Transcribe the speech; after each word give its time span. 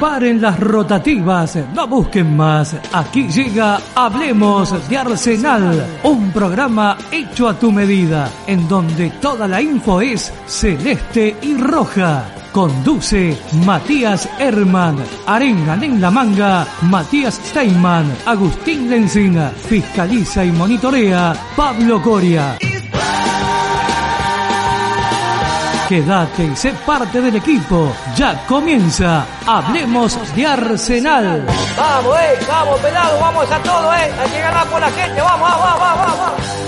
Paren 0.00 0.40
las 0.40 0.60
rotativas, 0.60 1.58
no 1.74 1.88
busquen 1.88 2.36
más. 2.36 2.76
Aquí 2.92 3.26
llega 3.28 3.78
Hablemos 3.94 4.88
de 4.88 4.96
Arsenal, 4.96 5.86
un 6.04 6.30
programa 6.30 6.96
hecho 7.10 7.48
a 7.48 7.58
tu 7.58 7.72
medida, 7.72 8.30
en 8.46 8.68
donde 8.68 9.10
toda 9.20 9.48
la 9.48 9.60
info 9.60 10.00
es 10.00 10.32
celeste 10.46 11.36
y 11.42 11.56
roja. 11.56 12.24
Conduce 12.52 13.36
Matías 13.66 14.28
Herman, 14.38 14.96
arengan 15.26 15.82
en 15.82 16.00
la 16.00 16.10
manga 16.10 16.66
Matías 16.82 17.40
Steinman, 17.50 18.06
Agustín 18.24 18.88
Lencina, 18.88 19.50
fiscaliza 19.50 20.44
y 20.44 20.52
monitorea 20.52 21.34
Pablo 21.56 22.00
Coria. 22.00 22.56
Quédate 25.88 26.44
y 26.44 26.54
sé 26.54 26.74
parte 26.84 27.18
del 27.18 27.36
equipo. 27.36 27.90
Ya 28.14 28.44
comienza. 28.46 29.24
Hablemos 29.46 30.18
de 30.36 30.46
Arsenal. 30.46 31.46
Vamos, 31.78 32.20
eh, 32.20 32.38
vamos, 32.46 32.78
pelado, 32.80 33.18
vamos 33.18 33.50
a 33.50 33.58
todo, 33.62 33.94
eh. 33.94 34.12
Hay 34.20 34.30
que 34.30 34.38
ganar 34.38 34.66
por 34.66 34.80
la 34.80 34.90
gente, 34.90 35.22
vamos, 35.22 35.48
vamos, 35.50 35.80
vamos, 35.80 36.18
vamos. 36.18 36.67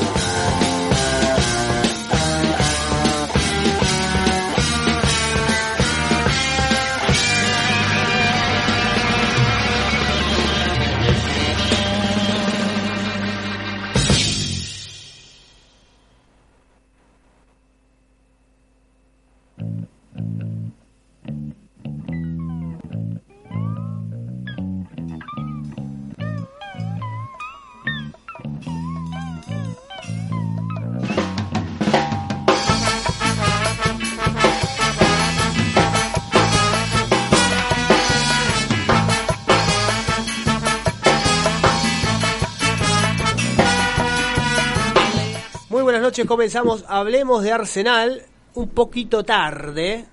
Comenzamos. 46.11 46.84
Hablemos 46.89 47.44
de 47.44 47.53
Arsenal 47.53 48.22
un 48.55 48.69
poquito 48.70 49.22
tarde, 49.22 50.06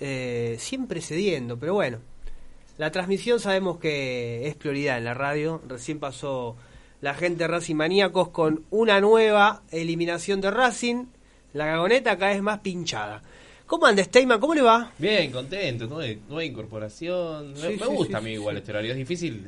eh, 0.00 0.56
siempre 0.58 1.02
cediendo, 1.02 1.58
pero 1.58 1.74
bueno. 1.74 1.98
La 2.78 2.90
transmisión 2.90 3.38
sabemos 3.38 3.78
que 3.78 4.46
es 4.48 4.54
prioridad 4.54 4.96
en 4.96 5.04
la 5.04 5.12
radio. 5.12 5.60
Recién 5.68 5.98
pasó 5.98 6.56
la 7.02 7.12
gente 7.12 7.44
de 7.44 7.48
Racing 7.48 7.74
Maníacos 7.74 8.30
con 8.30 8.64
una 8.70 9.00
nueva 9.00 9.62
eliminación 9.70 10.40
de 10.40 10.50
Racing. 10.50 11.06
La 11.52 11.66
gagoneta 11.66 12.16
cada 12.16 12.32
vez 12.32 12.42
más 12.42 12.60
pinchada. 12.60 13.22
¿Cómo 13.66 13.84
anda 13.84 14.02
Steyman? 14.02 14.40
¿Cómo 14.40 14.54
le 14.54 14.62
va? 14.62 14.92
Bien, 14.96 15.30
contento, 15.30 15.86
nueva, 15.86 16.20
nueva 16.26 16.44
incorporación. 16.44 17.54
Sí, 17.54 17.68
me 17.68 17.78
sí, 17.78 17.84
gusta 17.84 18.12
sí, 18.12 18.14
a 18.14 18.20
mí 18.22 18.32
igual 18.32 18.56
este 18.56 18.70
horario, 18.70 18.92
es 18.92 18.96
difícil. 18.96 19.46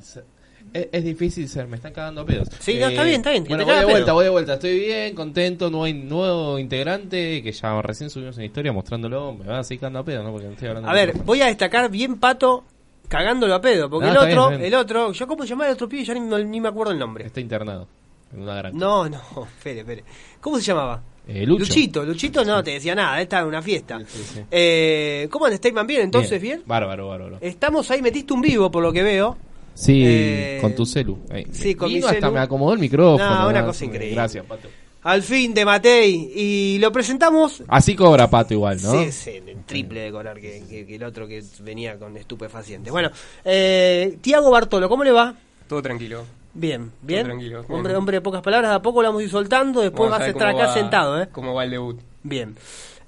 Es, 0.73 0.89
es 0.93 1.05
difícil 1.05 1.49
ser, 1.49 1.67
me 1.67 1.77
están 1.77 1.93
cagando 1.93 2.21
a 2.21 2.27
pedos. 2.27 2.49
Eh, 2.49 2.57
Sí, 2.61 2.79
no, 2.79 2.87
está 2.89 3.03
bien, 3.03 3.17
está 3.17 3.31
bien, 3.31 3.45
Bueno, 3.49 3.65
voy 3.65 3.75
de 3.75 3.81
pedo. 3.81 3.91
vuelta, 3.91 4.13
voy 4.13 4.25
de 4.25 4.31
vuelta. 4.31 4.55
Estoy 4.55 4.79
bien, 4.79 5.15
contento, 5.15 5.71
nuevo, 5.71 5.99
nuevo 6.05 6.59
integrante 6.59 7.43
que 7.43 7.53
ya 7.53 7.83
recién 7.83 8.09
subimos 8.11 8.37
una 8.37 8.45
historia 8.47 8.73
mostrándolo. 8.73 9.33
Me 9.35 9.45
van 9.47 9.59
a 9.61 9.65
seguir 9.65 9.81
cagando 9.81 9.99
a 10.01 10.05
pedos, 10.05 10.25
¿no? 10.25 10.31
Porque 10.33 10.47
no 10.47 10.53
estoy 10.53 10.69
hablando 10.69 10.89
A 10.89 10.93
ver, 10.93 11.13
voy 11.25 11.43
a 11.43 11.47
destacar 11.47 11.91
bien 11.91 12.19
Pato 12.19 12.65
cagándolo 13.09 13.55
a 13.55 13.61
pedo. 13.61 13.91
Porque 13.91 14.09
el 14.09 14.15
bien, 14.17 14.39
otro, 14.39 14.49
bien. 14.51 14.65
el 14.65 14.75
otro, 14.75 15.13
¿yo 15.13 15.27
cómo 15.27 15.43
se 15.43 15.49
llama 15.51 15.67
el 15.67 15.73
otro 15.73 15.89
pibe? 15.89 16.05
Ya 16.05 16.15
ni, 16.15 16.21
no- 16.21 16.39
ni 16.39 16.61
me 16.61 16.69
acuerdo 16.69 16.93
el 16.93 16.99
nombre. 16.99 17.27
Está 17.27 17.41
internado 17.41 17.89
en 18.33 18.43
una 18.43 18.55
granja. 18.55 18.79
No, 18.79 19.09
no, 19.09 19.19
espere, 19.59 19.81
espere. 19.81 20.05
¿Cómo 20.41 20.57
se 20.59 20.63
llamaba? 20.63 21.03
Eh, 21.27 21.45
Lucho. 21.47 21.65
Luchito, 21.65 22.05
Luchito 22.05 22.45
no 22.45 22.63
te 22.65 22.73
decía 22.73 22.95
nada, 22.95 23.21
estaba 23.21 23.43
en 23.43 23.49
una 23.49 23.63
fiesta. 23.63 23.99
Sí, 24.01 24.05
sí, 24.09 24.25
sí. 24.35 24.41
Eh, 24.51 25.29
¿Cómo 25.31 25.45
anda 25.47 25.57
Steyman? 25.59 25.87
¿Bien? 25.87 26.03
Entonces, 26.03 26.41
¿bien? 26.41 26.63
Bárbaro, 26.67 27.09
bárbaro. 27.09 27.39
Estamos 27.41 27.91
ahí, 27.91 28.01
metiste 28.03 28.33
un 28.33 28.41
vivo 28.41 28.71
por 28.71 28.83
lo 28.83 28.93
que 28.93 29.03
veo. 29.03 29.37
Sí, 29.81 30.03
Eh, 30.05 30.59
con 30.61 30.75
tu 30.75 30.85
celu. 30.85 31.19
Ahí. 31.31 31.47
sí, 31.53 31.75
con 31.75 31.91
mi 31.91 31.99
hasta 32.01 32.15
celu. 32.15 32.33
me 32.33 32.41
acomodó 32.41 32.75
el 32.75 32.79
micrófono. 32.81 33.43
No, 33.43 33.49
una 33.49 33.65
cosa 33.65 33.85
increíble. 33.87 34.15
Gracias, 34.15 34.45
Pato. 34.45 34.69
Al 35.03 35.23
fin 35.23 35.55
de 35.55 35.65
Matei. 35.65 36.31
Y 36.37 36.79
lo 36.79 36.93
presentamos. 36.93 37.63
Así 37.67 37.97
cobra 37.97 38.29
Pato 38.29 38.53
igual, 38.53 38.79
¿no? 38.83 38.93
Sí, 38.93 39.11
sí, 39.11 39.31
el 39.47 39.65
triple 39.65 40.01
de 40.03 40.13
cobrar 40.13 40.39
que, 40.39 40.63
que- 40.69 40.85
que 40.87 40.97
el 40.97 41.05
otro 41.05 41.27
que 41.27 41.43
venía 41.63 41.99
con 41.99 42.15
estupefacientes. 42.19 42.93
Bueno, 42.93 43.11
eh, 43.45 44.19
Tiago 44.21 44.51
Bartolo, 44.51 44.89
¿cómo 44.91 45.03
le 45.03 45.13
va? 45.13 45.35
Todo 45.67 45.81
tranquilo. 45.81 46.25
Bien, 46.53 46.91
bien. 47.01 47.25
tranquilo, 47.27 47.61
bien. 47.63 47.73
Hombre, 47.79 47.97
hombre 47.97 48.17
de 48.19 48.21
pocas 48.21 48.43
palabras, 48.43 48.73
a 48.73 48.83
poco 48.83 49.01
lo 49.01 49.09
vamos 49.09 49.21
a 49.23 49.25
ir 49.25 49.31
soltando, 49.31 49.81
después 49.81 50.11
vas 50.11 50.21
a 50.21 50.29
estar 50.29 50.49
acá 50.49 50.67
va- 50.67 50.75
sentado, 50.75 51.23
¿eh? 51.23 51.29
Cómo 51.33 51.55
va 51.55 51.65
el 51.65 51.71
debut. 51.71 51.99
Bien. 52.23 52.55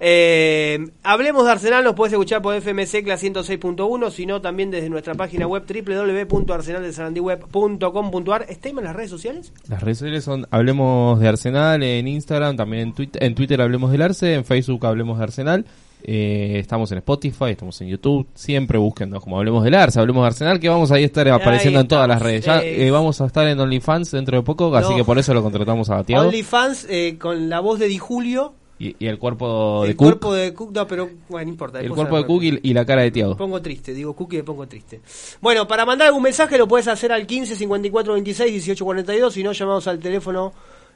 Eh, 0.04 0.84
hablemos 1.04 1.44
de 1.44 1.52
Arsenal, 1.52 1.84
nos 1.84 1.94
puedes 1.94 2.12
escuchar 2.12 2.42
por 2.42 2.56
FM 2.56 2.86
Secla 2.86 3.14
106.1, 3.14 4.10
sino 4.10 4.40
también 4.40 4.72
desde 4.72 4.90
nuestra 4.90 5.14
página 5.14 5.46
web 5.46 5.62
www.arsenaldesarandiweb.com.ar. 5.64 8.46
¿Estamos 8.48 8.78
en 8.78 8.84
las 8.84 8.96
redes 8.96 9.10
sociales? 9.10 9.52
Las 9.68 9.80
redes 9.80 9.98
sociales 9.98 10.24
son 10.24 10.44
Hablemos 10.50 11.20
de 11.20 11.28
Arsenal 11.28 11.84
en 11.84 12.08
Instagram, 12.08 12.56
también 12.56 12.88
en 12.88 12.94
Twitter, 12.94 13.22
en 13.22 13.36
Twitter 13.36 13.62
Hablemos 13.62 13.92
del 13.92 14.02
Arce, 14.02 14.34
en 14.34 14.44
Facebook 14.44 14.84
Hablemos 14.86 15.18
de 15.18 15.24
Arsenal. 15.24 15.64
Eh, 16.02 16.56
estamos 16.58 16.91
en 16.91 16.98
Spotify, 16.98 17.50
estamos 17.50 17.80
en 17.80 17.86
YouTube. 17.86 18.26
Siempre 18.34 18.78
búsquennos 18.78 19.22
como 19.22 19.38
Hablemos 19.38 19.62
del 19.62 19.74
Arce, 19.74 20.00
Hablemos 20.00 20.24
de 20.24 20.26
Arsenal, 20.26 20.58
que 20.58 20.68
vamos 20.68 20.91
a 20.91 20.98
estar 20.98 21.28
apareciendo 21.28 21.78
en 21.78 21.86
todas 21.86 22.08
las 22.08 22.20
redes. 22.20 22.44
Ya 22.44 22.60
Eh, 22.60 22.88
eh, 22.88 22.91
vamos 22.91 23.20
a 23.20 23.26
estar 23.26 23.46
en 23.46 23.60
OnlyFans 23.60 24.10
dentro 24.10 24.36
de 24.36 24.42
poco, 24.42 24.74
así 24.74 24.96
que 24.96 25.04
por 25.04 25.16
eso 25.16 25.32
lo 25.32 25.44
contratamos 25.44 25.91
a 25.91 26.02
Tiago. 26.02 26.26
OnlyFans 26.26 26.88
eh, 26.91 27.18
con 27.20 27.48
la 27.48 27.60
voz 27.60 27.78
de 27.78 27.86
Di 27.86 27.98
Julio. 27.98 28.54
Y, 28.84 28.97
y 28.98 29.06
el 29.06 29.16
cuerpo 29.19 29.82
de 29.84 29.91
el 29.91 29.97
Cook, 29.97 30.06
cuerpo 30.09 30.34
de 30.34 30.54
Cook, 30.54 30.72
no, 30.72 30.87
pero 30.88 31.09
bueno, 31.28 31.44
no 31.47 31.50
importa. 31.53 31.78
el 31.81 31.91
cuerpo 31.91 32.16
de. 32.16 32.26
Cook 32.26 32.43
y, 32.43 32.59
y 32.62 32.75
la 32.75 32.84
cara 32.84 33.03
de 33.03 33.09
Me 33.09 33.12
Tiago. 33.12 33.37
pongo 33.37 33.62
triste, 33.62 33.94
digo 33.94 34.12
Cookie 34.15 34.37
y 34.37 34.38
me 34.41 34.44
pongo 34.44 34.66
triste. 34.66 35.00
Bueno, 35.41 35.69
para 35.69 35.87
mandar 35.87 36.09
algún 36.09 36.22
mensaje 36.25 36.59
lo 36.59 36.66
puedes 36.66 36.88
hacer 36.88 37.12
al 37.12 37.25
15 37.26 37.54
54 37.54 38.15
26 38.15 38.50
18 38.53 38.84
42, 38.84 39.32
si 39.34 39.44
no 39.44 39.53
llamamos 39.53 39.87
al 39.87 40.00
teléfono 40.00 40.53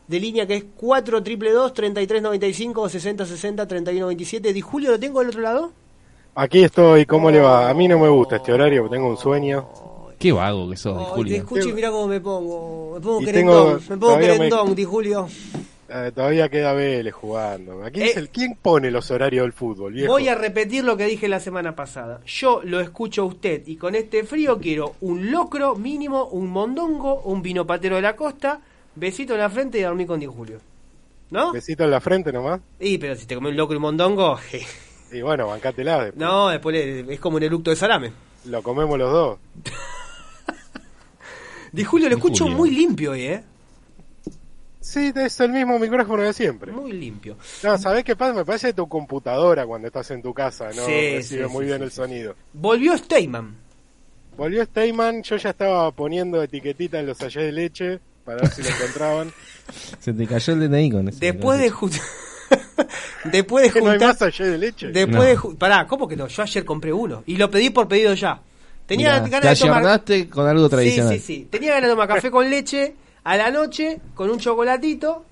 de 0.09 0.19
línea 0.19 0.47
que 0.49 0.55
es 0.57 0.65
4 0.77 1.21
2 1.21 1.73
33 1.75 2.23
95 2.23 2.89
60 2.89 3.25
60 3.27 3.69
31 3.69 4.07
27. 4.09 4.53
Di 4.53 4.61
Julio, 4.61 4.91
¿lo 4.91 4.99
tengo 4.99 5.21
del 5.21 5.29
otro 5.29 5.43
lado? 5.43 5.73
Aquí 6.35 6.65
estoy, 6.65 7.07
¿cómo 7.07 7.31
le 7.31 7.41
va? 7.41 7.71
A 7.71 7.75
mí 7.75 7.87
no 7.87 7.99
me 8.01 8.09
gusta 8.09 8.37
este 8.37 8.53
horario, 8.53 8.83
porque 8.83 8.97
tengo 8.97 9.09
un 9.11 9.17
sueño. 9.17 9.69
Qué 10.19 10.33
vago 10.33 10.69
que 10.71 10.77
sos, 10.77 10.97
Oh, 10.99 11.05
te 11.05 11.11
Julio. 11.13 11.37
escucho 11.37 11.69
y 11.69 11.73
mira 11.73 11.91
cómo 11.91 12.09
me 12.09 12.21
pongo. 12.21 12.95
Me 12.95 13.01
pongo 13.01 13.23
Y 13.23 13.25
querendón, 13.27 13.65
tengo- 13.65 13.81
me 13.81 13.87
pongo 13.97 14.07
todavía 14.07 14.29
me- 14.29 14.35
querendón, 14.37 14.75
Di 14.75 14.85
Julio. 14.85 15.29
Eh, 15.89 16.11
todavía 16.15 16.49
queda 16.49 16.73
Vélez 16.73 17.15
jugando. 17.15 17.85
Aquí 17.85 18.03
Eh. 18.03 18.07
es 18.07 18.17
el, 18.17 18.29
¿Quién 18.31 18.57
pone 18.61 18.91
los 18.91 19.11
horarios 19.11 19.45
del 19.45 19.53
fútbol, 19.53 19.93
viejo? 19.93 20.13
Voy 20.13 20.29
a 20.29 20.35
repetir 20.35 20.85
lo 20.85 20.97
que 20.97 21.05
dije 21.05 21.29
la 21.29 21.39
semana 21.41 21.77
pasada. 21.77 22.21
Yo 22.27 22.61
lo 22.65 22.81
escucho 22.81 23.23
a 23.23 23.27
usted 23.27 23.63
y 23.67 23.77
con 23.77 23.95
este 23.95 24.25
frío 24.25 24.59
quiero 24.59 24.97
un 25.01 25.31
locro 25.31 25.77
mínimo, 25.77 26.25
un 26.27 26.49
mondongo, 26.49 27.21
un 27.23 27.41
vino 27.43 27.67
patero 27.67 27.97
de 27.97 28.03
la 28.03 28.17
costa, 28.17 28.61
besito 28.97 29.35
en 29.35 29.41
la 29.41 29.51
frente 29.51 29.79
y 29.79 29.83
a 29.85 29.89
dormir 29.89 30.07
con 30.09 30.19
Di 30.19 30.27
Julio. 30.27 30.59
¿No? 31.31 31.53
Besito 31.53 31.85
en 31.85 31.91
la 31.91 32.01
frente 32.01 32.33
nomás. 32.33 32.61
Y 32.81 32.99
pero 32.99 33.15
si 33.17 33.27
te 33.27 33.35
comes 33.35 33.51
un 33.51 33.57
locro 33.57 33.75
y 33.75 33.77
un 33.77 33.83
mondongo, 33.83 34.39
Y 35.13 35.21
bueno, 35.23 35.47
bancátela. 35.47 36.05
después. 36.05 36.21
no, 36.21 36.49
después 36.49 36.77
es 37.09 37.21
como 37.21 37.37
un 37.37 37.43
eructo 37.45 37.71
de 37.71 37.77
salame. 37.77 38.11
Lo 38.47 38.61
comemos 38.63 38.99
los 38.99 39.13
dos. 39.13 39.39
Di 41.73 41.85
Julio 41.85 42.09
lo 42.09 42.17
Di 42.17 42.21
escucho 42.21 42.45
Julio. 42.45 42.57
muy 42.59 42.71
limpio 42.71 43.13
hoy, 43.13 43.23
¿eh? 43.23 43.45
Sí, 44.87 45.13
es 45.17 45.41
el 45.41 45.51
mismo 45.51 45.79
micrófono 45.81 46.23
de 46.23 46.33
siempre. 46.33 46.71
Muy 46.71 46.93
limpio. 46.93 47.37
No, 47.65 47.77
¿sabés 47.77 48.05
qué 48.05 48.15
pasa? 48.15 48.33
Me 48.35 48.45
parece 48.45 48.73
tu 48.73 48.89
computadora 48.89 49.67
cuando 49.67 49.89
estás 49.89 50.11
en 50.13 50.23
tu 50.23 50.33
casa, 50.33 50.67
¿no? 50.69 50.87
Sí, 50.87 51.17
Recibe 51.17 51.47
sí, 51.47 51.51
muy 51.53 51.65
sí, 51.65 51.67
bien 51.67 51.79
sí, 51.79 51.85
el 51.85 51.91
sonido. 51.91 52.35
Volvió 52.53 52.97
Steyman. 52.97 53.57
Volvió 54.37 54.65
Steyman, 54.65 55.23
yo 55.25 55.37
ya 55.37 55.51
estaba 55.51 55.91
poniendo 55.91 56.41
etiquetita 56.43 57.01
en 57.01 57.07
los 57.07 57.19
sallés 57.19 57.45
de 57.47 57.53
leche 57.53 57.99
para 58.25 58.43
ver 58.43 58.51
si 58.53 58.63
lo 58.63 58.69
encontraban. 58.69 59.33
Se 59.99 60.13
te 60.13 60.27
cayó 60.27 60.53
el 60.53 60.61
DNI 60.71 60.91
con 60.93 61.09
eso. 61.09 61.19
Después 61.21 61.59
de 61.59 61.71
juntar... 61.71 62.01
después 63.25 63.65
de 63.65 63.73
¿Que 63.73 63.81
no 63.81 63.87
hay 63.87 63.93
juntar... 63.99 64.09
más 64.11 64.19
sallés 64.19 64.51
de 64.53 64.59
leche? 64.59 64.87
Después 64.89 65.17
No. 65.17 65.23
de... 65.25 65.37
ju- 65.37 65.57
Pará, 65.59 65.87
¿cómo 65.89 66.07
que 66.07 66.17
no? 66.17 66.29
Yo 66.29 66.43
ayer 66.43 66.65
compré 66.65 66.93
uno 66.93 67.25
y 67.27 67.37
lo 67.37 67.51
pedí 67.51 67.71
por 67.71 67.89
pedido 67.89 68.15
ya. 68.15 68.41
Tenía 68.87 69.15
Mirá, 69.21 69.41
ganas 69.41 69.59
te 69.59 69.65
de 69.67 70.21
tomar... 70.23 70.31
con 70.31 70.47
algo 70.47 70.69
tradicional. 70.69 71.15
Sí, 71.15 71.19
sí, 71.19 71.35
sí. 71.41 71.49
Tenía 71.51 71.73
ganas 71.75 71.89
de 71.89 71.93
tomar 71.95 72.07
café 72.09 72.31
con 72.31 72.49
leche 72.49 72.95
a 73.27 73.37
la 73.37 73.51
noche, 73.51 74.01
con 74.15 74.31
un 74.31 74.39
chocolatito, 74.39 75.25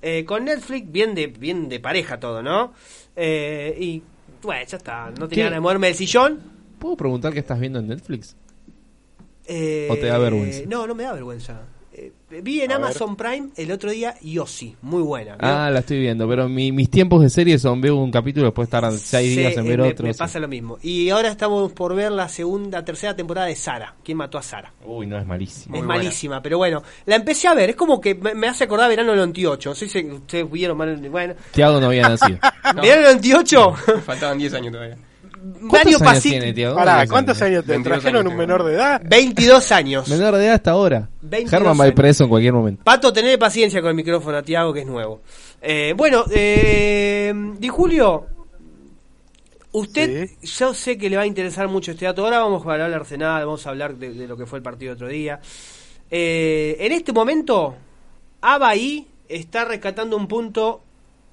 eh, 0.00 0.24
con 0.24 0.46
Netflix, 0.46 0.90
bien 0.90 1.14
de, 1.14 1.26
bien 1.26 1.68
de 1.68 1.78
pareja 1.78 2.18
todo, 2.18 2.42
¿no? 2.42 2.72
Eh, 3.14 3.76
y, 3.78 4.02
bueno, 4.42 4.64
ya 4.66 4.78
está. 4.78 5.12
No 5.18 5.28
tenía 5.28 5.44
ganas 5.44 5.58
de 5.58 5.60
moverme 5.60 5.88
del 5.88 5.96
sillón. 5.96 6.40
¿Puedo 6.78 6.96
preguntar 6.96 7.34
qué 7.34 7.40
estás 7.40 7.60
viendo 7.60 7.80
en 7.80 7.88
Netflix? 7.88 8.34
Eh, 9.44 9.88
¿O 9.90 9.96
te 9.96 10.06
da 10.06 10.16
vergüenza? 10.16 10.62
No, 10.66 10.86
no 10.86 10.94
me 10.94 11.02
da 11.02 11.12
vergüenza. 11.12 11.60
Eh, 11.96 12.10
vi 12.42 12.60
en 12.60 12.72
A 12.72 12.76
Amazon 12.76 13.14
Prime 13.14 13.50
el 13.56 13.70
otro 13.70 13.88
día 13.92 14.16
Yossi, 14.20 14.74
muy 14.82 15.00
buena. 15.02 15.36
¿vio? 15.36 15.48
Ah, 15.48 15.70
la 15.70 15.78
estoy 15.78 16.00
viendo, 16.00 16.28
pero 16.28 16.48
mi- 16.48 16.72
mis 16.72 16.90
tiempos 16.90 17.22
de 17.22 17.30
serie 17.30 17.56
son 17.56 17.80
veo 17.80 17.94
un 17.94 18.10
capítulo, 18.10 18.46
después 18.46 18.68
tardan 18.68 18.98
seis 18.98 19.32
Sí, 19.34 19.40
días 19.40 19.56
en 19.56 19.64
ver 19.68 19.78
me, 19.78 19.88
otro. 19.90 20.04
me 20.04 20.12
sí. 20.12 20.18
pasa 20.18 20.40
lo 20.40 20.48
mismo. 20.48 20.76
Y 20.82 21.08
ahora 21.10 21.28
estamos 21.28 21.70
por 21.72 21.94
ver 21.94 22.10
la 22.10 22.28
segunda, 22.28 22.84
tercera 22.84 23.14
temporada 23.14 23.46
de 23.46 23.54
Sara. 23.54 23.94
¿Quién 24.02 24.18
mató 24.18 24.38
a 24.38 24.42
Sara? 24.42 24.72
Uy, 24.84 25.06
no, 25.06 25.16
es 25.18 25.24
malísimo. 25.24 25.76
es 25.76 25.84
buena. 25.84 25.94
malísima, 26.02 26.42
pero 26.42 26.58
bueno, 26.58 26.82
la 27.06 27.14
empecé 27.14 27.46
a 27.46 27.54
ver. 27.54 27.70
Es 27.70 27.76
como 27.76 28.00
que 28.00 28.16
me, 28.16 28.34
me 28.34 28.48
hace 28.48 28.64
acordar 28.64 28.88
verano 28.88 29.10
del 29.10 29.18
98. 29.18 29.68
No 29.70 29.74
sé 29.76 29.88
si 29.88 30.04
ustedes 30.04 30.50
vieron 30.50 30.76
mal. 30.76 30.96
Bueno, 31.08 31.34
Tiago 31.52 31.78
no 31.80 31.86
había 31.86 32.08
nacido. 32.08 32.38
¿vieron 32.82 32.98
el 33.04 33.12
98? 33.20 33.72
Faltaban 34.04 34.36
10 34.38 34.52
años 34.54 34.72
todavía. 34.72 34.96
¿Cuántos 35.68 35.72
Mario 35.72 35.98
años 35.98 36.02
Paci- 36.02 36.30
tiene, 36.30 36.52
Tiago? 36.54 36.74
Pará, 36.76 37.06
¿cuántos 37.06 37.42
años 37.42 37.64
te 37.64 37.72
22 37.72 37.98
trajeron 38.00 38.20
años 38.22 38.32
un 38.32 38.38
menor 38.38 38.64
de 38.64 38.74
edad? 38.74 39.02
22 39.04 39.72
años. 39.72 40.08
Menor 40.08 40.36
de 40.36 40.44
edad 40.46 40.54
hasta 40.54 40.70
ahora. 40.70 41.08
22 41.22 41.50
Germán 41.50 41.78
va 41.80 41.84
a 41.84 41.88
ir 41.88 41.94
preso 41.94 42.24
en 42.24 42.30
cualquier 42.30 42.52
momento. 42.54 42.82
Pato, 42.84 43.12
tener 43.12 43.38
paciencia 43.38 43.80
con 43.80 43.90
el 43.90 43.94
micrófono 43.96 44.38
a 44.38 44.42
Tiago, 44.42 44.72
que 44.72 44.80
es 44.80 44.86
nuevo. 44.86 45.20
Eh, 45.60 45.92
bueno, 45.96 46.24
eh, 46.30 47.32
Di 47.58 47.68
Julio, 47.68 48.26
usted, 49.72 50.30
yo 50.42 50.72
sé 50.74 50.96
que 50.96 51.10
le 51.10 51.16
va 51.16 51.22
a 51.22 51.26
interesar 51.26 51.68
mucho 51.68 51.90
este 51.92 52.04
dato. 52.06 52.24
Ahora 52.24 52.38
vamos 52.40 52.64
a 52.66 52.72
hablar 52.72 52.90
del 52.90 53.00
Arsenal, 53.00 53.44
vamos 53.44 53.66
a 53.66 53.70
hablar 53.70 53.96
de, 53.96 54.12
de 54.12 54.26
lo 54.26 54.36
que 54.36 54.46
fue 54.46 54.58
el 54.58 54.62
partido 54.62 54.92
otro 54.94 55.08
día. 55.08 55.40
Eh, 56.10 56.76
en 56.80 56.92
este 56.92 57.12
momento, 57.12 57.74
Abaí 58.40 59.08
está 59.28 59.64
rescatando 59.64 60.16
un 60.16 60.28
punto 60.28 60.82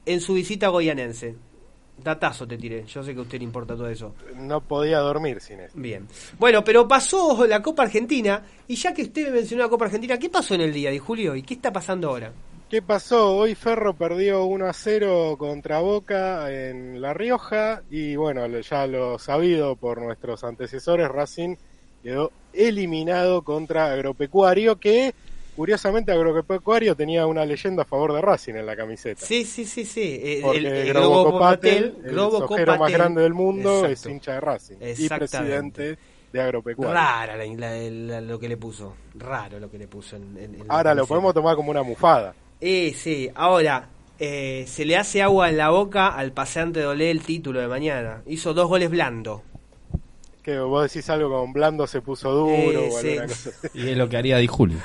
en 0.06 0.22
su 0.22 0.34
visita 0.34 0.70
goyanense. 0.70 1.36
Datazo 1.98 2.48
te 2.48 2.58
tiré, 2.58 2.86
yo 2.86 3.04
sé 3.04 3.14
que 3.14 3.20
a 3.20 3.24
usted 3.24 3.38
le 3.38 3.44
importa 3.44 3.76
todo 3.76 3.88
eso. 3.88 4.16
No 4.36 4.62
podía 4.62 5.00
dormir 5.00 5.40
sin 5.40 5.60
eso. 5.60 5.74
Bien. 5.76 6.08
Bueno, 6.40 6.64
pero 6.64 6.88
pasó 6.88 7.46
la 7.46 7.62
Copa 7.62 7.84
Argentina, 7.84 8.44
y 8.68 8.76
ya 8.76 8.94
que 8.94 9.04
usted 9.04 9.26
me 9.26 9.32
mencionó 9.38 9.64
la 9.64 9.70
Copa 9.70 9.86
Argentina, 9.86 10.18
¿qué 10.18 10.30
pasó 10.30 10.56
en 10.56 10.62
el 10.62 10.74
día, 10.74 10.90
Di 10.90 11.00
Julio? 11.00 11.36
¿Y 11.36 11.44
qué 11.44 11.54
está 11.54 11.72
pasando 11.72 12.10
ahora? 12.10 12.32
¿Qué 12.72 12.82
pasó? 12.82 13.36
Hoy 13.36 13.54
Ferro 13.54 13.94
perdió 13.94 14.46
1 14.46 14.66
a 14.66 14.72
0 14.72 15.36
contra 15.38 15.80
Boca 15.82 16.50
en 16.52 17.02
La 17.02 17.14
Rioja 17.14 17.84
y 17.92 18.16
bueno, 18.16 18.48
ya 18.48 18.88
lo 18.88 19.20
sabido 19.20 19.76
por 19.76 20.02
nuestros 20.02 20.46
antecesores, 20.46 21.10
Racing 21.10 21.58
quedó 22.02 22.32
eliminado 22.54 23.42
contra 23.42 23.92
Agropecuario 23.92 24.80
que 24.80 25.14
curiosamente 25.56 26.12
Agropecuario 26.12 26.96
tenía 26.96 27.26
una 27.28 27.46
leyenda 27.46 27.84
a 27.84 27.86
favor 27.86 28.14
de 28.14 28.22
Racing 28.22 28.54
en 28.56 28.66
la 28.66 28.76
camiseta. 28.76 29.26
Sí, 29.26 29.46
sí, 29.46 29.66
sí, 29.66 29.86
sí. 29.86 30.40
Porque 30.42 30.58
el- 30.60 30.66
el 30.68 30.88
Grobo 30.94 31.10
Globo 31.24 31.32
Copatel, 31.32 31.96
el 32.04 32.12
Globo 32.12 32.48
más 32.80 32.92
grande 32.92 33.22
del 33.22 33.34
mundo, 33.34 33.86
Exacto. 33.86 33.92
es 33.94 34.06
hincha 34.16 34.34
de 34.34 34.40
Racing 34.40 34.76
y 34.98 35.10
presidente 35.10 35.98
de 36.32 36.42
Agropecuario. 36.42 36.94
Rara 36.94 37.36
la- 37.36 37.46
la- 37.46 37.78
la- 37.90 38.22
lo 38.22 38.40
que 38.40 38.48
le 38.48 38.58
puso. 38.58 38.96
Raro 39.16 39.60
lo 39.60 39.70
que 39.70 39.78
le 39.78 39.88
puso 39.88 40.16
en, 40.16 40.38
en- 40.38 40.66
Ahora 40.70 40.96
lo 40.96 41.06
podemos 41.06 41.34
tomar 41.34 41.56
como 41.56 41.72
una 41.72 41.84
mufada. 41.84 42.34
Eh, 42.62 42.94
sí. 42.96 43.30
Ahora, 43.36 43.90
eh, 44.20 44.66
se 44.68 44.86
le 44.86 44.96
hace 44.96 45.22
agua 45.22 45.50
en 45.50 45.58
la 45.58 45.70
boca 45.72 46.08
al 46.10 46.32
paseante 46.32 46.80
de 46.80 46.86
Olé 46.86 47.12
el 47.12 47.22
título 47.22 47.60
de 47.60 47.68
mañana. 47.68 48.22
Hizo 48.28 48.54
dos 48.54 48.68
goles 48.70 48.90
blando. 48.90 49.42
Que 50.44 50.60
vos 50.60 50.84
decís 50.92 51.10
algo 51.10 51.30
con 51.30 51.54
Blando 51.54 51.86
se 51.88 52.02
puso 52.02 52.32
duro 52.32 52.54
Eh, 52.56 52.90
o 52.92 53.00
sí. 53.00 53.08
alguna 53.10 53.28
cosa 53.28 53.50
así. 53.50 53.68
Y 53.76 53.90
es 53.90 53.98
lo 53.98 54.10
que 54.10 54.18
haría 54.18 54.38
Di 54.38 54.48
Julio. 54.48 54.78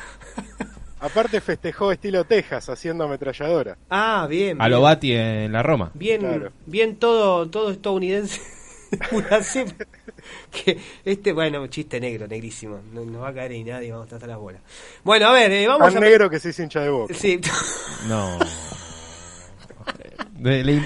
Aparte 1.00 1.40
festejó 1.40 1.92
estilo 1.92 2.24
Texas 2.24 2.68
haciendo 2.68 3.04
ametralladora. 3.04 3.76
Ah, 3.90 4.26
bien. 4.28 4.60
A 4.60 4.68
lo 4.68 4.80
Bati 4.80 5.12
en 5.12 5.52
la 5.52 5.62
Roma. 5.62 5.90
Bien, 5.94 6.20
Claro. 6.20 6.52
bien 6.66 6.96
todo, 6.96 7.48
todo 7.48 7.70
estadounidense. 7.70 8.40
Que 10.50 10.78
este, 11.04 11.32
bueno, 11.32 11.66
chiste 11.68 12.00
negro, 12.00 12.26
negrísimo. 12.26 12.80
No 12.92 13.04
nos 13.04 13.22
va 13.22 13.28
a 13.28 13.34
caer 13.34 13.50
ni 13.52 13.64
nadie, 13.64 13.90
vamos 13.92 14.06
a 14.06 14.10
tratar 14.10 14.28
las 14.28 14.38
bolas. 14.38 14.60
Bueno, 15.04 15.26
a 15.28 15.32
ver, 15.32 15.50
eh, 15.52 15.66
vamos 15.66 15.92
Tan 15.92 16.02
a. 16.02 16.06
negro 16.06 16.28
que 16.30 16.38
se 16.40 16.50
hizo 16.50 16.62
hincha 16.62 16.80
de 16.80 16.88
boca. 16.90 17.14
Sí. 17.14 17.40
No. 18.08 18.38
La, 20.40 20.52
im- 20.60 20.84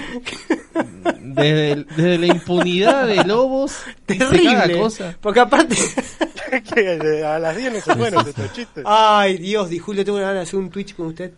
desde, 1.19 1.71
el- 1.71 1.85
desde 1.87 2.17
la 2.17 2.27
impunidad 2.27 3.07
de 3.07 3.23
Lobos, 3.23 3.77
cada 4.05 4.29
Terrible. 4.29 4.79
cosa. 4.79 5.17
Porque 5.21 5.39
aparte. 5.39 5.75
que 6.73 6.81
de- 6.81 7.25
a 7.25 7.39
las 7.39 7.55
10 7.57 7.73
no 7.73 7.79
se 7.81 7.91
hacer 7.91 8.27
estos 8.29 8.53
chistes. 8.53 8.83
Ay, 8.85 9.37
Dios, 9.37 9.69
di 9.69 9.79
Julio, 9.79 10.03
tengo 10.05 10.17
ganas 10.19 10.33
de 10.35 10.39
hacer 10.41 10.59
un 10.59 10.69
Twitch 10.69 10.95
con 10.95 11.07
usted. 11.07 11.31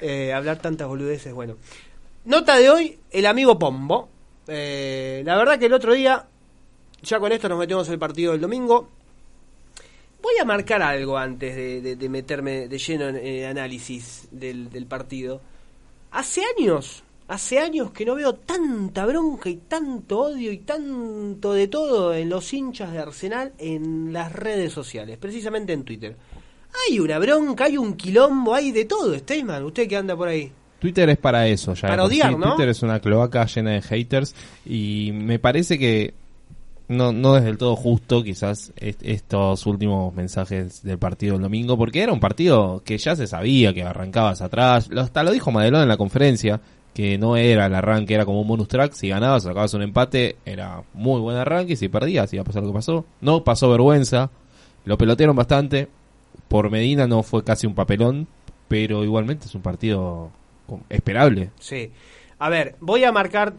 eh, 0.00 0.32
hablar 0.32 0.58
tantas 0.58 0.86
boludeces. 0.88 1.32
Bueno, 1.32 1.56
nota 2.24 2.56
de 2.56 2.70
hoy: 2.70 2.98
el 3.10 3.26
amigo 3.26 3.58
Pombo. 3.58 4.08
Eh, 4.48 5.22
la 5.24 5.36
verdad 5.36 5.58
que 5.58 5.66
el 5.66 5.72
otro 5.72 5.92
día, 5.92 6.26
ya 7.02 7.18
con 7.20 7.30
esto 7.32 7.48
nos 7.48 7.58
metemos 7.58 7.86
en 7.88 7.94
el 7.94 7.98
partido 7.98 8.32
del 8.32 8.40
domingo. 8.40 8.88
Voy 10.22 10.34
a 10.40 10.44
marcar 10.44 10.82
algo 10.82 11.16
antes 11.16 11.56
de, 11.56 11.80
de- 11.80 11.96
de 11.96 12.08
meterme 12.08 12.68
de 12.68 12.78
lleno 12.78 13.08
en 13.08 13.16
el 13.16 13.44
análisis 13.46 14.28
del, 14.30 14.68
del 14.70 14.84
partido. 14.86 15.40
Hace 16.10 16.42
años, 16.58 17.02
hace 17.30 17.58
años 17.58 17.90
que 17.92 18.04
no 18.04 18.14
veo 18.16 18.34
tanta 18.34 19.06
bronca 19.06 19.48
y 19.48 19.56
tanto 19.56 20.18
odio 20.20 20.52
y 20.52 20.58
tanto 20.58 21.52
de 21.52 21.68
todo 21.68 22.12
en 22.14 22.28
los 22.28 22.52
hinchas 22.52 22.92
de 22.92 22.98
Arsenal 22.98 23.52
en 23.58 24.12
las 24.12 24.32
redes 24.32 24.72
sociales, 24.72 25.16
precisamente 25.18 25.72
en 25.72 25.84
Twitter. 25.84 26.16
Hay 26.88 26.98
una 27.00 27.18
bronca, 27.18 27.64
hay 27.64 27.76
un 27.76 27.94
quilombo, 27.94 28.54
hay 28.54 28.70
de 28.72 28.84
todo, 28.84 29.16
Steyman, 29.18 29.64
usted 29.64 29.88
que 29.88 29.96
anda 29.96 30.16
por 30.16 30.28
ahí. 30.28 30.52
Twitter 30.78 31.08
es 31.10 31.18
para 31.18 31.46
eso 31.48 31.74
ya. 31.74 31.88
Para 31.88 32.02
sí. 32.04 32.08
odiar, 32.08 32.38
¿no? 32.38 32.48
Twitter 32.54 32.68
es 32.70 32.82
una 32.82 33.00
cloaca 33.00 33.44
llena 33.46 33.72
de 33.72 33.82
haters 33.82 34.34
y 34.64 35.10
me 35.12 35.38
parece 35.38 35.78
que 35.78 36.14
no, 36.88 37.12
no 37.12 37.36
es 37.36 37.44
del 37.44 37.58
todo 37.58 37.76
justo 37.76 38.22
quizás 38.24 38.72
est- 38.76 39.02
estos 39.04 39.66
últimos 39.66 40.12
mensajes 40.14 40.82
del 40.82 40.98
partido 40.98 41.34
del 41.34 41.42
domingo 41.42 41.76
porque 41.78 42.02
era 42.02 42.12
un 42.12 42.18
partido 42.18 42.82
que 42.84 42.98
ya 42.98 43.14
se 43.14 43.26
sabía 43.26 43.72
que 43.74 43.82
arrancabas 43.84 44.40
atrás. 44.42 44.88
Lo- 44.88 45.02
hasta 45.02 45.22
lo 45.22 45.30
dijo 45.32 45.50
Madelón 45.52 45.82
en 45.82 45.88
la 45.88 45.96
conferencia 45.96 46.60
que 46.94 47.18
no 47.18 47.36
era 47.36 47.66
el 47.66 47.74
arranque, 47.74 48.14
era 48.14 48.24
como 48.24 48.40
un 48.40 48.48
bonus 48.48 48.68
track. 48.68 48.92
Si 48.92 49.08
ganabas, 49.08 49.44
sacabas 49.44 49.72
un 49.74 49.82
empate, 49.82 50.36
era 50.44 50.82
muy 50.94 51.20
buen 51.20 51.36
arranque. 51.36 51.74
Y 51.74 51.76
si 51.76 51.88
perdías, 51.88 52.32
iba 52.34 52.42
a 52.42 52.44
pasar 52.44 52.62
lo 52.62 52.68
que 52.70 52.74
pasó. 52.74 53.04
No 53.20 53.44
pasó 53.44 53.70
vergüenza. 53.70 54.30
Lo 54.84 54.98
pelotearon 54.98 55.36
bastante. 55.36 55.88
Por 56.48 56.70
Medina 56.70 57.06
no 57.06 57.22
fue 57.22 57.44
casi 57.44 57.66
un 57.66 57.74
papelón. 57.74 58.26
Pero 58.68 59.02
igualmente 59.04 59.46
es 59.46 59.54
un 59.54 59.62
partido 59.62 60.30
esperable. 60.88 61.50
Sí. 61.58 61.90
A 62.38 62.48
ver, 62.48 62.76
voy 62.80 63.02
a 63.04 63.10
marcar, 63.12 63.52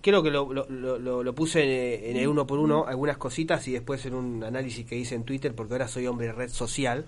creo 0.00 0.22
que 0.22 0.30
lo, 0.30 0.52
lo, 0.52 0.66
lo- 0.70 0.98
lo- 0.98 1.22
lo 1.24 1.34
puse 1.34 2.08
en, 2.08 2.16
en 2.16 2.22
el 2.22 2.28
uno 2.28 2.46
por 2.46 2.58
uno, 2.60 2.84
algunas 2.86 3.16
cositas 3.16 3.66
y 3.68 3.72
después 3.72 4.06
en 4.06 4.14
un 4.14 4.44
análisis 4.44 4.86
que 4.86 4.96
hice 4.96 5.16
en 5.16 5.24
Twitter, 5.24 5.52
porque 5.54 5.74
ahora 5.74 5.88
soy 5.88 6.06
hombre 6.06 6.28
de 6.28 6.32
red 6.32 6.48
social. 6.50 7.04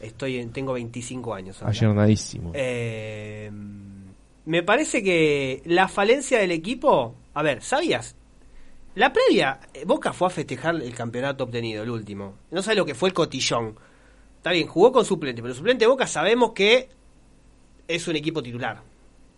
Estoy 0.00 0.36
en, 0.38 0.50
tengo 0.50 0.72
25 0.74 1.34
años. 1.34 1.60
ahora. 1.60 1.70
Ayornadísimo. 1.70 2.52
Eh, 2.54 3.50
me 4.44 4.62
parece 4.62 5.02
que 5.02 5.62
la 5.64 5.88
falencia 5.88 6.38
del 6.38 6.50
equipo. 6.50 7.14
A 7.34 7.42
ver, 7.42 7.62
¿sabías? 7.62 8.16
La 8.94 9.12
previa, 9.12 9.58
eh, 9.72 9.84
Boca 9.86 10.12
fue 10.12 10.26
a 10.26 10.30
festejar 10.30 10.74
el 10.76 10.94
campeonato 10.94 11.44
obtenido, 11.44 11.82
el 11.82 11.90
último. 11.90 12.34
No 12.50 12.62
sabe 12.62 12.76
lo 12.76 12.84
que 12.84 12.94
fue 12.94 13.08
el 13.08 13.14
cotillón. 13.14 13.76
Está 14.36 14.50
bien, 14.50 14.66
jugó 14.66 14.92
con 14.92 15.04
suplente, 15.04 15.40
pero 15.40 15.52
el 15.52 15.56
suplente 15.56 15.84
de 15.84 15.88
Boca 15.88 16.06
sabemos 16.06 16.52
que 16.52 16.88
es 17.88 18.06
un 18.08 18.16
equipo 18.16 18.42
titular. 18.42 18.82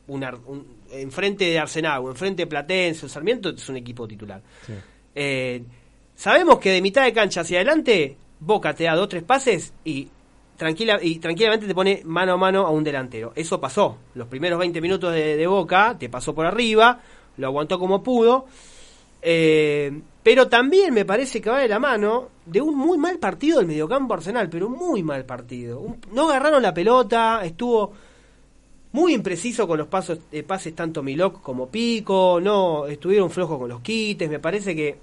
Un, 0.06 0.22
un- 0.46 0.66
enfrente 0.90 1.44
de 1.44 1.58
Arsenal 1.58 2.02
o 2.04 2.10
enfrente 2.10 2.42
de 2.42 2.46
Platense 2.46 3.06
o 3.06 3.08
Sarmiento 3.08 3.50
es 3.50 3.68
un 3.68 3.76
equipo 3.76 4.06
titular. 4.08 4.42
Eh, 5.14 5.62
sabemos 6.14 6.58
que 6.58 6.70
de 6.70 6.82
mitad 6.82 7.04
de 7.04 7.12
cancha 7.12 7.42
hacia 7.42 7.58
adelante, 7.58 8.16
Boca 8.40 8.74
te 8.74 8.84
da 8.84 8.94
dos 8.96 9.08
tres 9.08 9.22
pases 9.22 9.72
y 9.84 10.08
tranquila 10.56 10.98
y 11.02 11.18
tranquilamente 11.18 11.66
te 11.66 11.74
pone 11.74 12.02
mano 12.04 12.32
a 12.32 12.36
mano 12.36 12.66
a 12.66 12.70
un 12.70 12.84
delantero. 12.84 13.32
Eso 13.34 13.60
pasó. 13.60 13.96
Los 14.14 14.28
primeros 14.28 14.58
20 14.58 14.80
minutos 14.80 15.12
de, 15.12 15.46
Boca 15.46 15.96
te 15.98 16.08
pasó 16.08 16.34
por 16.34 16.46
arriba, 16.46 17.00
lo 17.36 17.46
aguantó 17.46 17.78
como 17.78 18.02
pudo. 18.02 18.46
Eh, 19.22 20.00
pero 20.22 20.48
también 20.48 20.92
me 20.92 21.04
parece 21.04 21.40
que 21.40 21.50
va 21.50 21.58
de 21.58 21.68
la 21.68 21.78
mano 21.78 22.28
de 22.46 22.60
un 22.60 22.76
muy 22.76 22.98
mal 22.98 23.18
partido 23.18 23.58
del 23.58 23.66
mediocampo 23.66 24.14
Arsenal, 24.14 24.48
pero 24.48 24.66
un 24.68 24.74
muy 24.74 25.02
mal 25.02 25.24
partido. 25.24 25.80
Un- 25.80 25.98
no 26.12 26.28
agarraron 26.28 26.62
la 26.62 26.74
pelota, 26.74 27.40
estuvo 27.44 27.92
muy 28.92 29.12
impreciso 29.12 29.66
con 29.66 29.78
los 29.78 29.88
pasos, 29.88 30.18
eh, 30.30 30.42
pases 30.44 30.74
tanto 30.74 31.02
Milok 31.02 31.42
como 31.42 31.68
Pico, 31.68 32.38
no 32.40 32.86
estuvieron 32.86 33.28
flojos 33.30 33.58
con 33.58 33.68
los 33.68 33.80
quites, 33.80 34.30
me 34.30 34.38
parece 34.38 34.76
que 34.76 34.96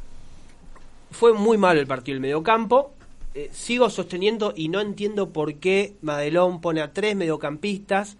fue 1.11 1.33
muy 1.33 1.57
malo 1.57 1.79
el 1.79 1.87
partido 1.87 2.15
del 2.15 2.21
mediocampo. 2.21 2.93
Eh, 3.33 3.49
sigo 3.53 3.89
sosteniendo 3.89 4.53
y 4.55 4.67
no 4.67 4.81
entiendo 4.81 5.31
por 5.31 5.55
qué 5.55 5.95
Madelón 6.01 6.59
pone 6.59 6.81
a 6.81 6.91
tres 6.93 7.15
mediocampistas 7.15 8.17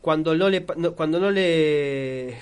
cuando 0.00 0.34
no 0.36 0.48
le 0.48 0.66
no- 0.76 0.94
cuando 0.94 1.20
no 1.20 1.30
le 1.30 2.36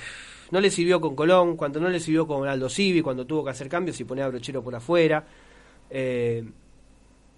no 0.51 0.61
le 0.61 0.71
sirvió 0.71 1.01
con 1.01 1.17
Colón, 1.17 1.57
cuando 1.57 1.81
no 1.81 1.89
le 1.91 2.01
sirvió 2.01 2.27
con 2.27 2.49
Aldo 2.49 2.69
Civi, 2.71 3.03
cuando 3.03 3.27
tuvo 3.27 3.45
que 3.45 3.51
hacer 3.51 3.69
cambios 3.69 4.01
y 4.01 4.05
poner 4.05 4.25
a 4.25 4.29
Brochero 4.29 4.63
por 4.63 4.75
afuera. 4.75 5.27
Eh, 5.91 6.45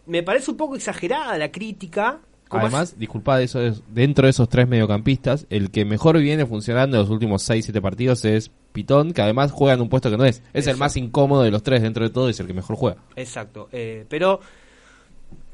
me 0.07 0.23
parece 0.23 0.51
un 0.53 0.57
poco 0.57 0.77
exagerada 0.77 1.37
la 1.39 1.51
crítica. 1.51 2.21
Además, 2.51 2.99
disculpa, 2.99 3.43
eso 3.43 3.61
es, 3.61 3.83
dentro 3.93 4.27
de 4.27 4.31
esos 4.31 4.49
tres 4.49 4.69
mediocampistas, 4.69 5.47
el 5.51 5.71
que 5.71 5.85
mejor 5.85 6.19
viene 6.19 6.47
funcionando 6.47 6.97
en 6.97 7.03
los 7.03 7.11
últimos 7.11 7.49
6-7 7.49 7.81
partidos 7.81 8.25
es 8.25 8.51
Pitón, 8.73 9.13
que 9.13 9.23
además 9.23 9.51
juega 9.53 9.75
en 9.75 9.81
un 9.81 9.89
puesto 9.89 10.11
que 10.11 10.17
no 10.17 10.25
es. 10.25 10.43
Es 10.53 10.67
el 10.67 10.77
más 10.77 10.97
incómodo 10.97 11.43
de 11.43 11.51
los 11.51 11.63
tres 11.63 11.83
dentro 11.83 12.05
de 12.05 12.11
todo 12.11 12.29
y 12.29 12.31
es 12.31 12.41
el 12.41 12.47
que 12.47 12.55
mejor 12.55 12.77
juega. 12.77 12.99
Exacto. 13.17 13.69
eh, 13.73 14.05
pero 14.09 14.41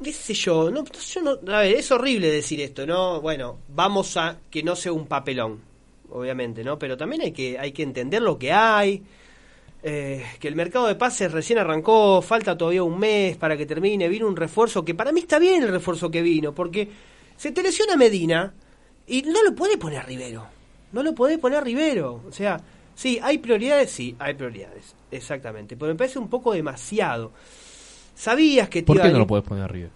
qué 0.03 0.13
sé 0.13 0.35
yo, 0.35 0.71
no, 0.71 0.85
yo 0.85 1.23
no, 1.23 1.53
a 1.53 1.61
ver, 1.61 1.77
es 1.77 1.91
horrible 1.91 2.31
decir 2.31 2.61
esto, 2.61 2.87
¿no? 2.87 3.21
Bueno, 3.21 3.59
vamos 3.69 4.17
a 4.17 4.39
que 4.51 4.63
no 4.63 4.77
sea 4.77 4.93
un 4.93 5.07
papelón, 5.07 5.61
obviamente, 6.11 6.65
¿no? 6.65 6.79
Pero 6.79 6.97
también 6.97 7.23
hay 7.23 7.33
que, 7.33 7.59
hay 7.59 7.73
que 7.73 7.83
entender 7.83 8.21
lo 8.21 8.39
que 8.39 8.53
hay, 8.53 9.03
eh, 9.85 10.25
que 10.39 10.47
el 10.47 10.55
mercado 10.55 10.87
de 10.87 10.95
pases 10.95 11.33
recién 11.33 11.59
arrancó, 11.59 12.23
falta 12.23 12.57
todavía 12.57 12.85
un 12.85 12.99
mes 12.99 13.37
para 13.37 13.57
que 13.57 13.67
termine, 13.67 14.09
vino 14.09 14.29
un 14.29 14.37
refuerzo 14.37 14.85
que 14.85 14.95
para 14.95 15.11
mí 15.11 15.21
está 15.21 15.41
bien 15.41 15.63
el 15.63 15.71
refuerzo 15.71 16.11
que 16.11 16.23
vino, 16.23 16.55
porque 16.55 16.89
se 17.37 17.51
te 17.51 17.63
lesiona 17.63 17.97
Medina 17.97 18.55
y 19.09 19.23
no 19.23 19.43
lo 19.43 19.55
puede 19.55 19.79
poner 19.79 20.07
Rivero, 20.07 20.47
no 20.93 21.03
lo 21.03 21.15
puede 21.15 21.39
poner 21.39 21.65
Rivero, 21.65 22.23
o 22.29 22.31
sea, 22.31 22.61
sí, 22.95 23.19
hay 23.21 23.39
prioridades, 23.39 23.91
sí, 23.91 24.15
hay 24.21 24.35
prioridades, 24.35 24.95
exactamente, 25.11 25.77
pero 25.77 25.91
me 25.93 25.99
parece 25.99 26.21
un 26.21 26.29
poco 26.29 26.53
demasiado. 26.53 27.33
Sabías 28.15 28.69
que 28.69 28.85
¿Por 28.85 29.01
qué 29.01 29.09
no 29.09 29.19
lo 29.19 29.27
puedes 29.27 29.45
poner 29.45 29.65
arriba? 29.65 29.89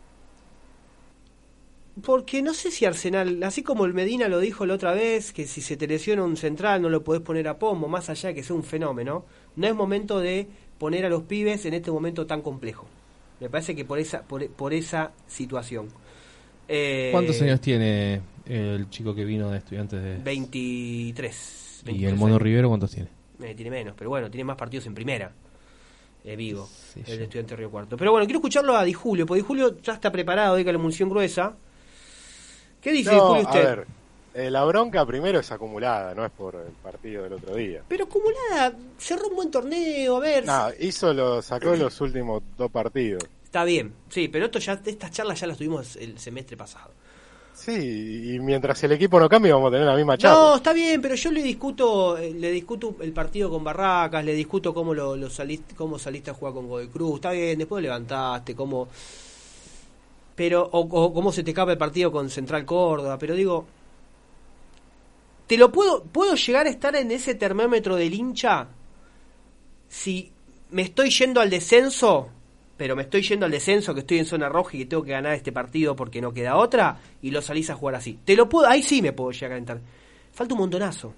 Porque 2.03 2.43
no 2.43 2.53
sé 2.53 2.71
si 2.71 2.85
Arsenal, 2.85 3.43
así 3.43 3.63
como 3.63 3.87
el 3.87 3.95
Medina 3.95 4.29
lo 4.29 4.39
dijo 4.39 4.67
la 4.67 4.75
otra 4.75 4.93
vez, 4.93 5.33
que 5.33 5.47
si 5.47 5.63
se 5.63 5.79
te 5.79 5.87
lesiona 5.87 6.25
un 6.25 6.37
central 6.37 6.83
no 6.83 6.91
lo 6.91 7.03
podés 7.03 7.23
poner 7.23 7.49
a 7.49 7.59
Pombo, 7.59 7.89
más 7.89 8.11
allá 8.11 8.31
de 8.31 8.35
que 8.35 8.43
sea 8.43 8.55
un 8.55 8.65
fenómeno, 8.65 9.25
no 9.57 9.67
es 9.67 9.75
momento 9.75 10.21
de 10.21 10.47
poner 10.79 11.05
a 11.07 11.09
los 11.09 11.23
pibes 11.25 11.65
en 11.67 11.75
este 11.75 11.91
momento 11.91 12.27
tan 12.27 12.43
complejo. 12.43 12.87
Me 13.41 13.49
parece 13.51 13.75
que 13.75 13.85
por 13.85 13.99
esa, 13.99 14.23
por, 14.23 14.47
por 14.49 14.73
esa 14.73 15.13
situación. 15.27 15.89
Eh, 16.69 17.11
¿Cuántos 17.13 17.41
años 17.43 17.61
tiene 17.61 18.21
el 18.47 18.89
chico 18.91 19.15
que 19.15 19.25
vino 19.25 19.51
de 19.51 19.59
estudiantes 19.59 20.03
de... 20.03 20.17
23. 20.19 21.83
¿Y 21.87 21.89
el 21.89 21.95
23 21.95 22.19
Mono 22.19 22.35
años. 22.35 22.43
Rivero 22.43 22.69
cuántos 22.69 22.91
tiene? 22.91 23.09
Eh, 23.43 23.55
tiene 23.55 23.71
menos, 23.71 23.95
pero 23.97 24.11
bueno, 24.11 24.31
tiene 24.31 24.45
más 24.45 24.57
partidos 24.57 24.87
en 24.87 24.95
primera. 24.95 25.31
Eh, 26.25 26.35
Vigo, 26.35 26.67
Sí, 26.95 27.01
el 27.07 27.19
yo. 27.19 27.25
estudiante 27.25 27.51
de 27.53 27.57
Río 27.57 27.71
Cuarto. 27.71 27.97
Pero 27.97 28.11
bueno, 28.11 28.27
quiero 28.27 28.39
escucharlo 28.39 28.77
a 28.77 28.83
Di 28.85 28.93
Julio, 28.95 29.27
porque 29.27 29.43
Di 29.43 29.47
Julio 29.47 29.77
ya 29.81 29.93
está 29.95 30.11
preparado, 30.11 30.57
diga 30.57 30.73
la 30.73 30.79
emulsión 30.79 31.09
gruesa. 31.09 31.55
¿Qué 32.81 32.91
dice 32.93 33.11
Di 33.11 33.17
No, 33.17 33.29
Julio 33.29 33.43
a 33.47 33.51
usted? 33.51 33.65
ver, 33.65 33.87
eh, 34.37 34.51
la 34.51 34.65
bronca 34.65 35.07
primero 35.07 35.41
es 35.41 35.51
acumulada, 35.51 36.15
no 36.15 36.25
es 36.25 36.31
por 36.31 36.57
el 36.57 36.73
partido 36.75 37.23
del 37.23 37.33
otro 37.33 37.55
día. 37.55 37.83
Pero 37.89 38.05
acumulada, 38.05 38.77
cerró 38.99 39.29
un 39.29 39.37
buen 39.37 39.51
torneo, 39.51 40.17
a 40.17 40.21
ver. 40.21 40.45
No, 40.45 40.69
hizo 40.79 41.15
lo, 41.15 41.41
sacó 41.41 41.75
los 41.75 41.99
últimos 42.03 42.43
dos 42.59 42.71
partidos. 42.71 43.25
Está 43.43 43.65
bien, 43.65 43.95
sí, 44.11 44.29
pero 44.29 44.45
esto 44.45 44.59
ya, 44.59 44.79
estas 44.85 45.11
charlas 45.11 45.41
ya 45.41 45.47
las 45.47 45.57
tuvimos 45.57 45.97
el 45.97 46.19
semestre 46.19 46.55
pasado. 46.55 46.91
Sí, 47.55 48.35
y 48.35 48.39
mientras 48.39 48.85
el 48.85 48.93
equipo 48.93 49.19
no 49.19 49.31
cambie 49.31 49.51
vamos 49.51 49.69
a 49.69 49.73
tener 49.73 49.87
la 49.87 49.97
misma 49.97 50.19
charla. 50.19 50.39
No, 50.39 50.57
está 50.57 50.75
bien, 50.75 51.01
pero 51.01 51.15
yo 51.15 51.33
le 51.33 51.43
discuto, 51.43 52.19
eh, 52.19 52.35
le 52.35 52.51
discuto 52.51 52.97
el 53.01 53.13
partido 53.13 53.49
con 53.49 53.65
Barracas, 53.65 54.23
le 54.23 54.35
discuto 54.35 54.75
cómo 54.75 54.93
lo, 54.93 55.17
lo 55.17 55.31
saliste, 55.31 55.75
cómo 55.75 55.99
saliste 55.99 56.31
a 56.31 56.35
jugar 56.35 56.53
con 56.53 56.69
Godoy 56.69 56.89
Cruz, 56.89 57.15
está 57.15 57.31
bien, 57.31 57.59
después 57.59 57.81
lo 57.81 57.89
levantaste, 57.89 58.55
cómo 58.55 58.89
pero 60.35 60.69
o, 60.71 60.81
o 60.81 61.15
cómo 61.15 61.33
se 61.33 61.43
te 61.43 61.53
escapa 61.53 61.73
el 61.73 61.79
partido 61.79 62.13
con 62.13 62.29
Central 62.29 62.67
Córdoba, 62.67 63.17
pero 63.19 63.35
digo, 63.35 63.67
te 65.47 65.57
lo 65.57 65.71
puedo 65.73 66.05
puedo 66.05 66.35
llegar 66.35 66.67
a 66.67 66.71
estar 66.71 66.95
en 66.97 67.11
ese 67.11 67.35
termómetro 67.35 67.97
del 67.97 68.15
hincha 68.15 68.69
si 69.89 70.33
me 70.71 70.83
estoy 70.83 71.11
yendo 71.11 71.41
al 71.41 71.49
descenso, 71.51 72.29
pero 72.77 72.97
me 72.97 73.03
estoy 73.03 73.23
yendo 73.23 73.47
al 73.47 73.53
descenso, 73.53 73.95
que 73.95 74.01
estoy 74.01 74.19
en 74.19 74.25
zona 74.27 74.49
roja 74.49 74.77
y 74.77 74.81
que 74.81 74.87
tengo 74.87 75.03
que 75.05 75.13
ganar 75.13 75.33
este 75.35 75.53
partido 75.53 75.95
porque 75.97 76.21
no 76.21 76.33
queda 76.33 76.57
otra, 76.57 76.99
y 77.23 77.31
lo 77.31 77.41
salís 77.41 77.71
a 77.71 77.75
jugar 77.75 77.95
así. 77.95 78.19
Te 78.25 78.35
lo 78.37 78.49
puedo, 78.49 78.67
ahí 78.69 78.83
sí 78.83 79.01
me 79.01 79.13
puedo 79.13 79.31
llegar 79.31 79.47
a 79.53 79.55
calentar. 79.55 79.81
Falta 80.33 80.55
un 80.55 80.61
montonazo. 80.61 81.15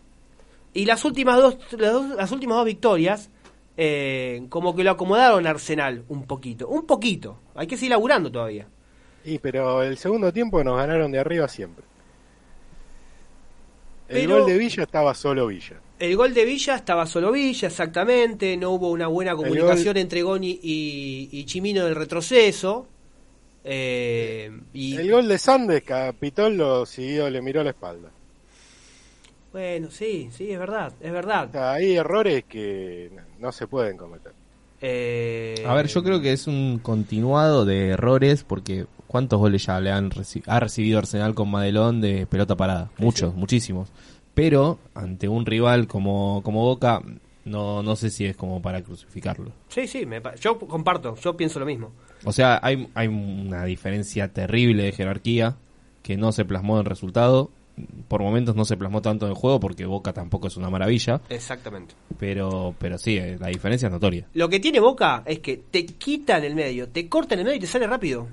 Y 0.75 0.85
las 0.85 1.05
últimas 1.05 1.39
dos, 1.39 1.57
las, 1.79 1.93
dos- 1.93 2.11
las 2.17 2.31
últimas 2.31 2.59
dos 2.59 2.67
victorias, 2.67 3.31
eh, 3.77 4.45
como 4.51 4.77
que 4.77 4.85
lo 4.85 4.91
acomodaron 4.93 5.47
Arsenal 5.47 6.05
un 6.09 6.25
poquito. 6.25 6.69
Un 6.69 6.87
poquito. 6.87 7.41
Hay 7.55 7.67
que 7.67 7.77
seguir 7.77 7.91
laburando 7.91 8.31
todavía. 8.31 8.67
Y 9.25 9.39
pero 9.39 9.83
el 9.83 9.97
segundo 9.97 10.33
tiempo 10.33 10.63
nos 10.63 10.77
ganaron 10.77 11.11
de 11.11 11.19
arriba 11.19 11.49
siempre. 11.49 11.85
El 14.09 14.27
gol 14.29 14.47
de 14.47 14.57
Villa 14.59 14.83
estaba 14.85 15.15
solo 15.15 15.47
Villa. 15.49 15.77
El 15.99 16.17
gol 16.17 16.33
de 16.33 16.45
Villa 16.45 16.77
estaba 16.77 17.07
solo 17.07 17.31
Villa, 17.33 17.69
exactamente. 17.69 18.57
No 18.57 18.71
hubo 18.71 18.91
una 18.91 19.07
buena 19.09 19.35
comunicación 19.37 19.97
entre 19.97 20.23
Goni 20.23 20.59
y, 20.63 21.29
y 21.33 21.45
Chimino 21.45 21.85
del 21.85 21.95
retroceso. 21.95 22.87
Eh, 23.65 24.51
y 24.73 24.97
El 24.97 25.11
gol 25.11 25.29
de 25.29 25.37
Sandes, 25.39 25.83
Capitol 25.83 26.57
lo 26.57 26.87
siguió, 26.87 27.29
le 27.29 27.43
miró 27.43 27.63
la 27.63 27.71
espalda. 27.71 28.09
bueno, 29.53 29.91
sí, 29.91 30.31
sí, 30.33 30.51
es 30.53 30.59
verdad, 30.59 30.93
es 31.01 31.11
O 31.11 31.13
verdad. 31.13 31.51
sea, 31.53 31.73
hay 31.73 31.97
errores 31.97 32.45
que 32.49 33.11
no 33.39 33.53
se 33.53 33.67
pueden 33.67 33.97
cometer. 33.97 34.33
Eh, 34.81 35.65
A 35.67 35.75
ver, 35.75 35.89
yo 35.89 36.03
creo 36.05 36.21
que 36.23 36.33
es 36.33 36.47
un 36.47 36.79
continuado 36.79 37.65
de 37.65 37.89
errores 37.89 38.45
porque 38.45 38.87
¿cuántos 39.09 39.41
goles 39.41 39.67
ya 39.67 39.81
le 39.81 39.91
han 39.91 40.11
reci- 40.11 40.43
ha 40.47 40.61
recibido 40.61 40.99
Arsenal 40.99 41.35
con 41.35 41.51
Madelón 41.51 42.01
de 42.01 42.27
pelota 42.27 42.57
parada? 42.57 42.91
Muchos, 42.99 43.35
muchísimos. 43.35 43.91
Pero 44.35 44.79
ante 44.95 45.27
un 45.29 45.45
rival 45.45 45.89
como, 45.89 46.43
como 46.45 46.63
Boca, 46.63 47.03
no, 47.45 47.83
no 47.83 47.97
sé 47.97 48.11
si 48.11 48.25
es 48.27 48.37
como 48.37 48.63
para 48.63 48.83
crucificarlo. 48.83 49.51
Sí, 49.69 49.89
sí, 49.89 50.07
me 50.07 50.23
yo 50.41 50.59
comparto, 50.59 51.17
yo 51.17 51.37
pienso 51.37 51.59
lo 51.59 51.67
mismo. 51.67 51.91
O 52.25 52.33
sea, 52.33 52.61
hay, 52.63 52.89
hay 52.95 53.09
una 53.09 53.65
diferencia 53.65 54.29
terrible 54.29 54.85
de 54.85 54.93
jerarquía 54.93 55.57
que 56.03 56.17
no 56.17 56.31
se 56.31 56.45
plasmó 56.45 56.79
en 56.79 56.85
resultado. 56.85 57.51
Por 58.09 58.23
momentos 58.23 58.57
no 58.57 58.65
se 58.65 58.77
plasmó 58.77 59.03
tanto 59.03 59.27
en 59.27 59.31
el 59.33 59.37
juego 59.39 59.61
porque 59.61 59.87
Boca 59.87 60.13
tampoco 60.13 60.49
es 60.49 60.57
una 60.57 60.69
maravilla. 60.69 61.21
Exactamente. 61.29 61.95
Pero, 62.19 62.75
pero 62.79 62.99
sí, 62.99 63.17
eh, 63.17 63.37
la 63.41 63.49
diferencia 63.49 63.87
es 63.87 63.93
notoria. 63.93 64.27
Lo 64.35 64.49
que 64.49 64.59
tiene 64.59 64.81
Boca 64.81 65.23
es 65.25 65.39
que 65.39 65.57
te 65.71 65.87
quita 65.87 66.39
en 66.39 66.45
el 66.45 66.55
medio, 66.57 66.89
te 66.89 67.09
corta 67.09 67.35
en 67.35 67.41
el 67.41 67.45
medio 67.47 67.59
y 67.59 67.61
te 67.61 67.67
sale 67.69 67.87
rápido. 67.87 68.27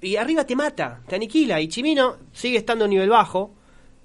Y 0.00 0.16
arriba 0.16 0.44
te 0.44 0.54
mata, 0.56 1.00
te 1.06 1.16
aniquila. 1.16 1.60
Y 1.60 1.68
Chimino 1.68 2.16
sigue 2.32 2.58
estando 2.58 2.84
a 2.84 2.88
nivel 2.88 3.08
bajo. 3.10 3.54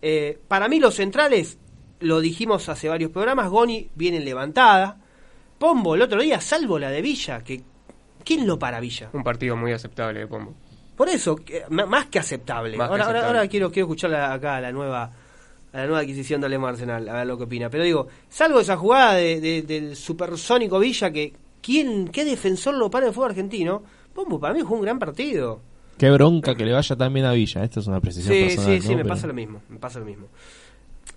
Eh, 0.02 0.40
para 0.48 0.68
mí 0.68 0.80
los 0.80 0.96
centrales, 0.96 1.58
lo 2.00 2.20
dijimos 2.20 2.68
hace 2.70 2.90
varios 2.90 3.12
programas, 3.12 3.50
Goni 3.50 3.90
viene 3.96 4.18
en 4.18 4.26
levantada. 4.26 4.98
Pombo 5.58 5.96
el 5.96 6.02
otro 6.02 6.22
día, 6.22 6.42
salvo 6.42 6.78
la 6.80 6.90
de 6.90 7.02
Villa, 7.02 7.42
que 7.44 7.62
¿quién 8.26 8.46
lo 8.46 8.60
para 8.60 8.80
Villa? 8.80 9.10
Un 9.14 9.24
partido 9.24 9.56
muy 9.56 9.72
aceptable 9.72 10.20
de 10.20 10.28
Pombo. 10.28 10.54
Por 10.98 11.08
eso, 11.10 11.36
que- 11.38 11.64
más 11.70 12.08
que 12.08 12.20
aceptable. 12.20 12.76
Más 12.78 12.90
ahora, 12.90 13.06
ahora- 13.06 13.20
aceptable. 13.20 13.38
ahora 13.40 13.50
quiero, 13.50 13.72
quiero 13.72 13.86
escuchar 13.88 14.10
la- 14.10 14.34
acá 14.34 14.58
a 14.58 14.62
la 14.62 14.72
nueva 14.72 15.12
a 15.72 15.78
la 15.78 15.86
nueva 15.88 16.02
adquisición 16.02 16.40
de 16.40 16.46
Alema 16.46 16.70
Arsenal, 16.70 17.10
a 17.10 17.14
ver 17.14 17.26
lo 17.26 17.36
que 17.36 17.46
opina. 17.46 17.68
Pero 17.68 17.84
digo, 17.84 18.08
salvo 18.30 18.60
esa 18.60 18.78
jugada 18.78 19.16
de- 19.16 19.42
de- 19.42 19.62
del 19.64 19.96
supersónico 19.96 20.78
Villa, 20.78 21.10
que 21.12 21.34
¿quién, 21.64 22.10
qué 22.10 22.24
defensor 22.26 22.76
lo 22.76 22.92
para 22.92 23.08
el 23.08 23.14
fútbol 23.14 23.30
argentino? 23.32 23.82
Pombo, 24.14 24.40
para 24.40 24.54
mí 24.54 24.62
fue 24.62 24.78
un 24.78 24.84
gran 24.84 25.00
partido. 25.00 25.62
Qué 25.98 26.10
bronca 26.12 26.56
que 26.56 26.66
le 26.66 26.74
vaya 26.74 26.96
también 26.96 27.26
a 27.26 27.32
Villa. 27.34 27.64
Esto 27.64 27.80
es 27.80 27.88
una 27.88 28.00
precisión 28.02 28.34
Sí, 28.36 28.44
personal. 28.44 28.72
sí, 28.76 28.82
sí, 28.82 28.90
¿no? 28.90 28.98
me 28.98 29.04
Pero- 29.04 29.14
pasa 29.16 29.28
lo 29.28 29.34
mismo, 29.34 29.62
me 29.70 29.80
pasa 29.80 30.00
lo 30.00 30.06
mismo. 30.06 30.28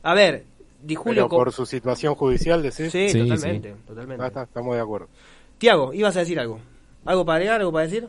A 0.03 0.15
ver, 0.15 0.45
Di 0.83 0.95
Julio... 0.95 1.27
Pero 1.29 1.43
por 1.45 1.53
su 1.53 1.65
situación 1.67 2.15
judicial, 2.15 2.63
decís. 2.63 2.93
Sí, 2.93 3.09
Sí, 3.09 3.27
totalmente, 3.27 3.73
sí. 3.73 3.77
totalmente. 3.87 4.23
Ah, 4.23 4.27
está, 4.29 4.43
estamos 4.45 4.75
de 4.77 4.81
acuerdo. 4.83 5.09
Tiago, 5.59 5.93
ibas 5.95 6.15
a 6.17 6.21
decir 6.21 6.39
algo. 6.39 6.61
¿Algo 7.07 7.25
para 7.25 7.37
agregar, 7.37 7.61
algo 7.61 7.73
para 7.73 7.87
decir? 7.87 8.07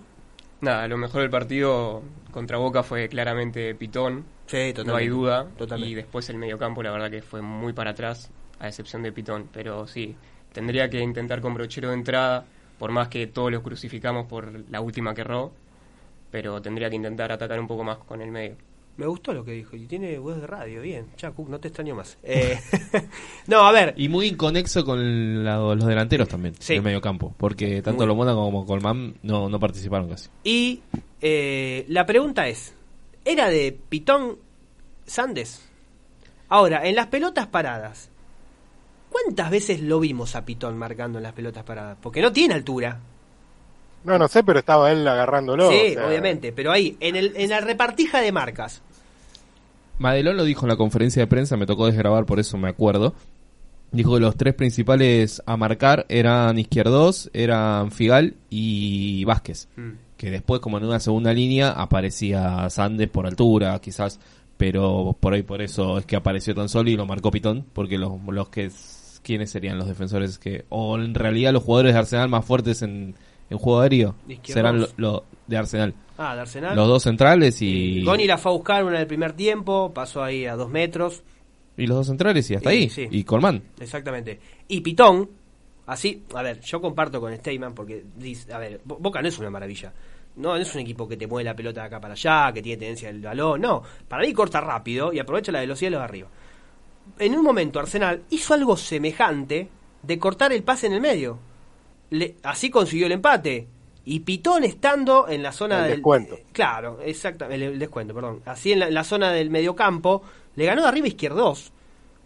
Nada, 0.61 0.87
lo 0.87 0.97
mejor 0.97 1.21
del 1.21 1.29
partido 1.29 2.03
contra 2.31 2.57
Boca 2.57 2.83
fue 2.83 3.07
claramente 3.07 3.73
Pitón, 3.73 4.25
Sí, 4.47 4.73
totalmente. 4.73 4.83
no 4.91 4.95
hay 4.97 5.07
duda. 5.07 5.47
Totalmente. 5.57 5.91
Y 5.91 5.95
después 5.95 6.29
el 6.29 6.37
mediocampo, 6.37 6.83
la 6.83 6.91
verdad 6.91 7.09
que 7.09 7.21
fue 7.21 7.41
muy 7.41 7.73
para 7.73 7.91
atrás, 7.91 8.29
a 8.59 8.67
excepción 8.67 9.01
de 9.01 9.11
Pitón. 9.13 9.47
Pero 9.51 9.87
sí, 9.87 10.15
tendría 10.51 10.89
que 10.89 10.99
intentar 10.99 11.41
con 11.41 11.53
brochero 11.53 11.87
de 11.89 11.95
entrada, 11.95 12.45
por 12.77 12.91
más 12.91 13.07
que 13.07 13.25
todos 13.27 13.51
los 13.51 13.63
crucificamos 13.63 14.27
por 14.27 14.51
la 14.69 14.81
última 14.81 15.15
que 15.15 15.21
erró. 15.21 15.51
Pero 16.31 16.61
tendría 16.61 16.89
que 16.89 16.95
intentar 16.95 17.31
atacar 17.31 17.59
un 17.59 17.67
poco 17.67 17.83
más 17.83 17.97
con 17.99 18.21
el 18.21 18.31
medio. 18.31 18.55
Me 18.97 19.05
gustó 19.05 19.31
lo 19.31 19.45
que 19.45 19.51
dijo. 19.51 19.75
Y 19.75 19.85
tiene 19.85 20.17
voz 20.17 20.41
de 20.41 20.47
radio, 20.47 20.81
bien. 20.81 21.05
Cook, 21.35 21.49
no 21.49 21.59
te 21.59 21.67
extraño 21.67 21.95
más. 21.95 22.17
Eh, 22.23 22.57
no, 23.47 23.59
a 23.67 23.71
ver. 23.71 23.93
Y 23.95 24.09
muy 24.09 24.27
inconexo 24.27 24.83
con 24.83 25.43
la- 25.43 25.57
los 25.57 25.85
delanteros 25.85 26.27
también, 26.27 26.55
Sí. 26.59 26.73
en 26.73 26.77
el 26.77 26.83
medio 26.83 26.99
campo. 27.01 27.33
Porque 27.37 27.81
tanto 27.81 27.99
Muy. 28.01 28.07
Lomona 28.07 28.33
como 28.33 28.65
Colman 28.65 29.15
no, 29.23 29.49
no 29.49 29.59
participaron 29.59 30.09
casi. 30.09 30.29
Y 30.43 30.81
eh, 31.21 31.85
la 31.89 32.05
pregunta 32.07 32.47
es: 32.47 32.73
¿era 33.23 33.49
de 33.49 33.77
Pitón 33.87 34.37
Sandes? 35.05 35.63
Ahora, 36.49 36.87
en 36.87 36.95
las 36.95 37.07
pelotas 37.07 37.45
paradas, 37.47 38.09
¿cuántas 39.11 39.51
veces 39.51 39.79
lo 39.81 39.99
vimos 39.99 40.35
a 40.35 40.43
Pitón 40.45 40.77
marcando 40.77 41.19
en 41.19 41.23
las 41.23 41.33
pelotas 41.33 41.63
paradas? 41.63 41.97
Porque 42.01 42.21
no 42.21 42.31
tiene 42.33 42.53
altura. 42.55 42.99
No, 44.07 44.17
no 44.17 44.29
sé, 44.29 44.41
pero 44.41 44.59
estaba 44.59 44.89
él 44.89 45.05
agarrándolo. 45.05 45.69
sí, 45.69 45.89
o 45.89 45.93
sea, 45.95 46.07
obviamente. 46.07 46.53
Pero 46.53 46.71
ahí, 46.71 46.95
en, 47.01 47.17
el, 47.17 47.33
en 47.35 47.49
la 47.49 47.59
repartija 47.59 48.21
de 48.21 48.31
marcas. 48.31 48.81
Madelón 49.99 50.37
lo 50.37 50.45
dijo 50.45 50.65
en 50.65 50.69
la 50.69 50.77
conferencia 50.77 51.21
de 51.23 51.27
prensa, 51.27 51.57
me 51.57 51.65
tocó 51.65 51.87
desgrabar, 51.87 52.25
por 52.25 52.39
eso 52.39 52.57
me 52.57 52.69
acuerdo. 52.69 53.13
Dijo 53.91 54.13
que 54.13 54.21
los 54.21 54.37
tres 54.37 54.53
principales 54.53 55.43
a 55.45 55.57
marcar 55.57 56.05
eran 56.07 56.57
Izquierdos, 56.57 57.29
eran 57.33 57.91
Figal 57.91 58.35
y 58.49 59.25
Vázquez. 59.25 59.67
Mm. 59.75 59.89
Que 60.15 60.31
después, 60.31 60.61
como 60.61 60.77
en 60.77 60.85
una 60.85 61.01
segunda 61.01 61.33
línea, 61.33 61.71
aparecía 61.71 62.69
Sandes 62.69 63.09
por 63.09 63.27
altura, 63.27 63.77
quizás. 63.79 64.21
Pero 64.55 65.17
por 65.19 65.33
ahí, 65.33 65.43
por 65.43 65.61
eso 65.61 65.97
es 65.97 66.05
que 66.05 66.15
apareció 66.15 66.55
tan 66.55 66.69
solo 66.69 66.89
y 66.89 66.95
lo 66.95 67.05
marcó 67.05 67.29
Pitón. 67.29 67.65
Porque 67.73 67.97
los, 67.97 68.13
los 68.29 68.47
que. 68.47 68.71
¿Quiénes 69.21 69.51
serían 69.51 69.77
los 69.77 69.87
defensores 69.87 70.39
que.? 70.39 70.63
O 70.69 70.97
en 70.97 71.13
realidad 71.13 71.51
los 71.51 71.63
jugadores 71.63 71.93
de 71.93 71.99
Arsenal 71.99 72.29
más 72.29 72.45
fuertes 72.45 72.81
en, 72.81 73.15
en 73.49 73.57
juego 73.57 73.79
aéreo 73.81 74.15
serán 74.43 74.81
los 74.81 74.93
lo 74.97 75.23
de 75.47 75.57
Arsenal. 75.57 75.93
Ah, 76.17 76.35
de 76.35 76.41
Arsenal. 76.41 76.75
Los 76.75 76.87
dos 76.87 77.03
centrales 77.03 77.61
y, 77.61 78.03
Goni 78.03 78.25
la 78.25 78.37
fue 78.37 78.51
a 78.51 78.55
buscar 78.55 78.83
una 78.83 78.97
del 78.97 79.07
primer 79.07 79.33
tiempo, 79.33 79.93
pasó 79.93 80.23
ahí 80.23 80.45
a 80.45 80.55
dos 80.55 80.69
metros, 80.69 81.23
y 81.77 81.85
los 81.87 81.97
dos 81.97 82.07
centrales 82.07 82.49
y 82.49 82.55
hasta 82.55 82.73
Y- 82.73 82.77
ahí. 82.83 82.89
sí. 82.89 83.07
Y 83.11 83.23
Colman. 83.23 83.61
exactamente. 83.79 84.39
Y 84.67 84.81
Pitón, 84.81 85.29
así, 85.85 86.23
a 86.33 86.41
ver, 86.41 86.59
yo 86.61 86.81
comparto 86.81 87.21
con 87.21 87.35
Steyman 87.35 87.73
porque 87.75 88.03
dice, 88.15 88.51
a 88.51 88.57
ver, 88.57 88.81
Bo- 88.83 88.97
Boca 88.99 89.21
no 89.21 89.27
es 89.27 89.37
una 89.37 89.49
maravilla. 89.51 89.93
No, 90.37 90.49
no 90.49 90.57
es 90.57 90.73
un 90.75 90.81
equipo 90.81 91.07
que 91.07 91.17
te 91.17 91.25
mueve 91.27 91.45
la 91.45 91.55
pelota 91.55 91.81
de 91.81 91.87
acá 91.87 91.99
para 91.99 92.13
allá, 92.13 92.51
que 92.53 92.61
tiene 92.61 92.77
tendencia 92.79 93.07
del 93.09 93.21
balón, 93.21 93.61
no. 93.61 93.81
Para 94.07 94.23
mí 94.23 94.33
corta 94.33 94.59
rápido 94.61 95.11
y 95.13 95.19
aprovecha 95.19 95.51
la 95.51 95.59
velocidad 95.61 95.87
de 95.87 95.91
los 95.91 95.99
de 96.01 96.03
arriba. 96.05 96.27
En 97.19 97.35
un 97.35 97.43
momento 97.43 97.79
Arsenal 97.79 98.23
hizo 98.31 98.53
algo 98.53 98.75
semejante 98.77 99.69
de 100.03 100.19
cortar 100.19 100.51
el 100.53 100.63
pase 100.63 100.87
en 100.87 100.93
el 100.93 101.01
medio. 101.01 101.39
Le- 102.09 102.35
así 102.43 102.69
consiguió 102.69 103.05
el 103.07 103.13
empate. 103.13 103.67
Y 104.05 104.21
Pitón 104.21 104.63
estando 104.63 105.27
en 105.27 105.43
la 105.43 105.51
zona 105.51 105.79
El 105.79 105.83
del 105.83 105.91
descuento. 105.97 106.39
Claro, 106.53 106.99
exactamente, 107.03 107.65
el, 107.65 107.73
el 107.73 107.79
descuento, 107.79 108.13
perdón. 108.13 108.41
Así 108.45 108.71
en 108.71 108.79
la, 108.79 108.87
en 108.87 108.93
la 108.93 109.03
zona 109.03 109.31
del 109.33 109.49
mediocampo, 109.49 110.21
le 110.55 110.65
ganó 110.65 110.81
de 110.83 110.87
arriba 110.87 111.07
izquierdos. 111.07 111.73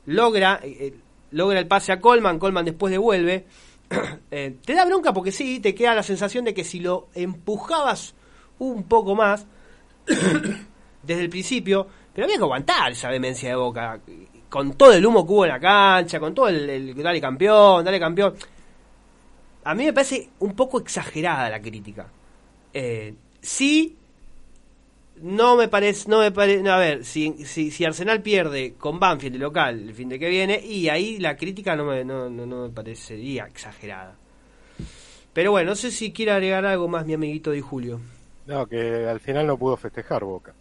Logra, 0.05 0.59
eh, 0.63 0.77
eh, 0.79 0.93
logra 1.31 1.57
el 1.59 1.67
pase 1.67 1.91
a 1.91 1.99
Colman, 1.99 2.37
Colman 2.37 2.65
después 2.65 2.91
devuelve. 2.91 3.45
Eh, 4.33 4.55
te 4.63 4.73
da 4.73 4.85
bronca 4.85 5.11
porque 5.11 5.33
sí, 5.33 5.59
te 5.59 5.75
queda 5.75 5.93
la 5.93 6.03
sensación 6.03 6.45
de 6.45 6.53
que 6.53 6.63
si 6.63 6.79
lo 6.79 7.09
empujabas 7.13 8.15
un 8.59 8.83
poco 8.83 9.13
más 9.15 9.45
desde 11.03 11.21
el 11.21 11.29
principio, 11.29 11.87
pero 12.13 12.25
había 12.25 12.37
que 12.37 12.43
aguantar 12.43 12.91
esa 12.91 13.09
vehemencia 13.09 13.49
de 13.49 13.55
boca. 13.55 13.99
Con 14.49 14.73
todo 14.73 14.93
el 14.93 15.05
humo 15.05 15.25
que 15.25 15.33
hubo 15.33 15.45
en 15.45 15.51
la 15.51 15.59
cancha, 15.59 16.19
con 16.19 16.33
todo 16.33 16.47
el, 16.49 16.69
el 16.69 16.95
dale 17.03 17.19
campeón, 17.21 17.83
dale 17.83 17.99
campeón. 17.99 18.33
A 19.63 19.75
mí 19.75 19.85
me 19.85 19.93
parece 19.93 20.29
un 20.39 20.55
poco 20.55 20.79
exagerada 20.79 21.49
la 21.49 21.61
crítica. 21.61 22.07
Eh, 22.73 23.13
sí, 23.41 23.95
no 25.21 25.55
me 25.55 25.67
parece, 25.67 26.09
no 26.09 26.19
me 26.19 26.31
parece, 26.31 26.67
a 26.69 26.77
ver, 26.77 27.05
si, 27.05 27.45
si, 27.45 27.69
si 27.71 27.85
Arsenal 27.85 28.21
pierde 28.21 28.73
con 28.77 28.99
Banfield 28.99 29.33
de 29.33 29.39
local 29.39 29.79
el 29.89 29.93
fin 29.93 30.09
de 30.09 30.17
que 30.19 30.29
viene, 30.29 30.59
y 30.59 30.89
ahí 30.89 31.19
la 31.19 31.35
crítica 31.37 31.75
no 31.75 31.85
me, 31.85 32.03
no, 32.03 32.29
no, 32.29 32.45
no 32.45 32.63
me 32.63 32.69
parecería 32.69 33.45
exagerada. 33.45 34.15
Pero 35.33 35.51
bueno, 35.51 35.71
no 35.71 35.75
sé 35.75 35.91
si 35.91 36.11
quiere 36.11 36.31
agregar 36.31 36.65
algo 36.65 36.87
más 36.87 37.05
mi 37.05 37.13
amiguito 37.13 37.51
Di 37.51 37.61
Julio. 37.61 37.99
No, 38.45 38.67
que 38.67 39.07
al 39.07 39.19
final 39.19 39.47
no 39.47 39.57
pudo 39.57 39.77
festejar 39.77 40.23
Boca. 40.23 40.53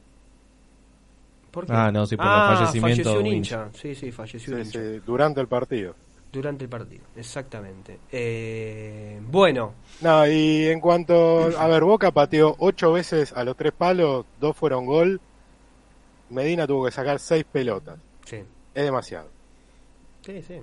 ¿Por 1.50 1.68
qué? 1.68 1.72
Ah, 1.72 1.90
no, 1.92 2.06
sí, 2.06 2.16
por 2.16 2.34
el 2.34 2.42
Ah, 2.42 2.42
fallecimiento 2.42 2.80
falleció 2.80 3.20
un 3.20 3.26
un 3.26 3.26
hincha. 3.26 3.70
Sí, 3.72 3.94
sí, 3.94 4.12
falleció 4.12 4.52
un 4.52 4.58
hincha. 4.60 4.82
sí, 4.82 5.00
durante 5.04 5.40
el 5.40 5.48
partido. 5.48 5.94
Durante 6.32 6.64
el 6.64 6.70
partido, 6.70 7.02
exactamente. 7.16 7.98
Eh, 8.12 9.18
bueno, 9.22 9.74
No, 10.00 10.26
y 10.28 10.66
en 10.68 10.80
cuanto. 10.80 11.50
A 11.58 11.66
ver, 11.66 11.82
Boca 11.82 12.12
pateó 12.12 12.54
ocho 12.60 12.92
veces 12.92 13.32
a 13.32 13.42
los 13.42 13.56
tres 13.56 13.72
palos, 13.72 14.26
dos 14.38 14.56
fueron 14.56 14.86
gol. 14.86 15.20
Medina 16.30 16.66
tuvo 16.68 16.84
que 16.84 16.92
sacar 16.92 17.18
seis 17.18 17.44
pelotas. 17.50 17.98
sí. 18.24 18.42
Es 18.72 18.84
demasiado. 18.84 19.28
Sí, 20.24 20.40
sí. 20.46 20.60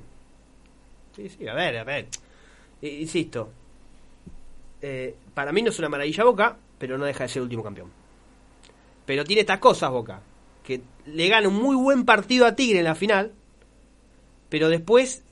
Sí, 1.13 1.27
sí, 1.29 1.45
a 1.47 1.53
ver, 1.53 1.77
a 1.79 1.83
ver. 1.83 2.07
Insisto. 2.81 3.49
Eh, 4.81 5.13
para 5.33 5.51
mí 5.51 5.61
no 5.61 5.69
es 5.71 5.79
una 5.79 5.89
maravilla 5.89 6.23
Boca, 6.23 6.55
pero 6.77 6.97
no 6.97 7.03
deja 7.03 7.25
de 7.25 7.29
ser 7.29 7.41
último 7.41 7.63
campeón. 7.63 7.91
Pero 9.05 9.25
tiene 9.25 9.41
estas 9.41 9.59
cosas 9.59 9.91
Boca. 9.91 10.21
Que 10.63 10.81
le 11.07 11.27
gana 11.27 11.49
un 11.49 11.55
muy 11.55 11.75
buen 11.75 12.05
partido 12.05 12.45
a 12.45 12.55
Tigre 12.55 12.79
en 12.79 12.85
la 12.85 12.95
final, 12.95 13.33
pero 14.47 14.69
después 14.69 15.23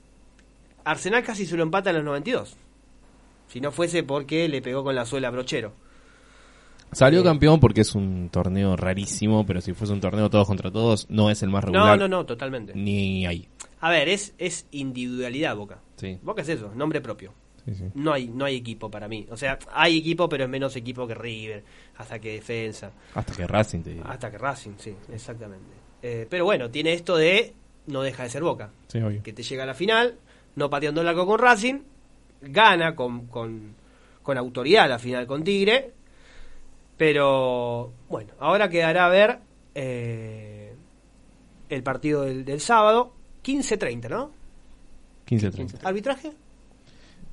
Arsenal 0.86 1.22
casi 1.22 1.44
se 1.46 1.56
lo 1.56 1.62
empata 1.62 1.90
en 1.90 1.96
los 1.96 2.04
92. 2.04 2.56
Si 3.48 3.60
no 3.60 3.70
fuese 3.72 4.02
porque 4.02 4.48
le 4.48 4.62
pegó 4.62 4.82
con 4.82 4.94
la 4.94 5.04
suela 5.04 5.28
a 5.28 5.30
Brochero. 5.30 5.72
Salió 6.92 7.20
Eh, 7.20 7.24
campeón 7.24 7.58
porque 7.60 7.80
es 7.82 7.94
un 7.94 8.28
torneo 8.30 8.76
rarísimo, 8.76 9.44
pero 9.44 9.60
si 9.60 9.72
fuese 9.72 9.92
un 9.92 10.00
torneo 10.00 10.30
todos 10.30 10.46
contra 10.46 10.70
todos, 10.70 11.08
no 11.10 11.30
es 11.30 11.42
el 11.42 11.50
más 11.50 11.64
No, 11.64 11.72
regular. 11.72 11.98
no, 11.98 12.08
no, 12.08 12.24
totalmente. 12.24 12.72
Ni 12.74 13.26
ahí. 13.26 13.48
A 13.80 13.90
ver, 13.90 14.08
es, 14.08 14.34
es 14.38 14.66
individualidad 14.70 15.56
Boca. 15.56 15.80
Sí, 15.96 16.18
Boca 16.22 16.42
es 16.42 16.48
eso, 16.48 16.72
nombre 16.74 17.00
propio. 17.00 17.32
sí, 17.64 17.74
sí. 17.74 17.84
No 17.94 18.12
hay, 18.12 18.28
no 18.28 18.44
hay 18.44 18.56
equipo 18.56 18.88
para 18.90 19.08
mí. 19.08 19.26
O 19.30 19.36
sea, 19.36 19.58
hay 19.72 19.98
equipo, 19.98 20.28
pero 20.28 20.44
es 20.44 20.50
menos 20.50 20.76
equipo 20.76 21.06
que 21.06 21.14
River, 21.14 21.64
hasta 21.96 22.18
que 22.20 22.34
Defensa, 22.34 22.92
Hasta 23.14 23.34
que 23.34 23.46
Racing 23.46 23.80
te 23.82 23.90
diría. 23.90 24.04
hasta 24.04 24.30
que 24.30 24.38
Racing, 24.38 24.72
sí, 24.78 24.94
exactamente. 25.12 25.66
Eh, 26.02 26.26
pero 26.30 26.44
bueno, 26.44 26.70
tiene 26.70 26.92
esto 26.92 27.16
de 27.16 27.52
no 27.88 28.02
deja 28.02 28.22
de 28.22 28.30
ser 28.30 28.42
Boca, 28.44 28.70
Sí, 28.88 28.98
obvio. 29.00 29.22
que 29.22 29.32
te 29.32 29.42
llega 29.42 29.64
a 29.64 29.66
la 29.66 29.74
final, 29.74 30.16
no 30.56 30.68
pateando 30.68 31.00
el 31.00 31.08
arco 31.08 31.26
con 31.26 31.38
Racing, 31.38 31.80
gana 32.42 32.94
con, 32.94 33.26
con, 33.26 33.74
con 34.22 34.36
autoridad 34.36 34.88
la 34.88 34.98
final 34.98 35.26
con 35.26 35.44
Tigre, 35.44 35.92
pero 36.96 37.92
bueno, 38.08 38.32
ahora 38.40 38.68
quedará 38.68 39.06
a 39.06 39.08
ver 39.08 39.38
eh, 39.74 40.74
el 41.68 41.82
partido 41.82 42.22
del, 42.22 42.44
del 42.44 42.60
sábado, 42.60 43.12
15-30, 43.44 44.08
¿no? 44.08 44.30
15-30. 45.26 45.80
¿Arbitraje? 45.84 46.32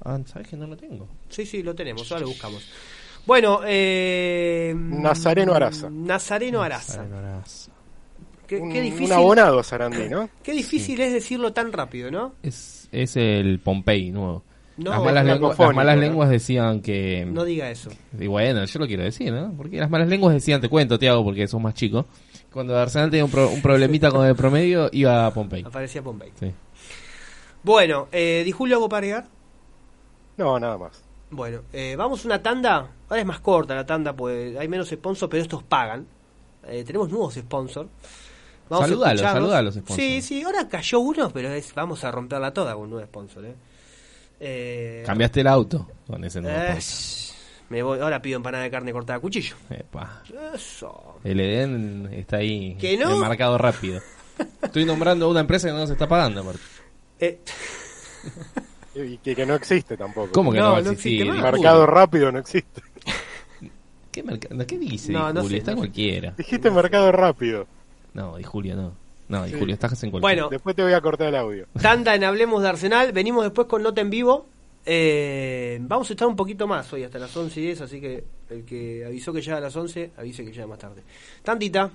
Ah, 0.04 0.20
¿sabes 0.26 0.48
que 0.50 0.58
no 0.58 0.68
lo 0.68 0.76
tengo? 0.76 1.08
Sí, 1.30 1.46
sí, 1.46 1.64
lo 1.64 1.74
tenemos, 1.74 2.12
ahora 2.12 2.22
lo 2.22 2.28
buscamos. 2.28 2.70
Bueno, 3.26 3.62
eh, 3.66 4.74
Nazareno 4.76 5.54
Araza. 5.54 5.90
Nazareno 5.90 6.62
Araza. 6.62 7.06
Qué, 8.46 8.58
un, 8.58 8.70
qué 8.72 8.80
un 8.80 8.84
difícil, 8.84 9.14
abonado 9.14 9.60
a 9.60 9.64
Sarandí, 9.64 10.10
¿no? 10.10 10.30
qué 10.44 10.52
difícil 10.52 11.00
es 11.00 11.14
decirlo 11.14 11.54
tan 11.54 11.72
rápido, 11.72 12.12
¿no? 12.12 12.36
Es, 12.44 12.83
es 12.94 13.18
el 13.18 13.60
Pompey 13.60 14.12
nuevo. 14.12 14.44
No, 14.76 14.90
las, 14.90 15.04
malas 15.04 15.26
lenguas, 15.26 15.26
las 15.26 15.50
cacofónico, 15.58 15.76
malas 15.76 15.96
¿no? 15.96 16.02
lenguas 16.02 16.30
decían 16.30 16.82
que... 16.82 17.28
No 17.30 17.44
diga 17.46 17.70
eso. 17.70 17.92
Y 18.20 18.26
bueno, 18.26 18.66
yo 18.66 18.80
lo 18.80 18.88
quiero 18.88 19.04
decir, 19.04 19.32
¿no? 19.32 19.54
Porque 19.56 19.78
las 19.78 19.90
malas 19.90 20.08
lenguas 20.08 20.34
decían, 20.34 20.62
te 20.62 20.70
cuento, 20.70 20.98
Tiago, 20.98 21.24
porque 21.24 21.48
sos 21.48 21.62
más 21.62 21.76
chico. 21.76 22.08
Cuando 22.52 22.76
Arsenal 22.78 23.12
tenía 23.12 23.26
un, 23.26 23.30
pro- 23.32 23.50
un 23.50 23.62
problemita 23.62 24.10
con 24.10 24.26
el 24.26 24.36
promedio, 24.36 24.90
iba 24.92 25.28
a 25.28 25.32
Pompey. 25.34 25.64
Aparecía 25.64 26.02
Pompey. 26.02 26.32
Sí. 26.40 26.52
Bueno, 27.62 28.08
eh, 28.12 28.42
¿di 28.44 28.52
Julio 28.52 28.76
algo 28.78 28.90
para 28.90 29.00
agregar? 29.06 29.26
No, 30.38 30.60
nada 30.60 30.78
más. 30.78 31.04
Bueno, 31.30 31.62
eh, 31.72 31.96
vamos 31.96 32.24
a 32.26 32.28
una 32.28 32.42
tanda. 32.42 32.90
Ahora 33.10 33.22
es 33.22 33.28
más 33.28 33.40
corta 33.42 33.76
la 33.76 33.86
tanda, 33.86 34.14
pues 34.16 34.58
hay 34.58 34.68
menos 34.68 34.90
sponsors, 34.90 35.30
pero 35.30 35.44
estos 35.44 35.64
pagan. 35.64 36.08
Eh, 36.68 36.84
tenemos 36.84 37.10
nuevos 37.10 37.36
sponsors. 37.36 37.90
Vamos 38.70 38.86
a 38.86 38.88
Saludalos, 38.90 39.22
escucharlos. 39.22 39.34
saludalos, 39.50 39.74
sponsors. 39.76 39.96
Sí, 39.98 40.22
sí, 40.22 40.42
ahora 40.44 40.68
cayó 40.70 41.00
uno, 41.00 41.30
pero 41.32 41.50
es, 41.52 41.74
vamos 41.76 42.04
a 42.04 42.12
romperla 42.12 42.52
toda 42.54 42.74
con 42.74 42.84
un 42.84 42.90
nuevo 42.92 43.06
sponsor. 43.06 43.46
Eh. 43.46 43.56
Eh, 44.40 45.04
Cambiaste 45.06 45.42
el 45.42 45.48
auto 45.48 45.88
con 46.08 46.24
ese 46.24 46.42
nuevo 46.42 46.58
eh, 46.58 46.82
sponsor. 46.82 47.36
me 47.70 47.84
voy, 47.84 48.00
ahora 48.00 48.22
pido 48.22 48.38
empanada 48.38 48.64
de 48.64 48.72
carne 48.72 48.92
cortada 48.92 49.18
a 49.18 49.22
cuchillo. 49.22 49.56
Epa. 49.70 50.24
Eso. 50.56 51.20
El 51.24 51.40
Edén 51.40 52.10
está 52.14 52.38
ahí 52.38 52.76
¿Que 52.80 52.98
no? 52.98 53.12
enmarcado 53.16 53.58
rápido. 53.58 54.02
Estoy 54.62 54.86
nombrando 54.86 55.30
una 55.30 55.42
empresa 55.42 55.68
que 55.68 55.74
no 55.74 55.86
se 55.86 55.94
está 55.94 56.08
pagando. 56.08 56.42
aparte. 56.42 56.60
Eh, 57.20 57.40
Y 58.96 59.18
que, 59.18 59.36
que 59.36 59.44
no 59.46 59.56
existe 59.56 59.98
tampoco. 59.98 60.32
¿Cómo 60.32 60.52
que 60.52 60.60
No, 60.60 60.66
no, 60.66 60.72
va 60.74 60.78
a 60.78 60.82
no 60.82 60.92
existir? 60.92 61.24
existe? 61.24 61.42
Mercado 61.42 61.86
rápido 61.88 62.32
no 62.32 62.38
existe. 62.38 62.82
¿Qué, 64.12 64.22
mercado? 64.22 64.68
¿Qué 64.68 64.78
dice 64.78 65.12
No, 65.12 65.44
sé, 65.48 65.58
está 65.58 65.76
cualquiera. 65.76 66.36
Dijiste 66.38 66.70
mercado 66.70 67.12
rápido. 67.12 67.66
No, 68.14 68.38
Di 68.38 68.44
Julio 68.44 68.76
no. 68.76 68.94
No, 69.30 69.44
Di 69.46 69.52
Sí. 69.54 69.60
Julio, 69.60 69.74
estás 69.74 70.04
en 70.04 70.12
cualquiera. 70.12 70.44
Bueno, 70.44 70.50
Después 70.50 70.76
te 70.76 70.84
voy 70.84 70.94
a 70.94 71.02
cortar 71.02 71.28
el 71.28 71.36
audio. 71.36 71.66
tanda 71.82 72.14
en 72.16 72.24
Hablemos 72.24 72.62
de 72.62 72.70
Arsenal. 72.70 73.12
Venimos 73.14 73.44
después 73.44 73.68
con 73.68 73.82
Nota 73.84 74.02
en 74.02 74.10
Vivo. 74.10 74.46
Eh, 74.86 75.80
vamos 75.82 76.10
a 76.10 76.14
estar 76.14 76.28
un 76.28 76.36
poquito 76.36 76.68
más 76.68 76.92
hoy, 76.92 77.04
hasta 77.04 77.18
las 77.20 77.36
11 77.36 77.60
y 77.60 77.64
10. 77.64 77.82
Así 77.82 78.02
que 78.02 78.24
el 78.50 78.66
que 78.66 79.06
avisó 79.06 79.32
que 79.34 79.42
llega 79.42 79.58
a 79.58 79.62
las 79.62 79.76
11, 79.76 80.12
avise 80.18 80.44
que 80.46 80.52
llega 80.52 80.68
más 80.68 80.80
tarde. 80.80 81.02
Tandita. 81.42 81.90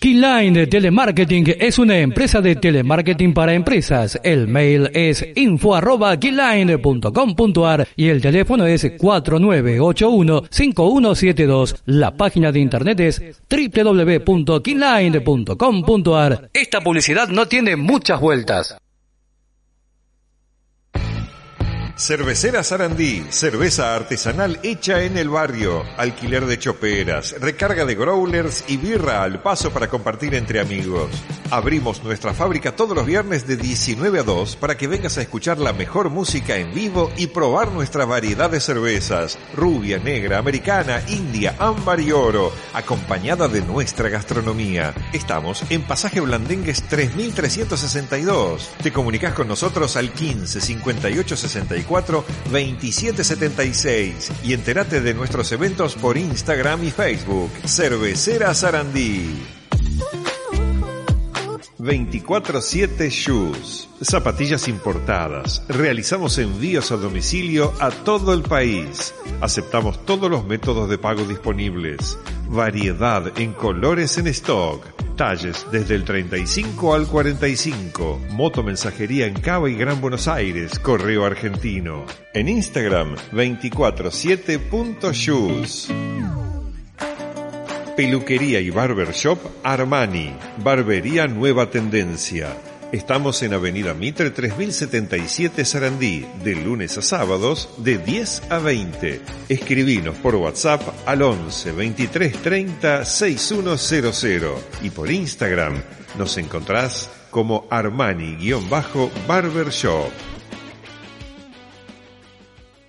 Keyline 0.00 0.66
Telemarketing 0.66 1.54
es 1.58 1.78
una 1.78 1.98
empresa 1.98 2.40
de 2.40 2.56
telemarketing 2.56 3.34
para 3.34 3.52
empresas. 3.52 4.18
El 4.24 4.48
mail 4.48 4.90
es 4.94 5.22
info 5.34 5.74
arroba 5.74 6.18
keyline.com.ar 6.18 7.86
y 7.96 8.08
el 8.08 8.22
teléfono 8.22 8.64
es 8.64 8.82
4981-5172. 8.96 11.82
La 11.84 12.16
página 12.16 12.50
de 12.50 12.60
internet 12.60 12.98
es 13.00 13.22
www.keyline.com.ar. 13.50 16.48
Esta 16.54 16.80
publicidad 16.80 17.28
no 17.28 17.46
tiene 17.46 17.76
muchas 17.76 18.18
vueltas. 18.20 18.78
Cervecera 22.00 22.64
Sarandí, 22.64 23.26
cerveza 23.28 23.94
artesanal 23.94 24.58
hecha 24.62 25.02
en 25.02 25.18
el 25.18 25.28
barrio, 25.28 25.84
alquiler 25.98 26.46
de 26.46 26.58
choperas, 26.58 27.34
recarga 27.38 27.84
de 27.84 27.94
growlers 27.94 28.64
y 28.68 28.78
birra 28.78 29.22
al 29.22 29.42
paso 29.42 29.70
para 29.70 29.88
compartir 29.88 30.34
entre 30.34 30.60
amigos. 30.60 31.10
Abrimos 31.50 32.02
nuestra 32.02 32.32
fábrica 32.32 32.74
todos 32.74 32.96
los 32.96 33.04
viernes 33.04 33.46
de 33.46 33.58
19 33.58 34.20
a 34.20 34.22
2 34.22 34.56
para 34.56 34.78
que 34.78 34.86
vengas 34.86 35.18
a 35.18 35.22
escuchar 35.22 35.58
la 35.58 35.74
mejor 35.74 36.08
música 36.08 36.56
en 36.56 36.72
vivo 36.72 37.10
y 37.18 37.26
probar 37.26 37.70
nuestra 37.70 38.06
variedad 38.06 38.48
de 38.48 38.60
cervezas, 38.60 39.38
rubia, 39.54 39.98
negra, 39.98 40.38
americana, 40.38 41.02
india, 41.08 41.54
ámbar 41.58 42.00
y 42.00 42.12
oro, 42.12 42.50
acompañada 42.72 43.46
de 43.46 43.60
nuestra 43.60 44.08
gastronomía. 44.08 44.94
Estamos 45.12 45.64
en 45.68 45.82
Pasaje 45.82 46.20
Blandengues 46.20 46.82
3362. 46.84 48.70
Te 48.82 48.90
comunicas 48.90 49.34
con 49.34 49.48
nosotros 49.48 49.96
al 49.96 50.12
15 50.12 50.62
58 50.62 51.36
64 51.36 51.89
2776 52.50 54.32
y 54.44 54.54
entérate 54.54 55.00
de 55.00 55.14
nuestros 55.14 55.50
eventos 55.52 55.94
por 55.94 56.16
Instagram 56.16 56.84
y 56.84 56.90
Facebook. 56.90 57.50
Cervecera 57.66 58.54
Sarandí. 58.54 59.59
24-7 61.80 63.08
Shoes. 63.08 63.88
Zapatillas 64.02 64.68
importadas. 64.68 65.64
Realizamos 65.68 66.36
envíos 66.38 66.92
a 66.92 66.96
domicilio 66.96 67.72
a 67.80 67.90
todo 67.90 68.34
el 68.34 68.42
país. 68.42 69.14
Aceptamos 69.40 70.04
todos 70.04 70.30
los 70.30 70.44
métodos 70.44 70.90
de 70.90 70.98
pago 70.98 71.24
disponibles. 71.24 72.18
Variedad 72.48 73.32
en 73.38 73.52
colores 73.52 74.18
en 74.18 74.26
stock. 74.28 74.84
Talles 75.16 75.66
desde 75.70 75.94
el 75.94 76.04
35 76.04 76.94
al 76.94 77.06
45. 77.06 78.20
Moto 78.30 78.62
mensajería 78.62 79.26
en 79.26 79.34
Cava 79.34 79.70
y 79.70 79.74
Gran 79.74 80.00
Buenos 80.00 80.28
Aires. 80.28 80.78
Correo 80.78 81.24
argentino. 81.24 82.04
En 82.34 82.48
Instagram 82.48 83.16
247.shoes. 83.32 85.88
Peluquería 88.00 88.60
y 88.60 88.70
Barbershop 88.70 89.38
Armani. 89.62 90.32
Barbería 90.64 91.26
Nueva 91.26 91.68
Tendencia. 91.68 92.56
Estamos 92.92 93.42
en 93.42 93.52
Avenida 93.52 93.92
Mitre 93.92 94.30
3077 94.30 95.66
Sarandí, 95.66 96.24
de 96.42 96.54
lunes 96.54 96.96
a 96.96 97.02
sábados, 97.02 97.68
de 97.76 97.98
10 97.98 98.50
a 98.50 98.58
20. 98.58 99.20
Escribinos 99.50 100.16
por 100.16 100.34
WhatsApp 100.36 100.80
al 101.04 101.20
11 101.20 101.72
23 101.72 102.40
30 102.40 103.04
6100 103.04 104.44
y 104.80 104.88
por 104.88 105.10
Instagram 105.10 105.82
nos 106.16 106.38
encontrás 106.38 107.10
como 107.30 107.66
Armani-Barbershop. 107.68 110.39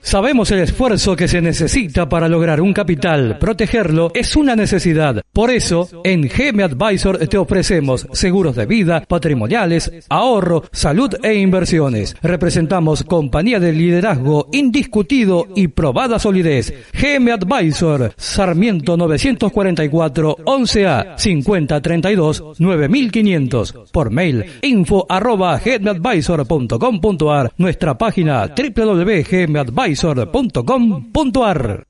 Sabemos 0.04 0.52
el 0.52 0.60
esfuerzo 0.60 1.16
que 1.16 1.28
se 1.28 1.42
necesita 1.42 2.10
para 2.10 2.28
lograr 2.28 2.60
un 2.60 2.74
capital. 2.74 3.38
Protegerlo 3.38 4.12
es 4.14 4.36
una 4.36 4.56
necesidad. 4.56 5.22
Por 5.32 5.52
eso, 5.52 5.88
en 6.04 6.28
GM 6.28 6.64
Advisor 6.64 7.20
te 7.28 7.38
ofrecemos 7.38 8.08
seguros 8.12 8.56
de 8.56 8.66
vida, 8.66 9.06
patrimoniales, 9.08 9.92
ahorro, 10.10 10.64
salud 10.72 11.14
e 11.24 11.36
inversiones. 11.36 12.16
Representamos 12.22 13.04
compañía 13.04 13.60
de 13.60 13.74
liderazgo 13.74 14.50
indiscutido 14.52 15.48
y 15.56 15.68
probada 15.68 16.18
solidez. 16.20 16.74
GM 16.94 17.32
Advisor, 17.32 18.14
Sarmiento 18.18 18.98
944 18.98 20.38
11A 20.46 21.18
5032 21.18 22.60
9500. 22.60 23.74
Por 23.92 24.10
mail 24.10 24.46
info 24.64 25.06
arroba 25.08 25.60
gmadvisor.com.ar. 25.64 27.54
Nuestra 27.58 27.98
página 27.98 28.54
www.gmadvisor.com.ar 29.96 31.88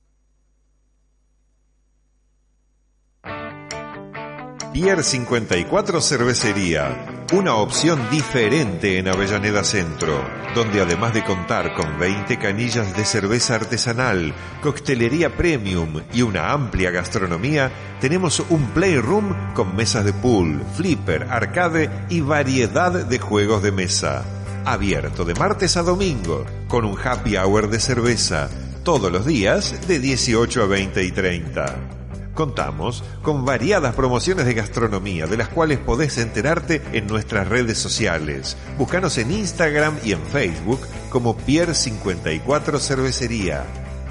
Pier 4.73 5.03
54 5.03 5.99
Cervecería, 5.99 7.25
una 7.33 7.55
opción 7.55 8.09
diferente 8.09 8.97
en 8.97 9.09
Avellaneda 9.09 9.65
Centro, 9.65 10.23
donde 10.55 10.79
además 10.79 11.13
de 11.13 11.25
contar 11.25 11.73
con 11.75 11.99
20 11.99 12.39
canillas 12.39 12.95
de 12.95 13.03
cerveza 13.03 13.55
artesanal, 13.55 14.33
coctelería 14.61 15.35
premium 15.35 15.99
y 16.13 16.21
una 16.21 16.53
amplia 16.53 16.89
gastronomía, 16.89 17.69
tenemos 17.99 18.41
un 18.49 18.65
playroom 18.67 19.53
con 19.53 19.75
mesas 19.75 20.05
de 20.05 20.13
pool, 20.13 20.61
flipper, 20.75 21.23
arcade 21.29 21.89
y 22.09 22.21
variedad 22.21 22.93
de 22.93 23.19
juegos 23.19 23.61
de 23.61 23.73
mesa 23.73 24.23
abierto 24.65 25.25
de 25.25 25.33
martes 25.35 25.77
a 25.77 25.83
domingo, 25.83 26.45
con 26.67 26.85
un 26.85 26.97
happy 26.97 27.37
hour 27.37 27.69
de 27.69 27.79
cerveza, 27.79 28.49
todos 28.83 29.11
los 29.11 29.25
días 29.25 29.87
de 29.87 29.99
18 29.99 30.63
a 30.63 30.67
20 30.67 31.03
y 31.03 31.11
30. 31.11 31.75
Contamos 32.33 33.03
con 33.21 33.45
variadas 33.45 33.93
promociones 33.93 34.45
de 34.45 34.53
gastronomía, 34.53 35.27
de 35.27 35.37
las 35.37 35.49
cuales 35.49 35.79
podés 35.79 36.17
enterarte 36.17 36.81
en 36.93 37.07
nuestras 37.07 37.47
redes 37.47 37.77
sociales. 37.77 38.55
Búscanos 38.77 39.17
en 39.17 39.31
Instagram 39.31 39.97
y 40.03 40.13
en 40.13 40.21
Facebook 40.21 40.79
como 41.09 41.37
Pier54 41.37 42.79
Cervecería. 42.79 43.65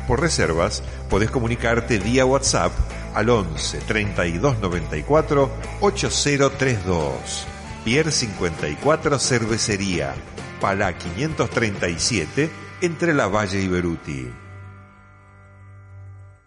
Por 0.07 0.21
reservas, 0.21 0.83
podés 1.09 1.31
comunicarte 1.31 1.99
vía 1.99 2.27
WhatsApp 2.27 2.73
al 3.15 3.31
11 3.31 3.79
32 3.87 4.59
94 4.61 5.51
8032. 5.81 7.47
Pier 7.85 8.13
54 8.13 9.19
Cervecería. 9.19 10.15
Palá 10.61 10.97
537 10.97 12.51
entre 12.83 13.15
La 13.15 13.29
Valle 13.29 13.63
y 13.63 13.69
Beruti. 13.69 14.27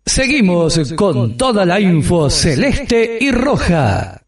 Seguimos 0.07 0.93
con 0.93 1.35
toda 1.37 1.65
la 1.65 1.79
info 1.79 2.29
celeste 2.29 3.17
y 3.21 3.31
roja. 3.31 4.21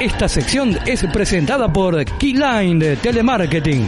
Esta 0.00 0.28
sección 0.28 0.76
es 0.86 1.04
presentada 1.12 1.72
por 1.72 2.04
Keyline 2.18 2.78
de 2.78 2.96
Telemarketing. 2.96 3.84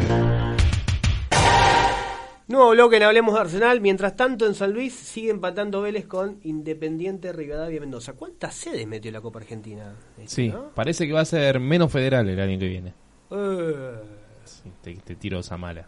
Nuevo 2.48 2.70
bloque 2.70 2.96
en 2.96 3.04
Hablemos 3.04 3.34
de 3.34 3.40
Arsenal. 3.40 3.80
Mientras 3.80 4.16
tanto, 4.16 4.44
en 4.44 4.54
San 4.54 4.72
Luis 4.72 4.92
sigue 4.92 5.30
empatando 5.30 5.82
Vélez 5.82 6.06
con 6.06 6.40
Independiente 6.42 7.32
Rivadavia 7.32 7.78
Mendoza. 7.78 8.14
¿Cuántas 8.14 8.56
sedes 8.56 8.88
metió 8.88 9.12
la 9.12 9.20
Copa 9.20 9.38
Argentina? 9.38 9.94
Sí, 10.26 10.48
¿no? 10.48 10.70
parece 10.74 11.06
que 11.06 11.12
va 11.12 11.20
a 11.20 11.24
ser 11.24 11.60
menos 11.60 11.92
federal 11.92 12.28
el 12.28 12.40
año 12.40 12.58
que 12.58 12.66
viene. 12.66 12.94
Eh, 13.30 13.92
Sí, 14.44 14.72
te, 14.82 14.94
te 14.96 15.14
tiro 15.14 15.38
esa 15.38 15.56
mala. 15.56 15.86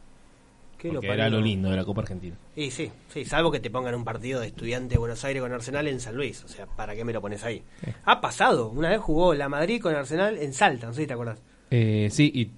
Qué 0.83 0.89
lo 0.89 0.95
Porque 0.95 1.09
parió. 1.09 1.25
era 1.25 1.31
lo 1.31 1.41
lindo 1.41 1.71
de 1.71 1.77
la 1.77 1.85
Copa 1.85 2.03
Argentina. 2.03 2.37
Y 2.57 2.71
sí, 2.71 2.91
sí, 3.09 3.25
salvo 3.25 3.51
que 3.51 3.61
te 3.61 3.71
pongan 3.71 3.95
un 3.95 4.05
partido 4.05 4.41
de 4.41 4.49
estudiante 4.49 4.97
de 4.97 4.99
Buenos 4.99 5.25
Aires 5.25 5.41
con 5.43 5.53
Arsenal 5.53 5.87
en 5.89 6.01
San 6.01 6.17
Luis. 6.17 6.43
O 6.45 6.49
sea, 6.49 6.67
¿para 6.67 6.95
qué 6.95 7.05
me 7.05 7.13
lo 7.13 7.21
pones 7.21 7.45
ahí? 7.45 7.63
Ha 8.05 8.21
pasado. 8.21 8.69
Una 8.71 8.91
vez 8.91 9.01
jugó 9.01 9.33
la 9.35 9.49
Madrid 9.49 9.81
con 9.81 9.95
Arsenal 9.95 10.37
en 10.39 10.53
Salta, 10.53 10.87
no 10.89 10.93
sé 10.93 11.03
si 11.03 11.07
te 11.07 11.13
acordás. 11.15 11.39
Eh, 11.71 12.09
sí, 12.11 12.31
y, 12.35 12.51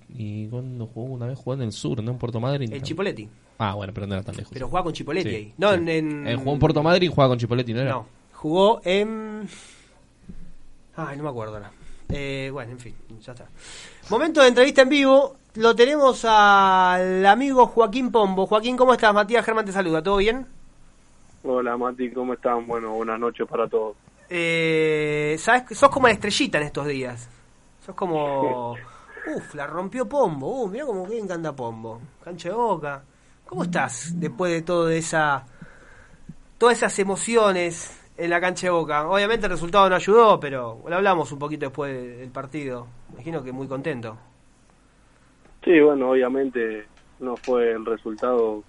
y 0.44 0.48
cuando 0.48 0.87
jugó 0.87 1.06
una 1.14 1.26
vez 1.26 1.38
jugó 1.38 1.54
en 1.54 1.62
el 1.62 1.72
sur, 1.72 2.02
¿no? 2.02 2.10
En 2.12 2.18
Puerto 2.18 2.40
Madryn. 2.40 2.72
El 2.72 2.82
Chipoletti. 2.82 3.28
Ah, 3.58 3.74
bueno, 3.74 3.92
pero 3.94 4.06
no 4.08 4.14
era 4.14 4.24
tan 4.24 4.34
lejos. 4.37 4.50
Pero 4.52 4.66
jugaba 4.66 4.84
con 4.84 4.92
Chipoletti 4.92 5.28
Sí, 5.30 5.37
ahí. 5.37 5.54
No, 5.56 5.68
sí. 5.70 5.74
en, 5.76 5.88
en- 5.88 6.26
Eh, 6.26 6.34
jugó 6.37 6.52
en 6.54 6.58
Puerto 6.58 6.82
Madryn 6.82 7.04
y 7.10 7.14
jugaba 7.14 7.28
con 7.30 7.38
Chipoletti, 7.38 7.72
¿no 7.74 7.80
era? 7.82 7.90
No, 7.90 8.06
jugó 8.32 8.80
en... 8.84 9.48
Ay, 10.96 11.16
no 11.16 11.22
me 11.24 11.28
acuerdo 11.28 11.54
ahora. 11.56 11.70
Eh, 12.16 12.48
bueno, 12.53 12.72
en 12.72 12.79
fin, 12.79 12.94
ya 13.20 13.33
está. 13.33 13.48
Momento 14.09 14.40
de 14.40 14.48
entrevista 14.48 14.83
en 14.83 14.88
vivo. 14.88 15.37
Lo 15.57 15.74
tenemos 15.74 16.24
al 16.24 17.27
amigo 17.27 17.66
Joaquín 17.66 18.12
Pombo. 18.12 18.46
Joaquín, 18.46 18.77
¿cómo 18.77 18.92
estás? 18.92 19.12
Matías 19.12 19.44
Germán 19.44 19.64
te 19.64 19.72
saluda. 19.72 20.00
¿Todo 20.00 20.18
bien? 20.18 20.46
Hola 21.42 21.77
Mati, 21.77 22.11
¿cómo 22.12 22.35
están? 22.35 22.66
Bueno, 22.68 22.92
buenas 22.92 23.18
noches 23.18 23.46
para 23.48 23.68
todos. 23.68 23.96
Eh, 24.31 25.37
¿Sabes? 25.40 25.64
que 25.64 25.74
Sos 25.74 25.90
como 25.90 26.07
la 26.07 26.12
estrellita 26.12 26.59
en 26.59 26.64
estos 26.64 26.87
días. 26.87 27.29
Sos 27.85 27.94
como... 27.96 28.77
Uf, 29.35 29.55
la 29.55 29.66
rompió 29.66 30.09
Pombo. 30.09 30.62
Uh, 30.62 30.68
mira 30.68 30.87
cómo 30.87 31.07
bien 31.07 31.27
canta 31.27 31.53
Pombo. 31.55 32.00
Cancha 32.22 32.50
de 32.50 32.55
boca. 32.55 33.03
¿Cómo 33.44 33.64
estás 33.64 34.12
después 34.14 34.53
de 34.53 34.62
toda 34.62 34.94
esa... 34.94 35.44
Todas 36.59 36.77
esas 36.77 36.96
emociones 37.00 38.03
en 38.16 38.31
la 38.31 38.40
cancha 38.40 38.66
de 38.66 38.70
boca? 38.72 39.09
Obviamente 39.09 39.46
el 39.46 39.53
resultado 39.53 39.88
no 39.88 39.96
ayudó, 39.96 40.38
pero 40.40 40.81
lo 40.87 40.94
hablamos 40.94 41.33
un 41.33 41.38
poquito 41.38 41.66
después 41.66 42.18
del 42.18 42.31
partido. 42.31 42.87
Imagino 43.12 43.42
que 43.42 43.53
muy 43.53 43.66
contento. 43.66 44.16
Sí, 45.64 45.81
bueno, 45.81 46.11
obviamente 46.11 46.87
no 47.20 47.37
fue 47.37 47.72
el 47.72 47.87
resultado 47.87 48.62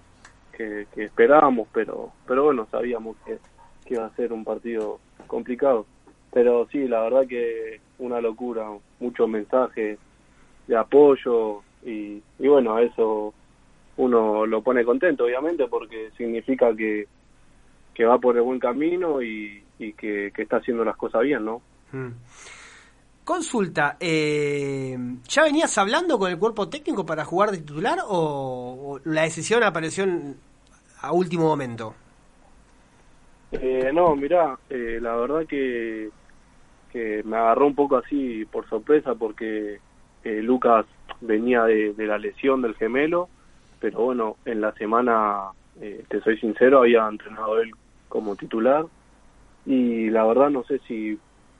que, 0.52 0.86
esperábamos, 0.96 1.68
pero 1.72 2.12
pero 2.26 2.44
bueno, 2.44 2.66
sabíamos 2.70 3.16
que, 3.24 3.38
que 3.84 3.94
iba 3.94 4.06
a 4.06 4.16
ser 4.16 4.32
un 4.32 4.44
partido 4.44 4.98
complicado. 5.26 5.86
Pero 6.32 6.66
sí, 6.70 6.88
la 6.88 7.00
verdad 7.02 7.26
que 7.26 7.80
una 7.98 8.20
locura, 8.20 8.68
muchos 9.00 9.28
mensajes 9.28 9.98
de 10.66 10.76
apoyo 10.76 11.62
y, 11.84 12.22
y 12.38 12.48
bueno, 12.48 12.78
eso 12.78 13.32
uno 13.96 14.46
lo 14.46 14.62
pone 14.62 14.84
contento, 14.84 15.24
obviamente, 15.24 15.66
porque 15.68 16.10
significa 16.16 16.74
que, 16.74 17.06
que 17.96 18.04
va 18.04 18.18
por 18.18 18.36
el 18.36 18.42
buen 18.42 18.58
camino 18.58 19.22
y, 19.22 19.62
y 19.78 19.92
que, 19.94 20.30
que 20.34 20.42
está 20.42 20.58
haciendo 20.58 20.84
las 20.84 20.96
cosas 20.96 21.22
bien, 21.22 21.44
¿no? 21.44 21.62
Mm. 21.92 22.10
Consulta, 23.24 23.96
eh, 23.98 24.96
¿ya 25.28 25.42
venías 25.42 25.76
hablando 25.78 26.18
con 26.18 26.30
el 26.30 26.38
cuerpo 26.38 26.68
técnico 26.68 27.04
para 27.04 27.24
jugar 27.24 27.50
de 27.50 27.58
titular 27.58 27.98
o, 28.06 28.98
o 29.00 29.00
la 29.04 29.22
decisión 29.22 29.62
apareció 29.64 30.04
en- 30.04 30.36
a 31.00 31.12
último 31.12 31.44
momento? 31.44 31.94
Eh, 33.52 33.90
no, 33.92 34.14
mirá, 34.14 34.58
eh, 34.70 34.98
la 35.00 35.16
verdad 35.16 35.46
que, 35.46 36.10
que 36.92 37.22
me 37.24 37.36
agarró 37.36 37.66
un 37.66 37.74
poco 37.74 37.96
así 37.96 38.44
por 38.44 38.68
sorpresa 38.68 39.14
porque 39.14 39.78
eh, 40.24 40.42
Lucas 40.42 40.84
venía 41.20 41.64
de, 41.64 41.94
de 41.94 42.06
la 42.06 42.18
lesión 42.18 42.60
del 42.62 42.74
gemelo, 42.74 43.28
pero 43.80 44.00
bueno, 44.02 44.36
en 44.44 44.60
la 44.60 44.72
semana, 44.72 45.48
eh, 45.80 46.04
te 46.08 46.20
soy 46.20 46.38
sincero, 46.38 46.78
había 46.80 47.08
entrenado 47.08 47.58
él 47.60 47.70
como 48.16 48.34
titular 48.34 48.86
y 49.66 50.08
la 50.08 50.24
verdad 50.24 50.48
no 50.48 50.64
sé 50.64 50.78
si 50.88 51.18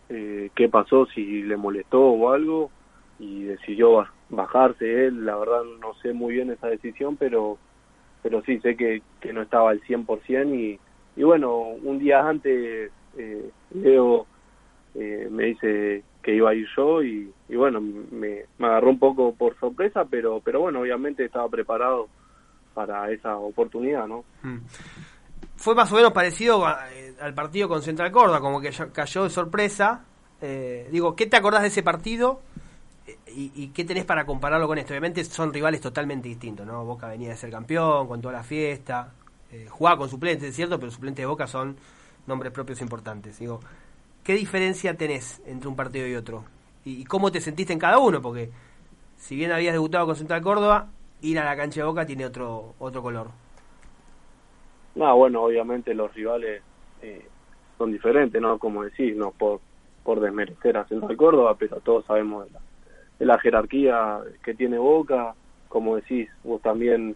eh, 0.09 0.49
qué 0.55 0.71
pasó, 0.71 1.05
si 1.15 1.43
le 1.43 1.59
molestó 1.59 2.01
o 2.01 2.31
algo 2.33 2.71
y 3.19 3.43
decidió 3.43 3.93
ba- 3.93 4.13
bajarse 4.31 5.07
él, 5.07 5.27
la 5.27 5.37
verdad 5.37 5.65
no 5.81 5.93
sé 6.01 6.15
muy 6.15 6.33
bien 6.33 6.51
esa 6.51 6.69
decisión, 6.69 7.17
pero 7.19 7.59
pero 8.23 8.43
sí 8.47 8.59
sé 8.61 8.75
que, 8.75 9.03
que 9.21 9.35
no 9.35 9.43
estaba 9.43 9.69
al 9.71 9.83
100% 9.83 10.55
y, 10.55 10.81
y 11.15 11.23
bueno, 11.25 11.59
un 11.61 11.99
día 11.99 12.27
antes 12.27 12.91
eh, 13.19 13.51
Leo 13.75 14.27
eh, 14.95 15.29
me 15.31 15.45
dice 15.45 16.03
que 16.23 16.35
iba 16.35 16.49
a 16.51 16.55
ir 16.55 16.67
yo 16.75 17.03
y, 17.03 17.31
y 17.51 17.55
bueno, 17.55 17.83
me, 17.83 18.45
me 18.59 18.67
agarró 18.67 18.89
un 18.89 18.99
poco 18.99 19.35
por 19.35 19.55
sorpresa, 19.61 20.07
pero, 20.11 20.41
pero 20.43 20.61
bueno, 20.61 20.81
obviamente 20.81 21.23
estaba 21.27 21.49
preparado 21.51 22.09
para 22.73 23.11
esa 23.13 23.37
oportunidad, 23.37 24.09
¿no? 24.09 24.25
Mm. 24.43 24.59
Fue 25.67 25.75
más 25.75 25.91
o 25.91 25.97
menos 25.97 26.13
parecido 26.13 26.65
eh, 26.93 27.17
al 27.21 27.35
partido 27.35 27.69
con 27.69 27.83
Central 27.83 28.13
Córdoba, 28.13 28.39
como 28.41 28.61
que 28.61 28.71
cayó 28.93 29.25
de 29.25 29.31
sorpresa. 29.31 30.05
Eh, 30.41 30.89
digo, 30.93 31.17
¿qué 31.17 31.27
te 31.27 31.37
acordás 31.37 31.63
de 31.63 31.69
ese 31.69 31.83
partido 31.83 32.41
Eh, 33.05 33.19
y, 33.35 33.51
y 33.65 33.69
qué 33.75 33.85
tenés 33.85 34.05
para 34.05 34.25
compararlo 34.25 34.69
con 34.69 34.79
esto? 34.79 34.93
Obviamente 34.93 35.25
son 35.25 35.53
rivales 35.53 35.81
totalmente 35.81 36.29
distintos, 36.29 36.65
¿no? 36.65 36.85
Boca 36.85 37.09
venía 37.09 37.31
de 37.31 37.37
ser 37.37 37.51
campeón 37.51 38.07
con 38.07 38.21
toda 38.21 38.35
la 38.35 38.45
fiesta, 38.45 39.13
eh, 39.51 39.67
jugaba 39.69 39.99
con 39.99 40.09
suplentes, 40.09 40.51
es 40.51 40.55
cierto, 40.55 40.79
pero 40.79 40.93
suplentes 40.93 41.25
de 41.25 41.27
Boca 41.27 41.49
son 41.49 41.77
nombres 42.29 42.53
propios 42.53 42.81
importantes. 42.81 43.37
Digo, 43.41 43.59
¿qué 44.23 44.35
diferencia 44.35 44.97
tenés 44.97 45.43
entre 45.47 45.69
un 45.69 45.75
partido 45.75 46.07
y 46.07 46.15
otro? 46.15 46.45
¿Y, 46.85 47.01
y 47.01 47.05
cómo 47.05 47.33
te 47.33 47.41
sentiste 47.41 47.73
en 47.73 47.81
cada 47.81 47.99
uno? 47.99 48.23
Porque 48.23 48.53
si 49.19 49.35
bien 49.35 49.51
habías 49.51 49.73
debutado 49.73 50.07
con 50.07 50.15
Central 50.15 50.43
Córdoba, 50.43 50.91
ir 51.23 51.41
a 51.41 51.45
la 51.45 51.57
cancha 51.57 51.81
de 51.81 51.87
Boca 51.89 52.07
tiene 52.07 52.25
otro, 52.25 52.77
otro 52.79 53.03
color. 53.03 53.31
No, 54.97 55.15
bueno, 55.17 55.43
obviamente 55.43 55.95
los 55.95 56.13
rivales 56.15 56.63
eh, 57.03 57.25
son 57.77 57.93
diferentes, 57.93 58.41
¿no? 58.41 58.59
Como 58.59 58.83
decís, 58.83 59.15
no 59.15 59.31
por, 59.31 59.61
por 60.03 60.21
desmerecer 60.21 60.77
a 60.79 60.89
Central 60.89 61.17
Córdoba, 61.17 61.55
pero 61.59 61.81
todos 61.81 62.07
sabemos 62.07 62.47
de 62.47 62.53
la, 62.53 62.61
de 63.19 63.27
la 63.27 63.39
jerarquía 63.39 64.21
que 64.43 64.55
tiene 64.55 64.79
Boca, 64.79 65.35
como 65.69 65.97
decís, 65.97 66.31
vos 66.43 66.63
también 66.63 67.15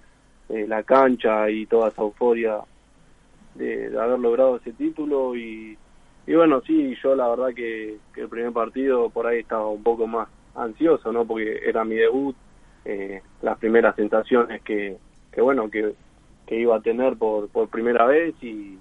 eh, 0.51 0.67
la 0.69 0.83
cancha 0.83 1.49
y 1.49 1.65
toda 1.65 1.89
esa 1.89 2.03
euforia 2.03 2.59
de, 3.55 3.89
de 3.89 3.99
haber 4.01 4.19
logrado 4.19 4.57
ese 4.57 4.73
título 4.75 5.35
y, 5.35 5.79
y 6.27 6.35
bueno, 6.35 6.61
sí, 6.67 6.95
yo 7.03 7.15
la 7.15 7.29
verdad 7.29 7.55
que, 7.55 7.97
que 8.13 8.21
el 8.21 8.29
primer 8.29 8.53
partido 8.53 9.09
por 9.09 9.27
ahí 9.27 9.39
estaba 9.39 9.69
un 9.69 9.83
poco 9.83 10.07
más 10.07 10.29
ansioso, 10.55 11.13
¿no? 11.13 11.25
Porque 11.25 11.63
era 11.65 11.83
mi 11.85 11.95
debut, 11.95 12.37
eh, 12.85 13.23
las 13.41 13.57
primeras 13.59 13.97
sensaciones 13.97 14.61
que, 14.63 14.99
que 15.33 15.41
bueno, 15.41 15.71
que, 15.71 15.95
que 16.51 16.59
iba 16.59 16.75
a 16.75 16.81
tener 16.83 17.17
por, 17.17 17.49
por 17.49 17.69
primera 17.69 18.05
vez 18.07 18.35
y 18.43 18.77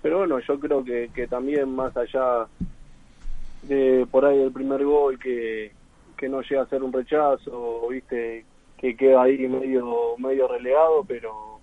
pero 0.00 0.18
bueno 0.18 0.38
yo 0.38 0.60
creo 0.60 0.84
que, 0.84 1.10
que 1.12 1.26
también 1.26 1.68
más 1.74 1.94
allá 1.96 2.46
de 3.62 4.06
por 4.12 4.24
ahí 4.24 4.40
el 4.40 4.52
primer 4.52 4.84
gol 4.84 5.18
que, 5.18 5.72
que 6.16 6.28
no 6.28 6.40
llega 6.42 6.62
a 6.62 6.68
ser 6.68 6.84
un 6.84 6.92
rechazo 6.92 7.88
viste 7.88 8.44
que 8.78 8.96
queda 8.96 9.22
ahí 9.22 9.36
medio 9.48 10.16
medio 10.18 10.46
relegado 10.46 11.04
pero 11.04 11.58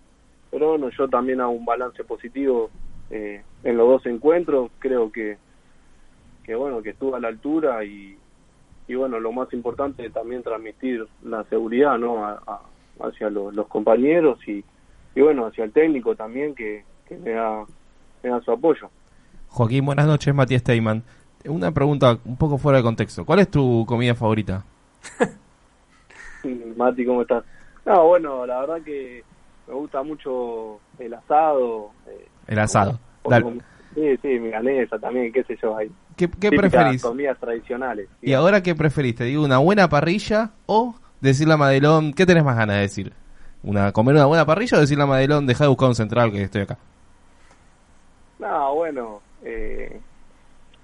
pero 0.51 0.71
bueno 0.71 0.89
yo 0.89 1.07
también 1.07 1.39
hago 1.39 1.51
un 1.53 1.65
balance 1.65 2.03
positivo 2.03 2.69
eh, 3.09 3.41
en 3.63 3.77
los 3.77 3.87
dos 3.87 4.05
encuentros 4.05 4.69
creo 4.79 5.09
que 5.13 5.37
que 6.43 6.55
bueno 6.55 6.81
que 6.83 6.89
estuvo 6.89 7.15
a 7.15 7.21
la 7.21 7.29
altura 7.29 7.85
y 7.85 8.17
y 8.89 8.95
bueno 8.95 9.17
lo 9.19 9.31
más 9.31 9.51
importante 9.53 10.05
es 10.05 10.11
también 10.13 10.43
transmitir 10.43 11.07
la 11.23 11.45
seguridad 11.45 11.97
no 11.97 12.25
A- 12.25 12.41
a- 12.45 12.61
hacia 13.07 13.29
los, 13.29 13.53
los 13.55 13.67
compañeros 13.67 14.45
y 14.47 14.63
y 15.17 15.21
bueno, 15.21 15.47
hacia 15.47 15.63
el 15.63 15.71
técnico 15.71 16.15
también 16.15 16.53
que, 16.53 16.83
que 17.07 17.17
me, 17.17 17.31
da, 17.31 17.65
me 18.21 18.29
da 18.29 18.39
su 18.41 18.51
apoyo. 18.51 18.87
Joaquín, 19.47 19.83
buenas 19.83 20.05
noches, 20.05 20.31
Matías 20.35 20.61
Steyman. 20.61 21.01
Una 21.45 21.71
pregunta 21.71 22.19
un 22.23 22.37
poco 22.37 22.59
fuera 22.59 22.77
de 22.77 22.83
contexto. 22.83 23.25
¿Cuál 23.25 23.39
es 23.39 23.49
tu 23.49 23.83
comida 23.87 24.13
favorita? 24.13 24.63
Mati, 26.75 27.03
¿cómo 27.03 27.23
estás? 27.23 27.43
No, 27.83 28.05
bueno, 28.07 28.45
la 28.45 28.59
verdad 28.59 28.81
que 28.83 29.23
me 29.67 29.73
gusta 29.73 30.03
mucho 30.03 30.79
el 30.99 31.11
asado. 31.15 31.91
eh, 32.07 32.27
El 32.47 32.59
asado. 32.59 32.99
o- 33.23 33.29
Dale. 33.31 33.45
o- 33.45 33.53
sí, 33.95 34.17
sí, 34.21 34.27
milanesa 34.39 34.99
también, 34.99 35.31
qué 35.33 35.43
sé 35.45 35.57
yo, 35.61 35.75
ahí. 35.77 35.89
¿Qué, 36.15 36.29
qué 36.29 36.51
preferís? 36.51 37.01
comidas 37.01 37.39
tradicionales. 37.39 38.07
¿Y 38.21 38.33
ahora 38.33 38.61
qué 38.61 38.75
preferís? 38.75 39.15
¿Te 39.15 39.23
digo 39.23 39.43
una 39.43 39.57
buena 39.57 39.89
parrilla 39.89 40.51
o 40.67 40.93
decirle 41.21 41.55
a 41.55 41.57
Madelón? 41.57 42.13
¿Qué 42.13 42.25
tenés 42.27 42.43
más 42.43 42.55
ganas 42.55 42.75
de 42.75 42.81
decir? 42.83 43.13
¿Una, 43.63 43.91
¿Comer 43.91 44.15
una 44.15 44.25
buena 44.25 44.45
parrilla 44.45 44.77
o 44.77 44.81
decirle 44.81 45.03
a 45.03 45.07
Madelón, 45.07 45.45
deja 45.47 45.63
de 45.63 45.67
buscar 45.69 45.89
un 45.89 45.95
central 45.95 46.31
que 46.31 46.43
estoy 46.43 46.61
acá? 46.61 46.77
No, 48.39 48.75
bueno, 48.75 49.21
eh, 49.43 49.99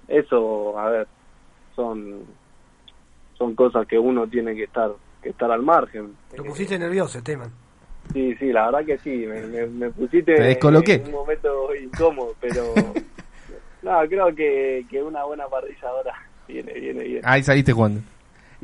eso, 0.08 0.78
a 0.78 0.90
ver, 0.90 1.06
son 1.76 2.22
son 3.38 3.54
cosas 3.54 3.86
que 3.86 3.98
uno 3.98 4.26
tiene 4.26 4.54
que 4.54 4.64
estar 4.64 4.90
que 5.22 5.30
estar 5.30 5.50
al 5.50 5.62
margen. 5.62 6.14
Lo 6.36 6.44
Eh, 6.44 6.46
pusiste 6.46 6.78
nervioso, 6.78 7.18
Esteban. 7.18 7.50
Sí, 8.12 8.34
sí, 8.36 8.52
la 8.52 8.66
verdad 8.70 8.84
que 8.84 8.98
sí, 8.98 9.24
me, 9.26 9.40
me, 9.46 9.66
me 9.66 9.90
pusiste 9.90 10.34
Te 10.34 10.42
descoloqué. 10.42 10.94
en 10.94 11.06
un 11.06 11.12
momento 11.12 11.74
incómodo, 11.74 12.34
pero 12.40 12.62
no, 13.82 14.00
creo 14.08 14.34
que, 14.34 14.84
que 14.90 15.02
una 15.02 15.24
buena 15.24 15.46
parrilla 15.48 15.88
ahora 15.88 16.14
viene, 16.46 16.72
viene 16.74 17.02
bien. 17.04 17.22
Ahí 17.24 17.42
saliste 17.42 17.72
jugando. 17.72 18.00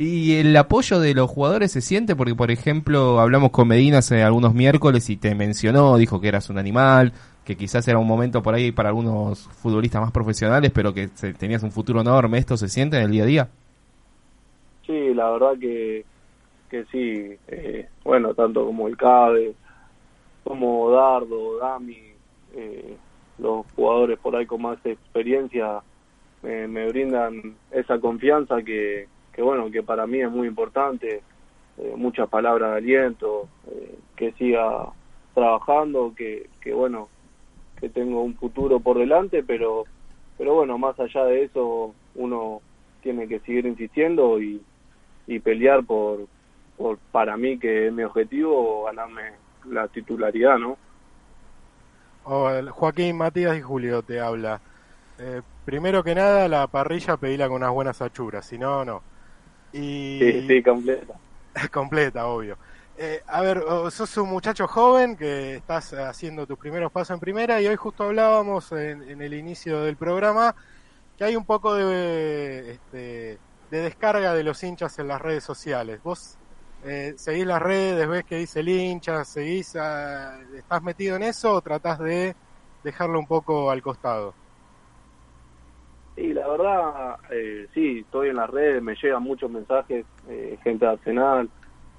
¿Y 0.03 0.37
el 0.37 0.57
apoyo 0.57 0.99
de 0.99 1.13
los 1.13 1.29
jugadores 1.29 1.73
se 1.73 1.83
siente? 1.83 2.17
Porque, 2.17 2.35
por 2.35 2.51
ejemplo, 2.51 3.21
hablamos 3.21 3.51
con 3.51 3.69
Medina 3.69 3.99
hace 3.99 4.23
algunos 4.23 4.55
miércoles 4.55 5.11
y 5.11 5.19
te 5.19 5.35
mencionó, 5.35 5.99
dijo 5.99 6.23
que 6.23 6.29
eras 6.29 6.49
un 6.49 6.57
animal, 6.57 7.13
que 7.45 7.55
quizás 7.55 7.87
era 7.87 7.99
un 7.99 8.07
momento 8.07 8.43
por 8.43 8.55
ahí 8.55 8.73
para 8.73 8.89
algunos 8.89 9.47
futbolistas 9.49 10.01
más 10.01 10.11
profesionales, 10.11 10.73
pero 10.75 10.95
que 10.95 11.09
tenías 11.39 11.63
un 11.65 11.71
futuro 11.71 12.01
enorme. 12.01 12.39
¿Esto 12.39 12.57
se 12.57 12.71
siente 12.71 12.97
en 12.97 13.03
el 13.03 13.11
día 13.11 13.25
a 13.25 13.27
día? 13.27 13.49
Sí, 14.87 15.13
la 15.13 15.33
verdad 15.33 15.59
que, 15.61 16.07
que 16.71 16.85
sí, 16.87 17.37
eh, 17.49 17.87
bueno, 18.03 18.33
tanto 18.33 18.65
como 18.65 18.89
el 18.89 18.97
CABE, 18.97 19.53
como 20.45 20.93
Dardo, 20.93 21.59
Dami, 21.59 21.99
eh, 22.55 22.97
los 23.37 23.67
jugadores 23.77 24.19
por 24.19 24.35
ahí 24.35 24.47
con 24.47 24.63
más 24.63 24.79
experiencia 24.83 25.83
me, 26.43 26.67
me 26.69 26.89
brindan 26.89 27.55
esa 27.71 27.99
confianza 28.01 28.63
que, 28.63 29.07
que, 29.33 29.43
bueno, 29.43 29.71
que 29.71 29.83
para 29.83 30.07
mí 30.07 30.21
es 30.21 30.31
muy 30.31 30.49
importante, 30.49 31.23
eh, 31.79 31.95
muchas 31.97 32.29
palabras 32.29 32.73
de 32.73 32.77
aliento, 32.79 33.49
eh, 33.69 33.99
que 34.17 34.33
siga 34.33 34.89
trabajando, 35.35 36.13
que, 36.17 36.49
que 36.61 36.73
bueno, 36.75 37.09
que 37.79 37.89
tengo 37.89 38.23
un 38.23 38.35
futuro 38.35 38.81
por 38.81 38.99
delante, 38.99 39.43
pero, 39.43 39.85
pero 40.37 40.55
bueno, 40.55 40.77
más 40.79 40.99
allá 41.01 41.25
de 41.25 41.45
eso, 41.45 41.95
uno 42.15 42.61
tiene 43.03 43.27
que 43.27 43.41
seguir 43.41 43.67
insistiendo 43.67 44.41
y, 44.41 44.61
y 45.27 45.39
pelear 45.39 45.85
por, 45.85 46.27
por, 46.77 46.99
para 47.13 47.37
mí, 47.37 47.59
que 47.59 47.87
es 47.87 47.93
mi 47.93 48.03
objetivo, 48.03 48.85
ganarme 48.85 49.33
la 49.69 49.89
titularidad, 49.89 50.59
¿no? 50.59 50.77
Hola, 52.25 52.71
Joaquín, 52.71 53.17
Matías 53.17 53.57
y 53.57 53.63
Julio 53.63 54.03
te 54.03 54.21
habla. 54.21 54.61
Eh, 55.19 55.43
primero 55.65 56.03
que 56.03 56.15
nada, 56.15 56.49
la 56.49 56.67
parrilla 56.67 57.17
pedila 57.17 57.49
con 57.49 57.57
unas 57.57 57.73
buenas 57.73 58.03
achuras, 58.03 58.45
si 58.45 58.59
no, 58.59 58.85
no. 58.85 59.03
Y 59.73 60.19
Sí, 60.21 60.47
sí, 60.47 60.63
completa. 60.63 61.15
completa, 61.73 62.27
obvio. 62.27 62.57
Eh, 62.97 63.23
a 63.27 63.41
ver, 63.41 63.63
sos 63.91 64.17
un 64.19 64.29
muchacho 64.29 64.67
joven 64.67 65.17
que 65.17 65.57
estás 65.57 65.95
haciendo 65.95 66.47
tus 66.47 66.59
primeros 66.59 66.93
pasos 66.93 67.15
en 67.15 67.21
primera 67.21 67.61
y 67.61 67.67
hoy 67.67 67.77
justo 67.77 68.05
hablábamos 68.05 68.73
en, 68.73 69.03
en 69.09 69.23
el 69.23 69.33
inicio 69.33 69.83
del 69.83 69.97
programa 69.97 70.55
que 71.21 71.25
hay 71.25 71.37
un 71.37 71.45
poco 71.45 71.75
de, 71.75 72.73
este, 72.73 73.39
de 73.71 73.81
descarga 73.83 74.33
de 74.33 74.43
los 74.43 74.63
hinchas 74.63 74.99
en 74.99 75.09
las 75.09 75.21
redes 75.21 75.45
sociales. 75.45 76.03
Vos 76.03 76.39
eh, 76.83 77.13
seguís 77.19 77.45
las 77.45 77.61
redes, 77.61 78.09
ves 78.09 78.25
que 78.25 78.37
dice 78.37 78.61
el 78.61 78.71
hincha, 78.71 79.23
seguís, 79.27 79.77
ah, 79.77 80.39
estás 80.57 80.83
metido 80.83 81.17
en 81.17 81.25
eso 81.25 81.53
o 81.53 81.61
tratás 81.61 81.99
de 81.99 82.35
dejarlo 82.83 83.19
un 83.19 83.27
poco 83.27 83.71
al 83.71 83.83
costado. 83.83 84.35
Verdad, 86.17 87.17
eh, 87.31 87.67
sí, 87.75 88.01
estoy 88.01 88.29
en 88.29 88.37
las 88.37 88.51
redes, 88.51 88.83
me 88.83 88.97
llegan 89.01 89.23
muchos 89.23 89.51
mensajes, 89.51 90.05
eh, 90.29 90.59
gente 90.63 90.85
de 90.85 90.91
Arsenal, 90.93 91.49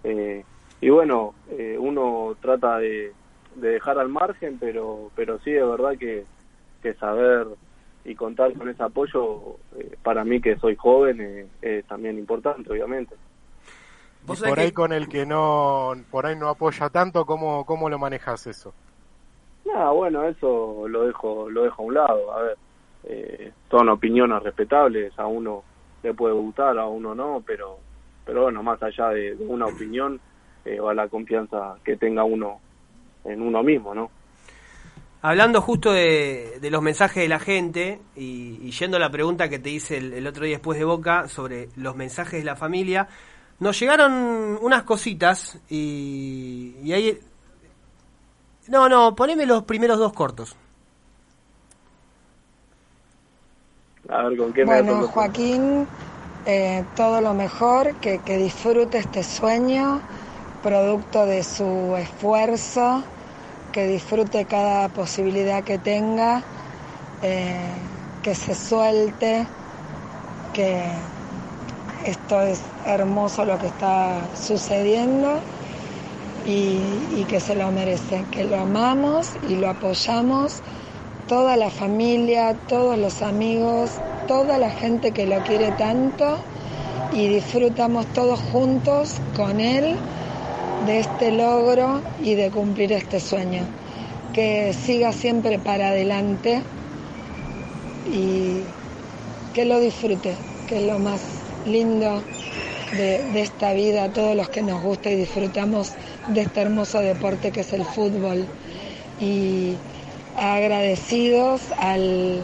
eh, 0.03 0.43
y 0.79 0.89
bueno, 0.89 1.33
eh, 1.49 1.77
uno 1.79 2.35
trata 2.41 2.77
de, 2.79 3.13
de 3.55 3.69
dejar 3.69 3.99
al 3.99 4.09
margen, 4.09 4.57
pero 4.59 5.11
pero 5.15 5.39
sí, 5.39 5.51
es 5.51 5.65
verdad 5.65 5.97
que, 5.97 6.25
que 6.81 6.93
saber 6.95 7.47
y 8.03 8.15
contar 8.15 8.53
con 8.53 8.67
ese 8.69 8.81
apoyo, 8.83 9.57
eh, 9.77 9.95
para 10.03 10.23
mí 10.23 10.41
que 10.41 10.57
soy 10.57 10.75
joven, 10.75 11.21
eh, 11.21 11.47
es 11.61 11.85
también 11.85 12.17
importante, 12.17 12.71
obviamente. 12.71 13.15
Y 14.23 14.27
Vos 14.27 14.41
por 14.41 14.59
ahí 14.59 14.69
que- 14.69 14.73
con 14.73 14.91
el 14.91 15.07
que 15.07 15.25
no, 15.25 15.93
por 16.09 16.25
ahí 16.25 16.35
no 16.35 16.49
apoya 16.49 16.89
tanto, 16.89 17.25
¿cómo, 17.25 17.65
cómo 17.65 17.89
lo 17.89 17.99
manejas 17.99 18.47
eso? 18.47 18.73
Nada, 19.65 19.91
bueno, 19.91 20.27
eso 20.27 20.87
lo 20.87 21.03
dejo 21.05 21.49
lo 21.49 21.63
dejo 21.63 21.83
a 21.83 21.85
un 21.85 21.93
lado. 21.93 22.33
A 22.33 22.41
ver, 22.41 22.57
eh, 23.03 23.51
son 23.69 23.89
opiniones 23.89 24.43
respetables, 24.43 25.17
a 25.17 25.27
uno 25.27 25.63
le 26.03 26.13
puede 26.13 26.33
gustar, 26.33 26.77
a 26.77 26.87
uno 26.87 27.15
no, 27.15 27.43
pero 27.45 27.79
pero 28.25 28.43
bueno, 28.43 28.63
más 28.63 28.81
allá 28.81 29.09
de, 29.09 29.35
una 29.39 29.65
opinión, 29.65 30.19
eh, 30.63 30.79
va 30.79 30.93
la 30.93 31.07
confianza 31.07 31.75
que 31.83 31.97
tenga 31.97 32.23
uno 32.23 32.59
en 33.25 33.41
uno 33.41 33.63
mismo, 33.63 33.93
¿no? 33.93 34.09
Hablando 35.23 35.61
justo 35.61 35.91
de, 35.91 36.59
los 36.71 36.81
mensajes 36.81 37.23
de 37.23 37.29
la 37.29 37.39
gente 37.39 37.99
y, 38.15 38.71
yendo 38.71 38.97
a 38.97 38.99
la 38.99 39.11
pregunta 39.11 39.49
que 39.49 39.59
te 39.59 39.69
hice 39.69 39.97
el, 39.97 40.13
el 40.13 40.25
otro 40.25 40.45
día 40.45 40.55
después 40.55 40.79
de 40.79 40.85
Boca 40.85 41.27
sobre 41.27 41.69
los 41.75 41.95
mensajes 41.95 42.39
de 42.39 42.45
la 42.45 42.55
familia, 42.55 43.07
nos 43.59 43.79
llegaron 43.79 44.57
unas 44.61 44.83
cositas 44.83 45.59
y, 45.69 46.75
y 46.83 46.93
ahí... 46.93 47.19
No, 48.67 48.89
no, 48.89 49.15
poneme 49.15 49.45
los 49.45 49.63
primeros 49.63 49.99
dos 49.99 50.13
cortos. 50.13 50.55
A 54.11 54.23
ver 54.23 54.37
con 54.37 54.53
qué 54.53 54.65
Bueno? 54.65 55.03
Joaquín, 55.03 55.87
eh, 56.45 56.83
todo 56.95 57.21
lo 57.21 57.33
mejor, 57.33 57.95
que, 57.99 58.19
que 58.19 58.37
disfrute 58.37 58.97
este 58.99 59.23
sueño, 59.23 60.01
producto 60.61 61.25
de 61.25 61.43
su 61.43 61.95
esfuerzo, 61.97 63.03
que 63.71 63.87
disfrute 63.87 64.45
cada 64.45 64.89
posibilidad 64.89 65.63
que 65.63 65.79
tenga, 65.79 66.43
eh, 67.21 67.73
que 68.21 68.35
se 68.35 68.55
suelte, 68.55 69.47
que 70.53 70.83
esto 72.05 72.41
es 72.41 72.61
hermoso 72.85 73.45
lo 73.45 73.57
que 73.57 73.67
está 73.67 74.29
sucediendo 74.35 75.41
y, 76.43 77.07
y 77.11 77.25
que 77.25 77.39
se 77.39 77.55
lo 77.55 77.71
merece, 77.71 78.27
que 78.31 78.43
lo 78.45 78.57
amamos 78.57 79.37
y 79.41 79.55
lo 79.57 79.69
apoyamos 79.69 80.63
toda 81.27 81.57
la 81.57 81.69
familia, 81.69 82.55
todos 82.67 82.97
los 82.97 83.21
amigos, 83.21 83.91
toda 84.27 84.57
la 84.57 84.69
gente 84.69 85.11
que 85.11 85.25
lo 85.25 85.39
quiere 85.43 85.71
tanto 85.71 86.37
y 87.13 87.27
disfrutamos 87.27 88.05
todos 88.13 88.39
juntos 88.51 89.15
con 89.35 89.59
él 89.59 89.95
de 90.85 90.99
este 90.99 91.31
logro 91.31 92.01
y 92.21 92.35
de 92.35 92.49
cumplir 92.49 92.91
este 92.93 93.19
sueño. 93.19 93.63
Que 94.33 94.73
siga 94.73 95.11
siempre 95.11 95.59
para 95.59 95.89
adelante 95.89 96.61
y 98.11 98.61
que 99.53 99.65
lo 99.65 99.79
disfrute, 99.79 100.35
que 100.67 100.77
es 100.77 100.83
lo 100.83 100.99
más 100.99 101.21
lindo 101.65 102.21
de, 102.97 103.41
esta 103.41 103.73
vida, 103.73 104.05
a 104.05 104.09
todos 104.09 104.35
los 104.35 104.49
que 104.49 104.61
nos 104.61 104.81
gusta 104.81 105.09
y 105.11 105.15
disfrutamos 105.15 105.93
de 106.27 106.41
este 106.41 106.61
hermoso 106.61 106.99
deporte 106.99 107.51
que 107.51 107.61
es 107.61 107.73
el 107.73 107.85
fútbol. 107.85 108.45
Y 109.19 109.75
agradecidos 110.37 111.61
al, 111.77 112.43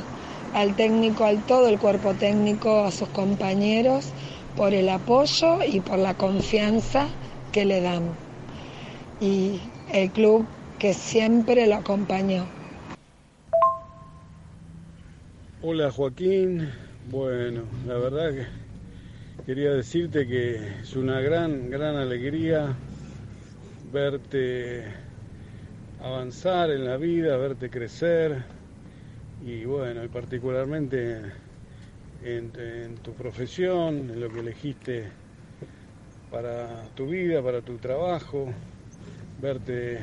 al 0.54 0.76
técnico, 0.76 1.26
al 1.26 1.44
todo 1.44 1.68
el 1.68 1.80
cuerpo 1.80 2.14
técnico, 2.14 2.84
a 2.84 2.92
sus 2.92 3.10
compañeros 3.10 4.12
por 4.56 4.74
el 4.74 4.90
apoyo 4.90 5.60
y 5.64 5.80
por 5.80 6.00
la 6.00 6.16
confianza 6.16 7.08
que 7.52 7.66
le 7.66 7.82
dan. 7.82 8.04
Y 9.22 9.60
el 9.94 10.10
club 10.12 10.46
que 10.80 10.94
siempre 10.94 11.68
lo 11.68 11.76
acompañó. 11.76 12.46
Hola 15.62 15.92
Joaquín, 15.92 16.70
bueno, 17.10 17.64
la 17.88 17.96
verdad 17.96 18.32
que 18.32 18.46
quería 19.46 19.72
decirte 19.72 20.28
que 20.28 20.62
es 20.82 20.96
una 20.96 21.20
gran, 21.20 21.70
gran 21.70 21.96
alegría 21.96 22.76
verte 23.92 24.86
avanzar 26.02 26.70
en 26.72 26.86
la 26.86 26.98
vida, 26.98 27.38
verte 27.38 27.70
crecer 27.70 28.44
y 29.46 29.66
bueno, 29.66 30.04
y 30.04 30.08
particularmente 30.08 31.22
en, 32.24 32.96
tu 33.04 33.14
profesión, 33.14 34.10
en 34.10 34.20
lo 34.20 34.30
que 34.30 34.40
elegiste 34.40 35.08
para 36.32 36.84
tu 36.96 37.08
vida, 37.08 37.42
para 37.42 37.62
tu 37.62 37.78
trabajo, 37.78 38.48
verte 39.42 40.00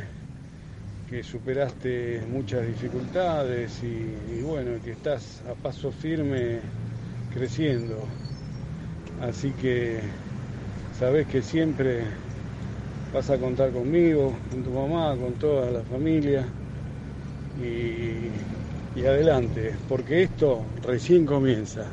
que 1.09 1.23
superaste 1.23 2.23
muchas 2.29 2.67
dificultades 2.67 3.83
y, 3.83 4.39
y 4.39 4.43
bueno, 4.43 4.83
que 4.83 4.93
estás 4.93 5.43
a 5.51 5.55
paso 5.55 5.93
firme 5.93 6.61
creciendo. 7.33 8.05
Así 9.21 9.51
que 9.53 10.01
sabes 10.99 11.27
que 11.27 11.43
siempre 11.43 12.05
vas 13.15 13.31
a 13.31 13.39
contar 13.39 13.71
conmigo, 13.71 14.33
con 14.51 14.63
tu 14.65 14.71
mamá, 14.71 15.17
con 15.17 15.35
toda 15.35 15.71
la 15.71 15.81
familia 15.83 16.45
y, 17.63 18.99
y 18.99 19.07
adelante, 19.07 19.75
porque 19.89 20.25
esto 20.25 20.65
recién 20.83 21.25
comienza. 21.25 21.87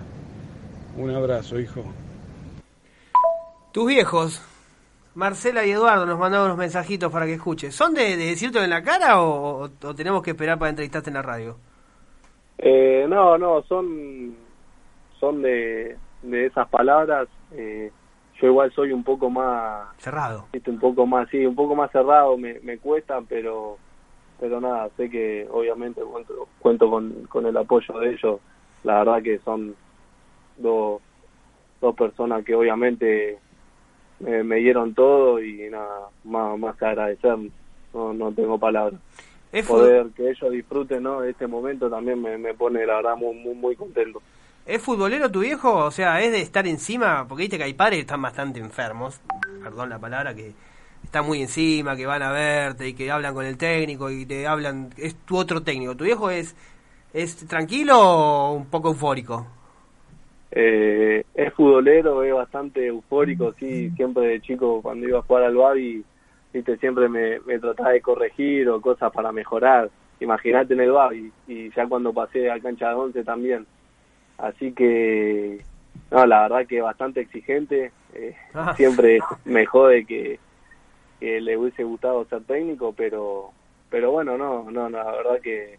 Un 0.98 1.12
abrazo, 1.12 1.60
hijo. 1.60 1.84
Tus 3.72 3.88
viejos, 3.88 4.42
Marcela 5.16 5.66
y 5.66 5.72
Eduardo, 5.72 6.06
nos 6.06 6.20
mandaron 6.20 6.48
unos 6.48 6.58
mensajitos 6.58 7.12
para 7.12 7.26
que 7.28 7.36
escuches. 7.36 7.74
¿Son 7.76 7.94
de, 7.94 8.18
de 8.18 8.26
decirte 8.26 8.62
en 8.62 8.70
la 8.70 8.82
cara 8.84 9.22
o, 9.22 9.64
o- 9.66 9.70
o 9.88 9.96
tenemos 9.96 10.22
que 10.24 10.32
esperar 10.32 10.58
para 10.58 10.70
entrevistarte 10.72 11.10
en 11.10 11.14
la 11.14 11.22
radio? 11.22 11.56
Eh, 12.58 13.06
no, 13.08 13.38
no, 13.38 13.62
son, 13.64 14.36
son 15.20 15.42
de, 15.42 15.98
de 16.24 16.46
esas 16.48 16.68
palabras. 16.68 17.28
Eh, 17.54 17.92
yo 18.42 18.48
igual 18.48 18.72
soy 18.74 18.92
un 18.92 19.04
poco 19.04 19.30
más, 19.30 19.88
Cerrado. 19.98 20.48
un 20.68 20.80
poco 20.80 21.06
más, 21.06 21.30
sí, 21.30 21.46
un 21.46 21.56
poco 21.56 21.76
más 21.76 21.92
cerrado, 21.92 22.38
me, 22.38 22.60
me 22.62 22.80
cuesta, 22.80 23.22
pero, 23.22 23.78
pero 24.40 24.60
nada, 24.60 24.90
sé 24.98 25.10
que 25.10 25.48
obviamente 25.52 26.02
cuento, 26.02 26.48
cuento 26.60 26.90
con, 26.90 27.12
con 27.30 27.46
el 27.46 27.56
apoyo 27.56 28.00
de 28.00 28.14
ellos. 28.14 28.40
La 28.84 29.00
verdad 29.04 29.22
que 29.22 29.38
son 29.40 29.76
dos, 30.58 31.02
dos 31.80 31.96
personas 31.96 32.44
que 32.44 32.56
obviamente 32.56 33.38
me, 34.20 34.44
me 34.44 34.56
dieron 34.58 34.96
todo 34.96 35.42
y 35.42 35.70
nada, 35.70 36.10
más, 36.24 36.58
más 36.58 36.76
que 36.78 36.86
agradecer, 36.86 37.38
no, 37.94 38.14
no 38.14 38.32
tengo 38.32 38.58
palabras. 38.58 39.00
Es 39.52 39.68
Poder 39.68 40.08
que 40.16 40.30
ellos 40.30 40.52
disfruten 40.52 41.04
¿no? 41.04 41.22
de 41.22 41.32
este 41.32 41.46
momento 41.46 41.90
también 41.90 42.22
me, 42.22 42.38
me 42.38 42.54
pone 42.54 42.86
la 42.86 42.96
verdad 42.96 43.18
muy, 43.18 43.36
muy, 43.36 43.54
muy 43.54 43.76
contento. 43.76 44.22
¿Es 44.66 44.82
futbolero 44.82 45.32
tu 45.32 45.40
viejo? 45.40 45.74
O 45.74 45.92
sea, 45.92 46.22
¿es 46.22 46.32
de 46.32 46.42
estar 46.42 46.68
encima? 46.68 47.26
Porque 47.28 47.44
viste 47.44 47.58
que 47.58 47.64
hay 47.64 47.74
padres 47.74 47.98
que 47.98 48.02
están 48.02 48.22
bastante 48.22 48.60
enfermos, 48.60 49.20
perdón 49.64 49.90
la 49.90 50.00
palabra, 50.00 50.36
que 50.36 50.54
están 51.04 51.26
muy 51.26 51.42
encima, 51.42 51.96
que 51.96 52.06
van 52.06 52.22
a 52.22 52.32
verte 52.32 52.88
y 52.88 52.94
que 52.94 53.10
hablan 53.10 53.34
con 53.34 53.46
el 53.46 53.58
técnico 53.58 54.10
y 54.10 54.26
te 54.26 54.48
hablan... 54.48 54.90
Es 54.98 55.16
tu 55.26 55.38
otro 55.38 55.62
técnico. 55.62 55.96
¿Tu 55.96 56.04
viejo 56.04 56.30
es, 56.30 56.56
es 57.14 57.36
tranquilo 57.48 58.00
o 58.00 58.54
un 58.54 58.68
poco 58.68 58.90
eufórico? 58.90 59.48
Eh, 60.52 61.24
es 61.34 61.54
futbolero, 61.54 62.24
es 62.24 62.34
bastante 62.34 62.86
eufórico, 62.86 63.54
sí, 63.54 63.90
siempre 63.92 64.28
de 64.28 64.42
chico 64.42 64.82
cuando 64.82 65.08
iba 65.08 65.20
a 65.20 65.24
jugar 65.24 65.44
al 65.44 65.56
Babi, 65.56 66.04
viste, 66.54 66.78
siempre 66.78 67.08
me, 67.08 67.40
me 67.40 67.58
trataba 67.58 67.92
de 67.92 68.02
corregir 68.02 68.70
o 68.70 68.80
cosas 68.82 69.12
para 69.12 69.32
mejorar. 69.32 69.90
Imagínate 70.20 70.74
en 70.76 70.82
el 70.82 70.92
Babi 70.92 71.32
y 71.48 71.72
ya 71.72 71.88
cuando 71.88 72.14
pasé 72.14 72.52
a 72.52 72.60
cancha 72.60 72.90
de 72.90 72.96
once 72.96 73.24
también. 73.24 73.66
Así 74.42 74.72
que, 74.74 75.62
no, 76.10 76.26
la 76.26 76.42
verdad 76.44 76.68
que 76.68 76.82
bastante 76.82 77.22
exigente. 77.22 77.92
eh, 78.14 78.36
Ah. 78.54 78.74
siempre 78.76 79.20
me 79.46 79.66
jode 79.66 80.06
que, 80.06 80.38
que 81.20 81.40
le 81.40 81.56
hubiese 81.58 81.84
gustado 81.84 82.26
ser 82.26 82.42
técnico, 82.44 82.94
pero 82.94 83.52
pero 83.90 84.12
bueno, 84.12 84.38
no, 84.38 84.70
no, 84.72 84.90
la 84.90 85.04
verdad 85.12 85.40
que, 85.42 85.78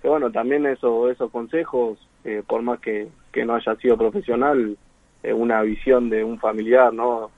que 0.00 0.08
bueno, 0.08 0.30
también 0.32 0.66
eso, 0.66 1.08
esos 1.10 1.30
consejos, 1.30 1.96
eh, 2.24 2.42
por 2.46 2.60
más 2.62 2.80
que, 2.80 3.08
que 3.32 3.44
no 3.44 3.54
haya 3.54 3.74
sido 3.76 3.96
profesional, 3.96 4.76
eh, 5.22 5.32
una 5.32 5.62
visión 5.62 6.10
de 6.10 6.24
un 6.24 6.38
familiar, 6.40 6.92
¿no? 6.92 7.30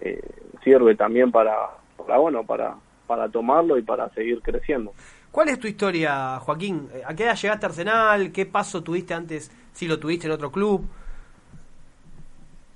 Eh, 0.00 0.20
sirve 0.62 0.94
también 0.94 1.32
para, 1.32 1.54
para, 1.96 2.18
bueno, 2.18 2.44
para, 2.44 2.76
para 3.08 3.28
tomarlo 3.28 3.76
y 3.76 3.82
para 3.82 4.08
seguir 4.10 4.40
creciendo. 4.40 4.92
¿Cuál 5.36 5.50
es 5.50 5.60
tu 5.60 5.68
historia, 5.68 6.38
Joaquín? 6.38 6.88
¿A 7.04 7.14
qué 7.14 7.24
edad 7.24 7.36
llegaste 7.36 7.66
a 7.66 7.68
Arsenal? 7.68 8.32
¿Qué 8.32 8.46
paso 8.46 8.82
tuviste 8.82 9.12
antes? 9.12 9.50
Si 9.74 9.86
lo 9.86 10.00
tuviste 10.00 10.26
en 10.26 10.32
otro 10.32 10.50
club. 10.50 10.88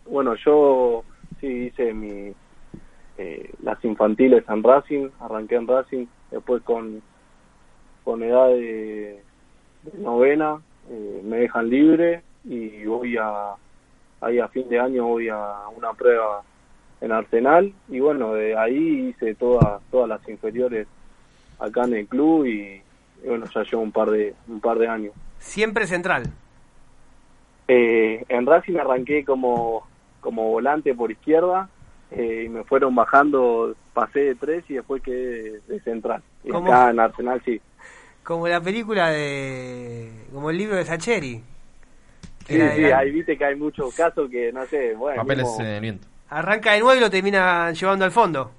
Bueno, 0.05 0.35
yo 0.45 1.03
sí 1.41 1.47
hice 1.47 1.95
mi, 1.95 2.35
eh, 3.17 3.51
las 3.63 3.83
infantiles 3.83 4.45
en 4.47 4.63
Racing, 4.63 5.09
arranqué 5.21 5.55
en 5.55 5.67
Racing, 5.67 6.07
después 6.31 6.63
con, 6.63 7.01
con 8.05 8.23
edad 8.23 8.49
de, 8.49 9.23
de 9.85 9.99
novena 9.99 10.61
eh, 10.91 11.23
me 11.25 11.39
dejan 11.39 11.71
libre 11.71 12.23
y 12.45 12.85
voy 12.85 13.17
a, 13.17 13.55
ahí 14.21 14.39
a 14.39 14.49
fin 14.49 14.69
de 14.69 14.81
año 14.81 15.07
voy 15.07 15.31
a 15.31 15.67
una 15.75 15.95
prueba 15.95 16.43
en 17.01 17.11
Arsenal 17.11 17.73
y 17.89 18.01
bueno, 18.01 18.35
de 18.35 18.55
ahí 18.55 19.09
hice 19.09 19.35
todas 19.35 19.81
todas 19.91 20.11
las 20.11 20.29
inferiores 20.29 20.87
acá 21.61 21.85
en 21.85 21.95
el 21.95 22.07
club 22.07 22.47
y, 22.47 22.83
y 23.23 23.29
bueno, 23.29 23.47
ya 23.55 23.63
llevo 23.63 23.83
un 23.83 23.93
par 23.93 24.11
de 24.11 24.35
un 24.49 24.61
par 24.61 24.79
de 24.79 24.89
años. 24.89 25.13
Siempre 25.39 25.87
central. 25.87 26.25
Eh, 27.69 28.25
en 28.29 28.47
Racing 28.47 28.77
arranqué 28.79 29.25
como, 29.25 29.87
como 30.21 30.49
volante 30.49 30.95
por 30.95 31.11
izquierda 31.13 31.69
eh, 32.11 32.45
y 32.47 32.49
me 32.49 32.65
fueron 32.65 32.95
bajando, 32.95 33.75
pasé 33.95 34.21
de 34.21 34.35
tres 34.35 34.65
y 34.69 34.75
después 34.75 35.03
quedé 35.03 35.43
de, 35.53 35.61
de 35.69 35.81
central. 35.81 36.23
Y 36.45 36.51
¿Cómo? 36.51 36.73
acá 36.73 36.91
en 36.91 37.01
Arsenal 37.01 37.41
sí. 37.45 37.61
Como 38.25 38.49
la 38.49 38.61
película 38.61 39.11
de. 39.11 40.11
como 40.33 40.51
el 40.51 40.59
libro 40.59 40.77
de 40.77 40.85
Sacheri. 40.85 41.43
Sí, 42.47 42.61
sí, 42.75 42.85
ahí 42.87 43.11
viste 43.13 43.39
que 43.39 43.45
hay 43.45 43.55
muchos 43.55 43.95
casos 43.95 44.29
que, 44.29 44.53
no 44.53 44.67
sé, 44.67 44.95
bueno, 44.95 45.23
Papeles 45.23 45.47
mismo- 45.47 45.61
en 45.61 45.67
el 45.69 45.81
viento. 45.81 46.07
Arranca 46.31 46.73
de 46.73 46.81
nuevo 46.81 46.97
y 46.97 47.01
lo 47.01 47.11
termina 47.11 47.71
llevando 47.73 48.05
al 48.05 48.11
fondo. 48.11 48.51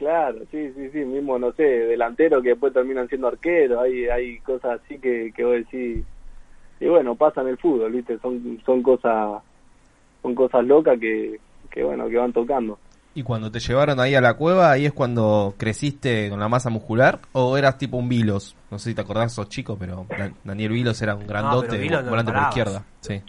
Claro, 0.00 0.38
sí, 0.50 0.72
sí, 0.74 0.88
sí, 0.90 0.98
mismo, 1.04 1.38
no 1.38 1.52
sé, 1.52 1.62
delantero 1.62 2.40
que 2.40 2.48
después 2.50 2.72
terminan 2.72 3.06
siendo 3.08 3.28
arqueros, 3.28 3.78
hay, 3.82 4.06
hay 4.08 4.38
cosas 4.40 4.80
así 4.80 4.98
que, 4.98 5.30
que 5.36 5.44
vos 5.44 5.52
decís, 5.54 6.02
y 6.80 6.88
bueno, 6.88 7.14
pasa 7.14 7.42
en 7.42 7.48
el 7.48 7.58
fútbol, 7.58 7.92
viste, 7.92 8.18
son, 8.20 8.58
son 8.64 8.82
cosas, 8.82 9.42
son 10.22 10.34
cosas 10.34 10.64
locas 10.64 10.98
que, 10.98 11.38
que 11.70 11.84
bueno, 11.84 12.08
que 12.08 12.16
van 12.16 12.32
tocando. 12.32 12.78
¿Y 13.12 13.22
cuando 13.22 13.50
te 13.50 13.58
llevaron 13.58 14.00
ahí 14.00 14.14
a 14.14 14.22
la 14.22 14.34
cueva, 14.34 14.70
ahí 14.70 14.86
es 14.86 14.92
cuando 14.92 15.54
creciste 15.58 16.30
con 16.30 16.40
la 16.40 16.48
masa 16.48 16.70
muscular? 16.70 17.18
¿O 17.32 17.58
eras 17.58 17.76
tipo 17.76 17.98
un 17.98 18.08
Vilos? 18.08 18.56
No 18.70 18.78
sé 18.78 18.90
si 18.90 18.94
te 18.94 19.02
acordás, 19.02 19.34
sos 19.34 19.48
chico, 19.50 19.76
pero 19.78 20.06
Da- 20.16 20.30
Daniel 20.44 20.72
Vilos 20.72 21.02
era 21.02 21.14
un 21.14 21.26
grandote, 21.26 21.76
no 21.90 22.02
volante 22.08 22.32
por 22.32 22.40
parabas. 22.40 22.48
izquierda. 22.48 22.84
Sí. 23.02 23.20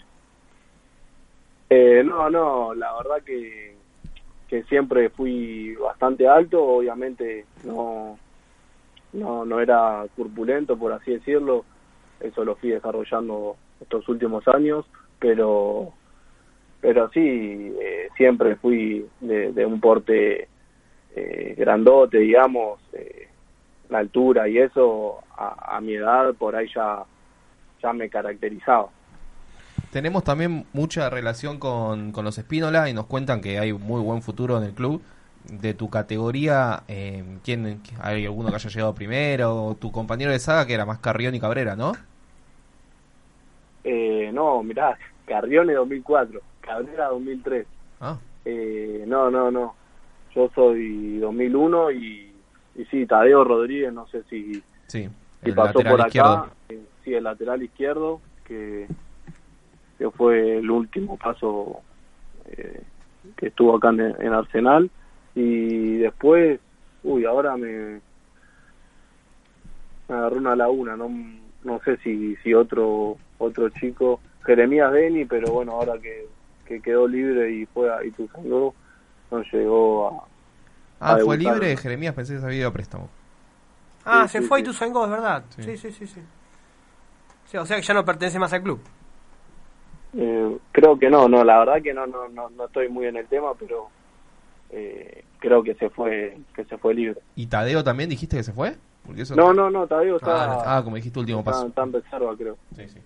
Eh, 1.70 2.04
no, 2.06 2.30
no, 2.30 2.74
la 2.76 2.94
verdad 2.98 3.24
que, 3.26 3.71
que 4.52 4.64
siempre 4.64 5.08
fui 5.08 5.76
bastante 5.76 6.28
alto, 6.28 6.62
obviamente 6.62 7.46
no, 7.64 8.20
no, 9.14 9.46
no 9.46 9.62
era 9.62 10.06
corpulento, 10.14 10.78
por 10.78 10.92
así 10.92 11.12
decirlo, 11.12 11.64
eso 12.20 12.44
lo 12.44 12.58
fui 12.58 12.72
desarrollando 12.72 13.56
estos 13.80 14.10
últimos 14.10 14.46
años, 14.50 14.86
pero, 15.20 15.94
pero 16.82 17.10
sí, 17.12 17.22
eh, 17.80 18.10
siempre 18.18 18.58
fui 18.58 19.08
de, 19.22 19.66
un 19.66 19.80
porte 19.80 20.50
eh, 21.16 21.56
grandote, 21.58 22.18
digamos, 22.18 22.82
eh, 22.92 23.30
la 23.88 24.00
altura 24.00 24.50
y 24.50 24.58
eso 24.58 25.20
a, 25.38 25.78
a 25.78 25.80
mi 25.80 25.94
edad 25.94 26.34
por 26.34 26.58
ahí 26.58 26.68
ya, 26.76 27.06
ya 27.82 27.94
me 27.94 28.10
caracterizaba. 28.10 28.90
Tenemos 29.92 30.24
también 30.24 30.66
mucha 30.74 31.10
relación 31.10 31.60
con, 31.60 32.12
con 32.12 32.24
los 32.26 32.38
Espínola 32.38 32.90
y 32.90 32.94
nos 32.94 33.06
cuentan 33.08 33.42
que 33.42 33.60
hay 33.60 33.74
muy 33.74 34.02
buen 34.02 34.22
futuro 34.22 34.58
en 34.58 34.64
el 34.64 34.74
club. 34.74 35.02
De 35.44 35.74
tu 35.74 35.90
categoría, 35.90 36.84
eh, 36.88 37.24
¿quién, 37.44 37.82
¿hay 38.00 38.26
alguno 38.26 38.50
que 38.50 38.56
haya 38.56 38.70
llegado 38.70 38.94
primero? 38.94 39.76
Tu 39.80 39.92
compañero 39.92 40.32
de 40.32 40.38
saga 40.40 40.68
que 40.68 40.74
era 40.76 40.86
más 40.86 41.00
Carrión 41.00 41.34
y 41.34 41.40
Cabrera, 41.40 41.76
¿no? 41.76 41.94
Eh, 43.84 44.30
no, 44.34 44.62
mirá, 44.64 44.98
Carrione 45.26 45.74
2004, 45.74 46.40
Cabrera 46.62 47.08
2003. 47.08 47.66
Ah, 48.00 48.18
Eh, 48.46 49.04
no, 49.08 49.30
no, 49.32 49.50
no. 49.52 49.76
Yo 50.36 50.50
soy 50.56 51.18
2001 51.18 51.92
y, 51.92 52.32
y 52.76 52.86
sí, 52.86 53.06
Tadeo 53.06 53.44
Rodríguez, 53.44 53.92
no 53.92 54.08
sé 54.08 54.24
si, 54.30 54.64
sí. 54.88 55.10
si 55.44 55.50
El 55.50 55.56
pasó 55.56 55.80
lateral 55.80 55.92
por 55.92 56.02
acá. 56.02 56.08
izquierdo. 56.08 56.50
Eh, 56.70 56.82
sí, 57.04 57.14
el 57.16 57.24
lateral 57.24 57.64
izquierdo, 57.64 58.22
que, 58.46 58.88
que 60.02 60.10
fue 60.10 60.58
el 60.58 60.70
último 60.72 61.16
paso 61.16 61.82
eh, 62.48 62.82
que 63.38 63.48
estuvo 63.48 63.76
acá 63.76 63.90
en, 63.90 64.00
en 64.02 64.34
Arsenal. 64.34 64.90
Y 65.36 65.98
después, 65.98 66.60
uy, 67.04 67.26
ahora 67.26 67.56
me, 67.56 68.02
me 70.10 70.16
agarró 70.16 70.38
una 70.38 70.56
laguna, 70.56 70.96
no, 70.98 71.08
no 71.64 71.80
sé 71.86 71.98
si, 71.98 72.36
si 72.38 72.54
otro 72.54 73.18
otro 73.38 73.70
chico, 73.70 74.20
Jeremías 74.44 74.92
Beni, 74.92 75.26
pero 75.26 75.52
bueno, 75.52 75.74
ahora 75.74 76.00
que, 76.00 76.26
que 76.66 76.82
quedó 76.82 77.08
libre 77.08 77.52
y 77.52 77.66
fue 77.68 77.92
a 77.94 78.04
Ituzaingó, 78.04 78.74
no 79.32 79.44
llegó 79.52 80.08
a... 80.08 80.24
Ah, 81.00 81.14
a 81.14 81.18
fue 81.20 81.38
debutar. 81.38 81.54
libre 81.54 81.78
Jeremías, 81.78 82.14
pensé 82.16 82.34
que 82.34 82.40
se 82.40 82.46
había 82.46 82.60
ido 82.60 82.70
a 82.70 82.74
préstamo. 82.74 83.10
Ah, 84.06 84.28
Sí, 84.28 84.34
se 84.34 84.42
sí, 84.42 84.48
fue 84.48 84.60
sí. 84.60 84.62
y 84.62 84.66
tu 84.66 84.72
es 84.72 85.10
verdad. 85.10 85.44
Sí, 85.60 85.78
sí, 85.78 85.92
sí. 85.92 86.22
Sí, 87.52 87.58
o 87.58 87.66
sea 87.66 87.78
que 87.78 87.84
ya 87.84 87.94
no 87.94 88.06
pertenece 88.06 88.40
más 88.40 88.54
al 88.54 88.64
club. 88.64 88.80
Eh, 90.18 90.58
creo 90.72 91.00
que 91.00 91.10
no, 91.10 91.28
no, 91.30 91.44
la 91.44 91.60
verdad 91.60 91.82
que 91.82 91.94
no, 91.94 92.06
no, 92.08 92.28
no, 92.30 92.50
no 92.50 92.66
estoy 92.66 92.90
muy 92.90 93.06
en 93.08 93.18
el 93.18 93.28
tema, 93.28 93.54
pero 93.58 93.88
eh, 94.70 95.24
creo 95.40 95.64
que 95.64 95.74
se 95.76 95.90
fue, 95.90 96.38
que 96.54 96.66
se 96.66 96.78
fue 96.78 96.94
libre. 96.94 97.20
¿Y 97.36 97.48
Tadeo 97.48 97.84
también 97.84 98.10
dijiste 98.10 98.38
que 98.38 98.44
se 98.44 98.52
fue? 98.54 98.76
Porque 99.06 99.22
eso... 99.24 99.36
No, 99.36 99.54
no, 99.54 99.70
no, 99.70 99.88
Tadeo 99.88 100.18
está, 100.18 100.52
Ah, 100.52 100.78
ah, 100.78 100.84
como 100.84 100.96
dijiste, 100.98 101.20
último 101.20 101.40
está, 101.40 101.52
paso. 101.52 101.68
está 101.68 101.84
en 101.84 101.94
reserva, 101.94 102.36
creo. 102.38 102.58
Sí, 102.76 102.88
sí. 102.90 103.00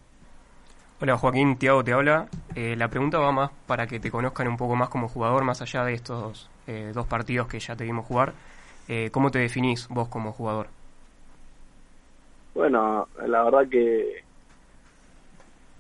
Hola 1.02 1.18
Joaquín, 1.18 1.58
Tiago 1.58 1.84
te 1.84 1.92
habla. 1.94 2.28
Eh, 2.56 2.76
la 2.78 2.88
pregunta 2.88 3.20
va 3.20 3.32
más 3.32 3.52
para 3.68 3.86
que 3.86 4.00
te 4.00 4.10
conozcan 4.10 4.48
un 4.48 4.58
poco 4.58 4.76
más 4.76 4.90
como 4.90 5.08
jugador, 5.10 5.44
más 5.44 5.62
allá 5.62 5.84
de 5.84 5.94
estos 5.94 6.50
eh, 6.68 6.92
dos 6.94 7.06
partidos 7.06 7.48
que 7.48 7.60
ya 7.60 7.76
te 7.76 7.84
vimos 7.84 8.06
jugar. 8.06 8.34
Eh, 8.88 9.10
¿Cómo 9.12 9.30
te 9.30 9.40
definís 9.40 9.88
vos 9.90 10.08
como 10.08 10.32
jugador? 10.32 10.68
Bueno, 12.54 13.08
la 13.26 13.44
verdad 13.44 13.68
que 13.70 14.24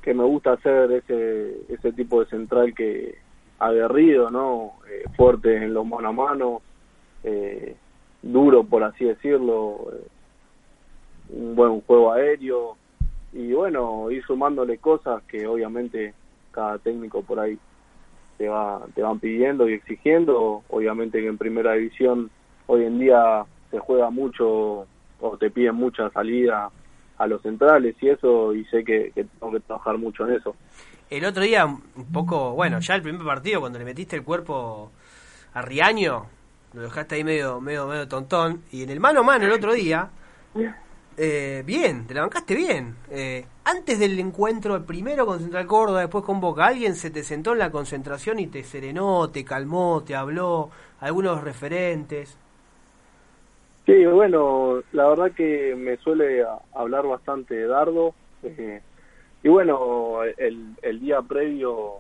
que 0.06 0.14
me 0.14 0.24
gusta 0.24 0.54
hacer 0.54 0.92
ese 0.92 1.62
ese 1.68 1.92
tipo 1.92 2.24
de 2.24 2.30
central 2.30 2.76
que 2.76 3.16
aguerrido, 3.58 4.30
¿no? 4.30 4.74
Eh, 4.88 5.06
fuerte 5.18 5.58
en 5.58 5.74
los 5.74 5.86
mano 5.86 6.10
a 6.10 6.12
mano, 6.12 6.62
eh, 7.24 7.76
duro 8.22 8.64
por 8.64 8.84
así 8.84 9.06
decirlo, 9.06 9.88
eh, 9.94 10.08
un 11.30 11.56
buen 11.56 11.82
juego 11.82 12.14
aéreo 12.14 12.78
y 13.34 13.52
bueno, 13.54 14.12
ir 14.12 14.24
sumándole 14.26 14.78
cosas 14.78 15.24
que 15.24 15.48
obviamente 15.48 16.14
cada 16.52 16.78
técnico 16.78 17.24
por 17.24 17.40
ahí 17.40 17.58
te 18.38 18.48
va 18.48 18.86
te 18.94 19.02
van 19.02 19.20
pidiendo 19.20 19.68
y 19.68 19.74
exigiendo, 19.74 20.62
obviamente 20.70 21.20
que 21.20 21.28
en 21.28 21.40
primera 21.40 21.74
división 21.74 22.30
hoy 22.68 22.84
en 22.86 23.00
día 23.00 23.44
se 23.72 23.80
juega 23.80 24.12
mucho 24.12 24.86
o 25.20 25.38
te 25.40 25.50
piden 25.50 25.76
mucha 25.76 26.12
salida 26.12 26.70
a 27.18 27.28
los 27.28 27.42
centrales 27.42 27.96
y 28.02 28.10
eso 28.10 28.54
y 28.54 28.66
sé 28.66 28.84
que, 28.84 29.12
tengo 29.14 29.52
que 29.52 29.60
trabajar 29.62 29.98
mucho 29.98 30.28
en 30.28 30.36
eso. 30.36 30.56
El 31.10 31.26
otro 31.26 31.44
día, 31.44 31.66
un 31.66 32.12
poco, 32.12 32.54
bueno, 32.54 32.80
ya 32.80 32.96
el 32.96 33.02
primer 33.02 33.24
partido, 33.24 33.60
cuando 33.60 33.80
le 33.80 33.86
metiste 33.86 34.16
el 34.16 34.24
cuerpo 34.24 34.92
a 35.54 35.62
Riaño, 35.62 36.26
lo 36.74 36.82
dejaste 36.82 37.16
ahí 37.16 37.24
medio, 37.24 37.62
medio, 37.62 37.88
medio 37.88 38.08
tontón. 38.08 38.64
Y 38.72 38.84
en 38.84 38.90
el 38.90 39.00
mano 39.00 39.22
a 39.22 39.24
mano 39.24 39.46
el 39.46 39.52
otro 39.52 39.74
día, 39.74 40.10
eh, 41.18 41.64
bien, 41.66 42.06
te 42.08 42.14
la 42.14 42.22
bancaste 42.22 42.56
bien. 42.56 42.96
Eh, 43.10 43.46
antes 43.64 44.00
del 44.00 44.20
encuentro, 44.20 44.84
primero 44.86 45.26
con 45.26 45.40
Central 45.40 45.68
Córdoba, 45.68 46.02
después 46.02 46.26
con 46.26 46.42
Boca, 46.42 46.66
alguien 46.66 46.96
se 46.96 47.12
te 47.12 47.24
sentó 47.24 47.54
en 47.54 47.60
la 47.60 47.72
concentración 47.72 48.40
y 48.40 48.48
te 48.48 48.64
serenó, 48.64 49.30
te 49.30 49.46
calmó, 49.46 50.04
te 50.04 50.16
habló, 50.16 50.70
algunos 51.00 51.44
referentes. 51.44 52.38
Sí, 53.86 54.04
bueno, 54.06 54.82
la 54.94 55.08
verdad 55.08 55.32
que 55.32 55.76
me 55.76 55.98
suele 55.98 56.44
hablar 56.74 57.06
bastante 57.06 57.68
Dardo. 57.68 58.16
eh, 58.44 58.82
y 59.44 59.50
bueno, 59.50 60.24
el, 60.24 60.76
el 60.82 61.00
día 61.00 61.22
previo 61.22 61.98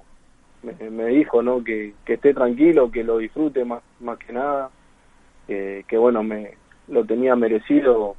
me, 0.63 0.89
me 0.89 1.05
dijo 1.07 1.43
no 1.43 1.63
que, 1.63 1.93
esté 2.07 2.33
tranquilo, 2.33 2.89
que 2.89 3.03
lo 3.03 3.19
disfrute 3.19 3.63
más, 3.65 3.83
más 3.99 4.17
que 4.17 4.33
nada. 4.33 4.71
que 5.47 5.86
que 5.88 5.97
bueno, 5.97 6.23
me 6.23 6.57
lo 6.88 7.05
tenía 7.05 7.36
merecido 7.36 8.15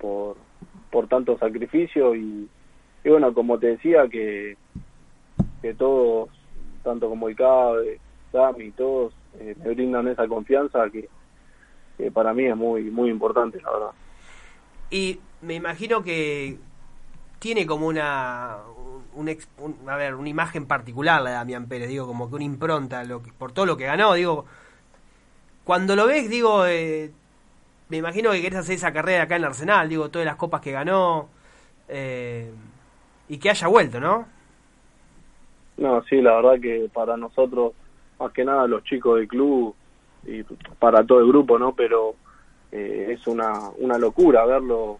por, 0.00 0.36
por 0.90 1.06
tanto 1.06 1.38
sacrificio. 1.38 2.16
Y, 2.16 2.48
y 3.04 3.08
bueno, 3.08 3.32
como 3.32 3.58
te 3.60 3.68
decía, 3.68 4.08
que, 4.08 4.56
que 5.62 5.74
todos, 5.74 6.30
tanto 6.82 7.08
como 7.08 7.28
el 7.28 7.36
CABE, 7.36 8.00
Sami, 8.32 8.72
todos, 8.72 9.14
eh, 9.38 9.54
me 9.62 9.70
brindan 9.72 10.08
esa 10.08 10.26
confianza 10.26 10.90
que 10.90 11.08
que 11.96 12.10
para 12.12 12.34
mí 12.34 12.44
es 12.46 12.56
muy 12.56 12.90
muy 12.90 13.10
importante, 13.10 13.60
la 13.62 13.72
verdad. 13.72 13.90
Y 14.90 15.20
me 15.40 15.54
imagino 15.54 16.02
que 16.02 16.58
tiene 17.40 17.66
como 17.66 17.88
una 17.88 18.58
un, 19.14 19.30
un- 19.58 19.90
a 19.90 19.96
ver, 19.96 20.14
una 20.16 20.28
imagen 20.30 20.66
particular 20.66 21.22
la 21.22 21.30
de 21.30 21.36
Damián 21.36 21.68
Pérez, 21.68 21.88
digo, 21.88 22.06
como 22.06 22.28
que 22.28 22.36
una 22.36 22.44
impronta 22.44 23.04
lo 23.04 23.22
que, 23.22 23.32
por 23.32 23.52
todo 23.52 23.66
lo 23.66 23.76
que 23.76 23.86
ganó, 23.86 24.14
digo, 24.14 24.46
cuando 25.64 25.96
lo 25.96 26.06
ves, 26.06 26.28
digo, 26.28 26.66
eh, 26.66 27.12
me 27.88 27.98
imagino 27.98 28.32
que 28.32 28.42
querés 28.42 28.60
hacer 28.60 28.76
esa 28.76 28.92
carrera 28.92 29.24
acá 29.24 29.36
en 29.36 29.44
Arsenal, 29.46 29.88
digo, 29.88 30.10
todas 30.10 30.26
las 30.26 30.36
copas 30.36 30.60
que 30.62 30.72
ganó 30.72 31.28
eh, 31.88 32.52
y 33.28 33.38
que 33.38 33.50
haya 33.50 33.68
vuelto, 33.68 34.00
¿no? 34.00 34.26
No, 35.76 36.02
sí, 36.04 36.20
la 36.22 36.36
verdad 36.36 36.60
que 36.60 36.88
para 36.92 37.16
nosotros, 37.16 37.72
más 38.18 38.32
que 38.32 38.44
nada 38.44 38.66
los 38.66 38.84
chicos 38.84 39.16
del 39.18 39.28
club 39.28 39.76
y 40.26 40.42
para 40.78 41.04
todo 41.04 41.20
el 41.20 41.28
grupo, 41.28 41.58
¿no? 41.58 41.74
Pero 41.74 42.14
eh, 42.72 43.08
es 43.10 43.26
una, 43.26 43.70
una 43.78 43.98
locura 43.98 44.44
verlo, 44.44 44.98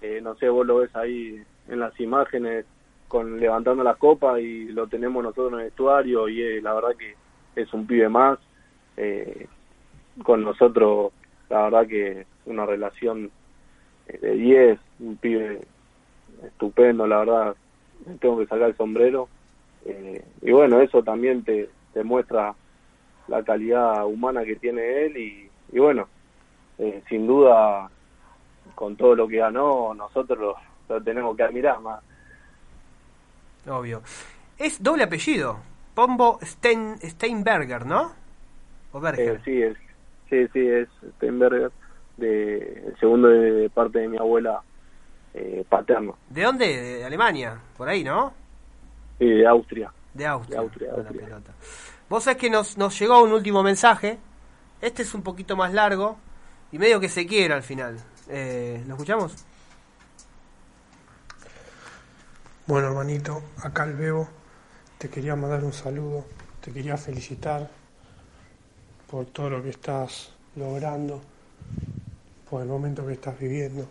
eh, 0.00 0.20
no 0.22 0.34
sé, 0.34 0.48
vos 0.48 0.66
lo 0.66 0.76
ves 0.76 0.94
ahí 0.96 1.42
en 1.68 1.80
las 1.80 1.98
imágenes 1.98 2.66
con 3.08 3.40
levantando 3.40 3.82
las 3.82 3.96
copas 3.96 4.38
y 4.40 4.66
lo 4.66 4.86
tenemos 4.86 5.22
nosotros 5.22 5.52
en 5.52 5.60
el 5.60 5.64
vestuario 5.66 6.28
y 6.28 6.42
eh, 6.42 6.60
la 6.60 6.74
verdad 6.74 6.90
que 6.98 7.14
es 7.60 7.72
un 7.72 7.86
pibe 7.86 8.08
más. 8.08 8.38
Eh, 8.96 9.46
con 10.22 10.44
nosotros, 10.44 11.12
la 11.48 11.62
verdad 11.62 11.86
que 11.86 12.26
una 12.46 12.66
relación 12.66 13.30
de 14.06 14.34
10, 14.34 14.78
un 15.00 15.16
pibe 15.16 15.60
estupendo, 16.44 17.06
la 17.06 17.18
verdad, 17.20 17.56
tengo 18.20 18.38
que 18.38 18.46
sacar 18.46 18.68
el 18.68 18.76
sombrero. 18.76 19.28
Y 20.42 20.50
bueno, 20.52 20.80
eso 20.80 21.02
también 21.02 21.42
te, 21.42 21.68
te 21.92 22.04
muestra 22.04 22.54
la 23.28 23.42
calidad 23.42 24.04
humana 24.06 24.44
que 24.44 24.56
tiene 24.56 25.06
él 25.06 25.16
y, 25.16 25.50
y 25.72 25.78
bueno, 25.78 26.08
eh, 26.78 27.02
sin 27.08 27.26
duda 27.26 27.90
con 28.74 28.96
todo 28.96 29.14
lo 29.14 29.28
que 29.28 29.38
ganó, 29.38 29.94
nosotros 29.94 30.38
lo, 30.38 30.56
lo 30.88 31.02
tenemos 31.02 31.36
que 31.36 31.42
admirar 31.42 31.80
más. 31.80 32.02
Obvio. 33.68 34.02
Es 34.58 34.82
doble 34.82 35.04
apellido. 35.04 35.58
Pombo 35.94 36.38
Stein, 36.42 36.98
Steinberger, 37.02 37.86
¿no? 37.86 38.12
O 38.92 39.00
Berger. 39.00 39.36
Eh, 39.36 39.40
sí, 39.44 39.62
es, 39.62 39.76
sí, 40.28 40.48
sí, 40.52 40.68
es 40.68 40.88
Steinberger, 41.16 41.70
de, 42.16 42.84
el 42.86 42.96
segundo 42.98 43.28
de 43.28 43.70
parte 43.70 44.00
de 44.00 44.08
mi 44.08 44.16
abuela 44.16 44.62
eh, 45.34 45.64
paterno, 45.68 46.16
¿De 46.28 46.42
dónde? 46.42 46.66
De 46.66 47.04
Alemania, 47.04 47.58
por 47.76 47.88
ahí, 47.88 48.04
¿no? 48.04 48.32
y 49.18 49.28
de 49.28 49.46
Austria. 49.46 49.92
De 50.12 50.26
Austria. 50.26 50.60
De 50.60 50.64
Austria, 50.64 50.92
Austria. 50.92 51.40
Vos 52.14 52.22
sabés 52.22 52.38
que 52.38 52.48
nos, 52.48 52.78
nos 52.78 52.96
llegó 52.96 53.20
un 53.24 53.32
último 53.32 53.64
mensaje. 53.64 54.20
Este 54.80 55.02
es 55.02 55.14
un 55.14 55.22
poquito 55.22 55.56
más 55.56 55.72
largo 55.72 56.16
y 56.70 56.78
medio 56.78 57.00
que 57.00 57.08
se 57.08 57.26
quiebra 57.26 57.56
al 57.56 57.64
final. 57.64 57.98
Eh, 58.28 58.84
¿Lo 58.86 58.94
escuchamos? 58.94 59.34
Bueno, 62.68 62.86
hermanito, 62.86 63.42
acá 63.64 63.82
el 63.82 63.94
Bebo, 63.94 64.28
te 64.96 65.08
quería 65.08 65.34
mandar 65.34 65.64
un 65.64 65.72
saludo, 65.72 66.24
te 66.60 66.70
quería 66.70 66.96
felicitar 66.96 67.68
por 69.10 69.26
todo 69.26 69.50
lo 69.50 69.60
que 69.64 69.70
estás 69.70 70.34
logrando, 70.54 71.20
por 72.48 72.62
el 72.62 72.68
momento 72.68 73.04
que 73.04 73.14
estás 73.14 73.36
viviendo, 73.40 73.88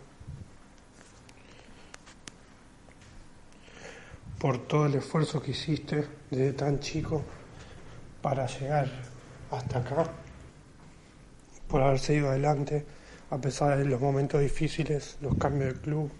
por 4.38 4.66
todo 4.66 4.86
el 4.86 4.94
esfuerzo 4.94 5.42
que 5.42 5.50
hiciste 5.50 6.08
desde 6.30 6.54
tan 6.54 6.80
chico 6.80 7.22
para 8.24 8.46
llegar 8.46 8.88
hasta 9.50 9.80
acá, 9.80 10.06
por 11.68 11.82
haberse 11.82 12.14
ido 12.14 12.30
adelante 12.30 12.86
a 13.30 13.36
pesar 13.36 13.76
de 13.76 13.84
los 13.84 14.00
momentos 14.00 14.40
difíciles, 14.40 15.18
los 15.20 15.34
cambios 15.34 15.74
de 15.74 15.80
club, 15.82 16.10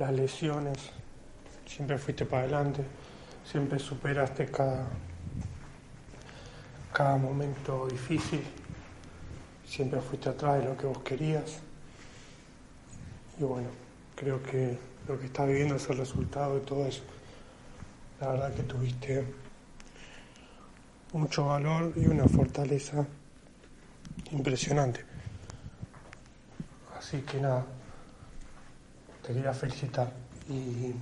las 0.00 0.12
lesiones, 0.12 0.76
siempre 1.66 1.98
fuiste 1.98 2.26
para 2.26 2.42
adelante, 2.42 2.82
siempre 3.48 3.78
superaste 3.78 4.46
cada, 4.46 4.88
cada 6.92 7.16
momento 7.16 7.86
difícil, 7.86 8.42
siempre 9.64 10.00
fuiste 10.00 10.30
atrás 10.30 10.58
de 10.58 10.64
lo 10.64 10.76
que 10.76 10.86
vos 10.86 10.98
querías. 11.04 11.60
Y 13.38 13.44
bueno, 13.44 13.68
creo 14.16 14.42
que 14.42 14.76
lo 15.06 15.16
que 15.16 15.26
estás 15.26 15.46
viviendo 15.46 15.76
es 15.76 15.88
el 15.88 15.98
resultado 15.98 16.56
de 16.56 16.60
todo 16.62 16.84
eso. 16.86 17.04
La 18.20 18.30
verdad 18.32 18.52
que 18.52 18.64
tuviste 18.64 19.41
mucho 21.12 21.46
valor 21.46 21.92
y 21.96 22.06
una 22.06 22.26
fortaleza 22.26 23.06
impresionante. 24.30 25.04
Así 26.96 27.20
que 27.22 27.40
nada, 27.40 27.64
te 29.26 29.34
quería 29.34 29.52
felicitar. 29.52 30.12
Y 30.48 30.94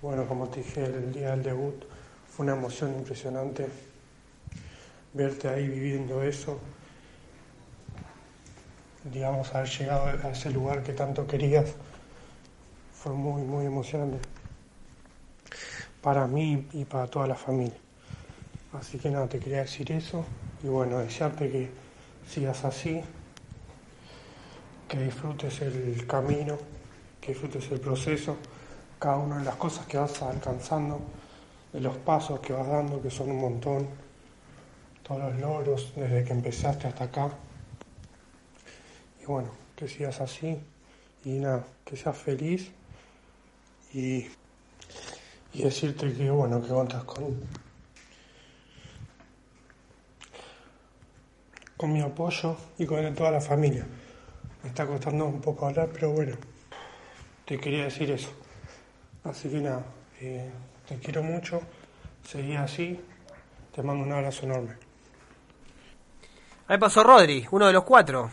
bueno, 0.00 0.26
como 0.26 0.48
te 0.48 0.60
dije 0.60 0.84
el 0.84 1.12
día 1.12 1.30
del 1.30 1.42
debut, 1.42 1.84
fue 2.28 2.44
una 2.44 2.54
emoción 2.54 2.94
impresionante 2.94 3.68
verte 5.12 5.48
ahí 5.48 5.66
viviendo 5.66 6.22
eso. 6.22 6.60
Digamos, 9.04 9.54
haber 9.54 9.68
llegado 9.68 10.06
a 10.06 10.30
ese 10.30 10.50
lugar 10.50 10.82
que 10.82 10.92
tanto 10.92 11.26
querías 11.26 11.74
fue 12.92 13.12
muy, 13.12 13.42
muy 13.42 13.66
emocionante 13.66 14.18
para 16.02 16.26
mí 16.26 16.68
y 16.72 16.84
para 16.84 17.06
toda 17.06 17.26
la 17.26 17.34
familia. 17.34 17.87
Así 18.72 18.98
que 18.98 19.10
nada, 19.10 19.26
te 19.28 19.38
quería 19.38 19.60
decir 19.60 19.90
eso. 19.92 20.24
Y 20.62 20.66
bueno, 20.66 20.98
desearte 20.98 21.50
que 21.50 21.70
sigas 22.28 22.64
así, 22.64 23.00
que 24.86 24.98
disfrutes 24.98 25.62
el 25.62 26.06
camino, 26.06 26.58
que 27.20 27.32
disfrutes 27.32 27.70
el 27.70 27.80
proceso, 27.80 28.36
cada 28.98 29.16
una 29.16 29.38
de 29.38 29.44
las 29.44 29.56
cosas 29.56 29.86
que 29.86 29.96
vas 29.96 30.20
alcanzando, 30.20 31.00
de 31.72 31.80
los 31.80 31.96
pasos 31.98 32.40
que 32.40 32.52
vas 32.52 32.66
dando, 32.66 33.00
que 33.00 33.10
son 33.10 33.30
un 33.30 33.40
montón, 33.40 33.88
todos 35.02 35.22
los 35.22 35.40
logros 35.40 35.92
desde 35.96 36.24
que 36.24 36.32
empezaste 36.32 36.88
hasta 36.88 37.04
acá. 37.04 37.30
Y 39.22 39.24
bueno, 39.24 39.50
que 39.76 39.88
sigas 39.88 40.20
así. 40.20 40.58
Y 41.24 41.38
nada, 41.38 41.64
que 41.84 41.96
seas 41.96 42.16
feliz. 42.16 42.70
Y, 43.94 44.26
y 45.54 45.62
decirte 45.62 46.12
que 46.12 46.30
bueno, 46.30 46.60
que 46.60 46.68
contas 46.68 47.04
con, 47.04 47.40
con 51.78 51.92
mi 51.92 52.02
apoyo 52.02 52.56
y 52.76 52.84
con 52.84 53.14
toda 53.14 53.30
la 53.30 53.40
familia. 53.40 53.86
Me 54.62 54.68
está 54.68 54.84
costando 54.84 55.24
un 55.26 55.40
poco 55.40 55.66
hablar, 55.66 55.88
pero 55.92 56.10
bueno, 56.10 56.36
te 57.46 57.56
quería 57.58 57.84
decir 57.84 58.10
eso. 58.10 58.30
Así 59.24 59.48
que 59.48 59.60
nada, 59.60 59.84
eh, 60.20 60.50
te 60.88 60.96
quiero 60.98 61.22
mucho, 61.22 61.60
seguí 62.24 62.56
así, 62.56 63.00
te 63.74 63.82
mando 63.82 64.04
un 64.04 64.12
abrazo 64.12 64.44
enorme. 64.44 64.72
Ahí 66.66 66.78
pasó 66.78 67.04
Rodri, 67.04 67.46
uno 67.52 67.68
de 67.68 67.72
los 67.72 67.84
cuatro. 67.84 68.30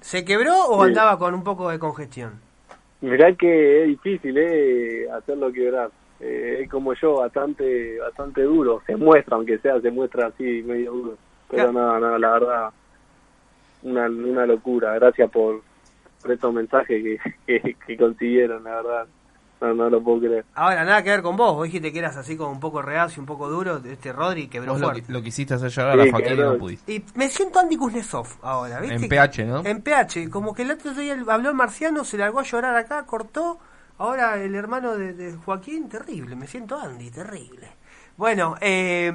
¿Se 0.00 0.24
quebró 0.24 0.52
o 0.66 0.82
Sí. 0.82 0.88
andaba 0.88 1.16
con 1.18 1.32
un 1.32 1.44
poco 1.44 1.70
de 1.70 1.78
congestión? 1.78 2.40
Mirá 3.02 3.34
que 3.36 3.82
es 3.82 3.88
difícil 3.88 4.36
eh, 4.36 5.08
hacerlo 5.10 5.52
quebrar. 5.52 5.90
Eh, 6.18 6.62
es 6.62 6.68
como 6.70 6.92
yo, 6.94 7.14
bastante 7.14 7.98
bastante 8.00 8.42
duro. 8.42 8.82
Se 8.86 8.96
muestra, 8.96 9.36
aunque 9.36 9.58
sea, 9.60 9.80
se 9.80 9.90
muestra 9.90 10.26
así 10.26 10.62
medio 10.62 10.92
duro. 10.92 11.18
Pero 11.48 11.72
Claro. 11.72 11.72
nada, 11.72 12.00
nada, 12.00 12.18
la 12.18 12.30
verdad, 12.32 12.70
una, 13.82 14.06
una 14.06 14.46
locura. 14.46 14.94
Gracias 14.94 15.30
por, 15.30 15.62
por 16.22 16.32
estos 16.32 16.52
mensajes 16.54 17.02
que, 17.02 17.18
que, 17.60 17.76
que 17.86 17.96
consiguieron, 17.96 18.64
la 18.64 18.76
verdad. 18.76 19.06
No, 19.60 19.74
no 19.74 19.90
lo 19.90 20.02
puedo 20.02 20.20
creer. 20.20 20.44
Ahora, 20.54 20.84
nada 20.86 21.02
que 21.02 21.10
ver 21.10 21.20
con 21.20 21.36
vos. 21.36 21.54
Vos 21.54 21.64
dijiste 21.64 21.92
que 21.92 21.98
eras 21.98 22.16
así 22.16 22.34
como 22.34 22.50
un 22.50 22.60
poco 22.60 22.80
reacio, 22.80 23.20
un 23.20 23.26
poco 23.26 23.46
duro. 23.50 23.76
Este 23.84 24.10
Rodri 24.10 24.48
quebró 24.48 24.72
Vos 24.72 24.80
lo, 24.80 24.90
fuerte. 24.90 25.12
lo 25.12 25.20
quisiste 25.22 25.52
hacer 25.52 25.68
llorar 25.68 26.00
a 26.00 26.04
Sí, 26.04 26.10
Joaquín 26.10 26.32
y 26.32 26.36
no 26.36 26.56
pudiste. 26.56 26.92
Y 26.94 27.04
me 27.14 27.28
siento 27.28 27.58
Andy 27.58 27.76
Kuznetsov 27.76 28.26
ahora, 28.40 28.80
¿viste? 28.80 28.96
En 28.96 29.08
PH, 29.08 29.44
¿no? 29.44 29.62
En 29.66 29.82
PH, 29.82 30.30
como 30.30 30.54
que 30.54 30.62
el 30.62 30.70
otro 30.70 30.94
día 30.94 31.14
habló 31.28 31.50
el 31.50 31.54
marciano, 31.54 32.04
se 32.04 32.16
largó 32.16 32.40
a 32.40 32.44
llorar 32.44 32.74
acá, 32.74 33.04
cortó. 33.04 33.58
Ahora 33.98 34.42
el 34.42 34.54
hermano 34.54 34.96
de, 34.96 35.12
de 35.12 35.34
Joaquín, 35.36 35.90
terrible, 35.90 36.34
me 36.36 36.46
siento 36.46 36.78
Andy, 36.80 37.10
terrible. 37.10 37.68
Bueno, 38.20 38.54
eh, 38.60 39.10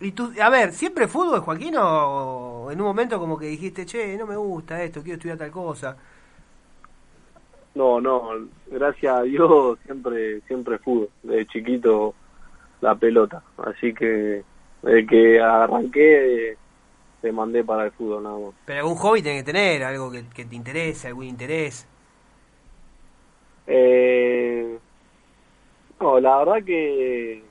y 0.00 0.10
tú, 0.10 0.32
a 0.42 0.50
ver, 0.50 0.72
¿siempre 0.72 1.06
fútbol, 1.06 1.38
Joaquín, 1.38 1.76
o 1.78 2.68
en 2.68 2.80
un 2.80 2.86
momento 2.88 3.16
como 3.20 3.38
que 3.38 3.46
dijiste, 3.46 3.86
che, 3.86 4.16
no 4.16 4.26
me 4.26 4.34
gusta 4.34 4.82
esto, 4.82 5.02
quiero 5.02 5.18
estudiar 5.18 5.38
tal 5.38 5.52
cosa? 5.52 5.96
No, 7.76 8.00
no, 8.00 8.30
gracias 8.66 9.18
a 9.18 9.22
Dios 9.22 9.78
siempre 9.84 10.40
siempre 10.48 10.78
fútbol. 10.80 11.10
Desde 11.22 11.46
chiquito 11.46 12.12
la 12.80 12.96
pelota. 12.96 13.40
Así 13.56 13.94
que 13.94 14.42
desde 14.82 15.06
que 15.06 15.40
arranqué 15.40 16.56
te 17.22 17.30
mandé 17.30 17.62
para 17.62 17.84
el 17.84 17.92
fútbol 17.92 18.24
nada 18.24 18.36
más. 18.36 18.54
Pero 18.64 18.80
algún 18.80 18.96
hobby 18.96 19.22
tenés 19.22 19.44
que 19.44 19.52
tener, 19.52 19.84
algo 19.84 20.10
que, 20.10 20.24
que 20.34 20.44
te 20.44 20.56
interese, 20.56 21.06
algún 21.06 21.26
interés. 21.26 21.86
Eh, 23.68 24.76
no, 26.00 26.18
la 26.18 26.38
verdad 26.38 26.64
que, 26.64 27.47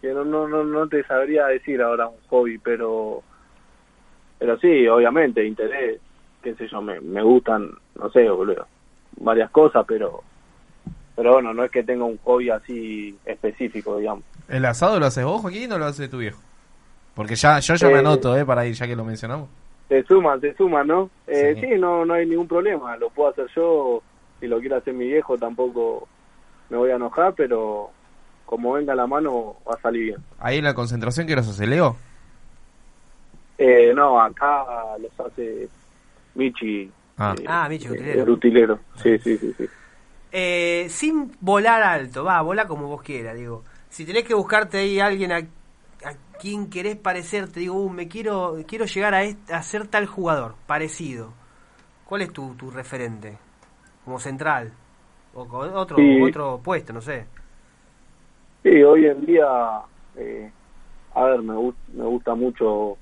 que 0.00 0.12
no, 0.12 0.24
no, 0.24 0.48
no, 0.48 0.64
no 0.64 0.88
te 0.88 1.02
sabría 1.04 1.46
decir 1.46 1.80
ahora 1.82 2.08
un 2.08 2.16
hobby, 2.28 2.58
pero 2.58 3.22
pero 4.38 4.58
sí, 4.58 4.86
obviamente, 4.88 5.44
interés, 5.44 6.00
qué 6.42 6.54
sé 6.54 6.66
yo, 6.68 6.80
me, 6.80 6.98
me 7.00 7.22
gustan, 7.22 7.70
no 7.96 8.10
sé, 8.10 8.28
boludo, 8.30 8.66
varias 9.18 9.50
cosas, 9.50 9.84
pero 9.86 10.22
pero 11.14 11.34
bueno, 11.34 11.52
no 11.52 11.64
es 11.64 11.70
que 11.70 11.82
tenga 11.82 12.04
un 12.04 12.16
hobby 12.24 12.48
así 12.48 13.14
específico, 13.26 13.98
digamos. 13.98 14.24
¿El 14.48 14.64
asado 14.64 14.98
lo 14.98 15.06
haces 15.06 15.24
vos, 15.24 15.42
Joaquín, 15.42 15.70
o 15.72 15.78
lo 15.78 15.84
hace 15.84 16.08
tu 16.08 16.18
viejo? 16.18 16.40
Porque 17.14 17.34
ya, 17.34 17.58
yo 17.58 17.74
ya 17.74 17.88
me 17.88 17.94
Eh, 17.94 17.98
anoto, 17.98 18.34
¿eh? 18.36 18.46
Para 18.46 18.64
ir, 18.66 18.74
ya 18.74 18.86
que 18.86 18.96
lo 18.96 19.04
mencionamos. 19.04 19.48
Se 19.88 20.02
suman, 20.04 20.40
se 20.40 20.54
suman, 20.54 20.86
¿no? 20.86 21.10
Eh, 21.26 21.56
Sí. 21.60 21.66
sí, 21.66 21.78
no, 21.78 22.06
no 22.06 22.14
hay 22.14 22.24
ningún 22.26 22.48
problema, 22.48 22.96
lo 22.96 23.10
puedo 23.10 23.30
hacer 23.30 23.46
yo, 23.54 24.02
si 24.38 24.46
lo 24.46 24.60
quiere 24.60 24.76
hacer 24.76 24.94
mi 24.94 25.08
viejo 25.08 25.36
tampoco 25.36 26.08
me 26.70 26.78
voy 26.78 26.90
a 26.90 26.94
enojar, 26.96 27.34
pero 27.34 27.90
como 28.50 28.72
venga 28.72 28.96
la 28.96 29.06
mano 29.06 29.58
va 29.64 29.76
a 29.78 29.80
salir 29.80 30.02
bien. 30.06 30.18
Ahí 30.40 30.58
en 30.58 30.64
la 30.64 30.74
concentración 30.74 31.24
que 31.28 31.36
los 31.36 31.46
hace 31.48 31.68
Leo. 31.68 31.96
Eh, 33.58 33.92
no, 33.94 34.20
acá 34.20 34.64
los 34.98 35.20
hace 35.26 35.68
Michi. 36.34 36.90
Ah. 37.16 37.34
eh, 37.38 37.44
Ah, 37.46 37.68
Michi, 37.68 37.86
eh, 37.86 37.90
utilero. 37.92 38.22
el 38.24 38.30
utilero. 38.30 38.78
Sí, 38.96 39.18
sí, 39.18 39.38
sí, 39.38 39.54
sí. 39.56 39.66
Eh, 40.32 40.86
sin 40.88 41.30
volar 41.40 41.80
alto, 41.82 42.24
va, 42.24 42.40
vola 42.42 42.66
como 42.66 42.88
vos 42.88 43.02
quieras, 43.02 43.36
digo. 43.36 43.62
Si 43.88 44.04
tenés 44.04 44.24
que 44.24 44.34
buscarte 44.34 44.78
ahí 44.78 44.98
a 44.98 45.06
alguien 45.06 45.30
a, 45.32 45.36
a 45.38 46.12
quien 46.40 46.70
querés 46.70 46.96
parecer, 46.96 47.48
te 47.52 47.60
digo, 47.60 47.74
uh, 47.74 47.88
me 47.90 48.08
quiero 48.08 48.56
quiero 48.66 48.84
llegar 48.86 49.14
a, 49.14 49.22
est- 49.22 49.50
a 49.52 49.62
ser 49.62 49.86
tal 49.86 50.06
jugador, 50.06 50.56
parecido. 50.66 51.32
¿Cuál 52.04 52.22
es 52.22 52.32
tu, 52.32 52.54
tu 52.54 52.70
referente? 52.70 53.38
Como 54.04 54.18
central. 54.18 54.72
O 55.34 55.46
con 55.46 55.72
otro, 55.76 55.96
Sí. 55.98 56.20
otro 56.22 56.60
puesto, 56.64 56.92
no 56.92 57.00
sé. 57.00 57.26
Sí, 58.62 58.82
hoy 58.82 59.06
en 59.06 59.24
día, 59.24 59.46
eh, 60.16 60.50
a 61.14 61.24
ver, 61.24 61.42
me, 61.42 61.54
me 61.94 62.04
gusta 62.04 62.34
mucho 62.34 62.98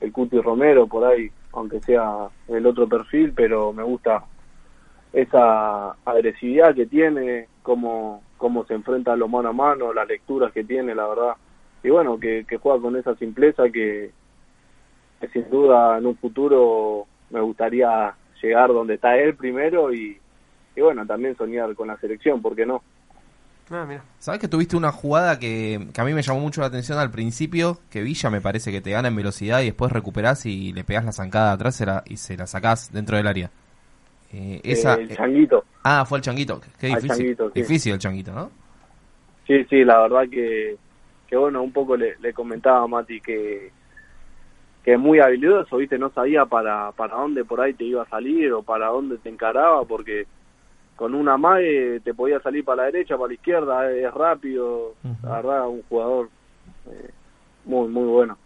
el 0.00 0.10
Cuti 0.12 0.40
Romero 0.40 0.86
por 0.86 1.04
ahí, 1.04 1.30
aunque 1.52 1.80
sea 1.80 2.28
el 2.48 2.66
otro 2.66 2.88
perfil, 2.88 3.32
pero 3.34 3.72
me 3.74 3.82
gusta 3.82 4.24
esa 5.12 5.90
agresividad 6.04 6.74
que 6.74 6.86
tiene, 6.86 7.48
cómo, 7.62 8.22
cómo 8.38 8.64
se 8.64 8.74
enfrenta 8.74 9.12
a 9.12 9.16
lo 9.16 9.28
mano 9.28 9.50
a 9.50 9.52
mano, 9.52 9.92
las 9.92 10.08
lecturas 10.08 10.52
que 10.52 10.64
tiene, 10.64 10.94
la 10.94 11.06
verdad. 11.06 11.34
Y 11.82 11.90
bueno, 11.90 12.18
que, 12.18 12.46
que 12.48 12.56
juega 12.56 12.80
con 12.80 12.96
esa 12.96 13.14
simpleza 13.16 13.68
que, 13.70 14.12
que 15.20 15.28
sin 15.28 15.48
duda 15.50 15.98
en 15.98 16.06
un 16.06 16.16
futuro 16.16 17.06
me 17.30 17.40
gustaría 17.42 18.14
llegar 18.42 18.72
donde 18.72 18.94
está 18.94 19.18
él 19.18 19.36
primero 19.36 19.92
y, 19.92 20.18
y 20.74 20.80
bueno, 20.80 21.06
también 21.06 21.36
soñar 21.36 21.74
con 21.74 21.88
la 21.88 21.98
selección, 21.98 22.40
¿por 22.40 22.56
qué 22.56 22.64
no? 22.64 22.82
Ah, 23.70 23.84
mira. 23.84 24.04
¿Sabes 24.20 24.40
que 24.40 24.46
tuviste 24.48 24.76
una 24.76 24.92
jugada 24.92 25.38
que, 25.40 25.88
que 25.92 26.00
a 26.00 26.04
mí 26.04 26.14
me 26.14 26.22
llamó 26.22 26.38
mucho 26.40 26.60
la 26.60 26.68
atención 26.68 26.98
al 26.98 27.10
principio? 27.10 27.78
Que 27.90 28.02
Villa 28.02 28.30
me 28.30 28.40
parece 28.40 28.70
que 28.70 28.80
te 28.80 28.92
gana 28.92 29.08
en 29.08 29.16
velocidad 29.16 29.60
y 29.62 29.66
después 29.66 29.90
recuperás 29.92 30.46
y 30.46 30.72
le 30.72 30.84
pegás 30.84 31.04
la 31.04 31.12
zancada 31.12 31.52
atrás 31.52 31.74
se 31.74 31.84
la- 31.86 32.04
y 32.06 32.16
se 32.16 32.36
la 32.36 32.46
sacás 32.46 32.92
dentro 32.92 33.16
del 33.16 33.26
área. 33.26 33.50
Eh, 34.32 34.60
esa, 34.64 34.94
Eh, 34.94 35.02
el 35.02 35.08
changuito. 35.16 35.64
ah, 35.84 36.04
fue 36.06 36.18
el 36.18 36.24
changuito. 36.24 36.60
Qué 36.80 36.88
Al 36.88 36.96
difícil. 36.96 37.08
changuito, 37.08 37.50
sí. 37.50 37.60
Difícil 37.60 37.92
el 37.94 37.98
changuito, 37.98 38.32
¿no? 38.32 38.50
Sí, 39.46 39.64
sí, 39.70 39.84
la 39.84 40.00
verdad 40.02 40.28
que, 40.30 40.76
que 41.28 41.36
bueno, 41.36 41.62
un 41.62 41.72
poco 41.72 41.96
le, 41.96 42.16
le 42.18 42.32
comentaba 42.32 42.82
a 42.82 42.86
Mati 42.88 43.20
que, 43.20 43.70
que 44.84 44.92
es 44.94 44.98
muy 44.98 45.20
habilidoso, 45.20 45.76
¿viste? 45.76 45.98
No 45.98 46.10
sabía 46.10 46.46
para, 46.46 46.92
para 46.92 47.16
dónde 47.16 47.44
por 47.44 47.60
ahí 47.60 47.74
te 47.74 47.84
iba 47.84 48.02
a 48.02 48.08
salir 48.08 48.52
o 48.52 48.62
para 48.62 48.88
dónde 48.88 49.18
te 49.18 49.28
encaraba, 49.28 49.84
porque 49.84 50.26
con 50.96 51.14
una 51.14 51.36
mague 51.36 52.00
te 52.02 52.14
podía 52.14 52.40
salir 52.40 52.64
para 52.64 52.82
la 52.84 52.90
derecha, 52.90 53.16
para 53.16 53.28
la 53.28 53.34
izquierda, 53.34 53.90
es 53.92 54.12
rápido, 54.14 54.94
la 55.22 55.36
verdad, 55.36 55.68
un 55.68 55.82
jugador 55.88 56.30
eh, 56.90 57.10
muy, 57.66 57.88
muy 57.88 58.04
bueno. 58.04 58.38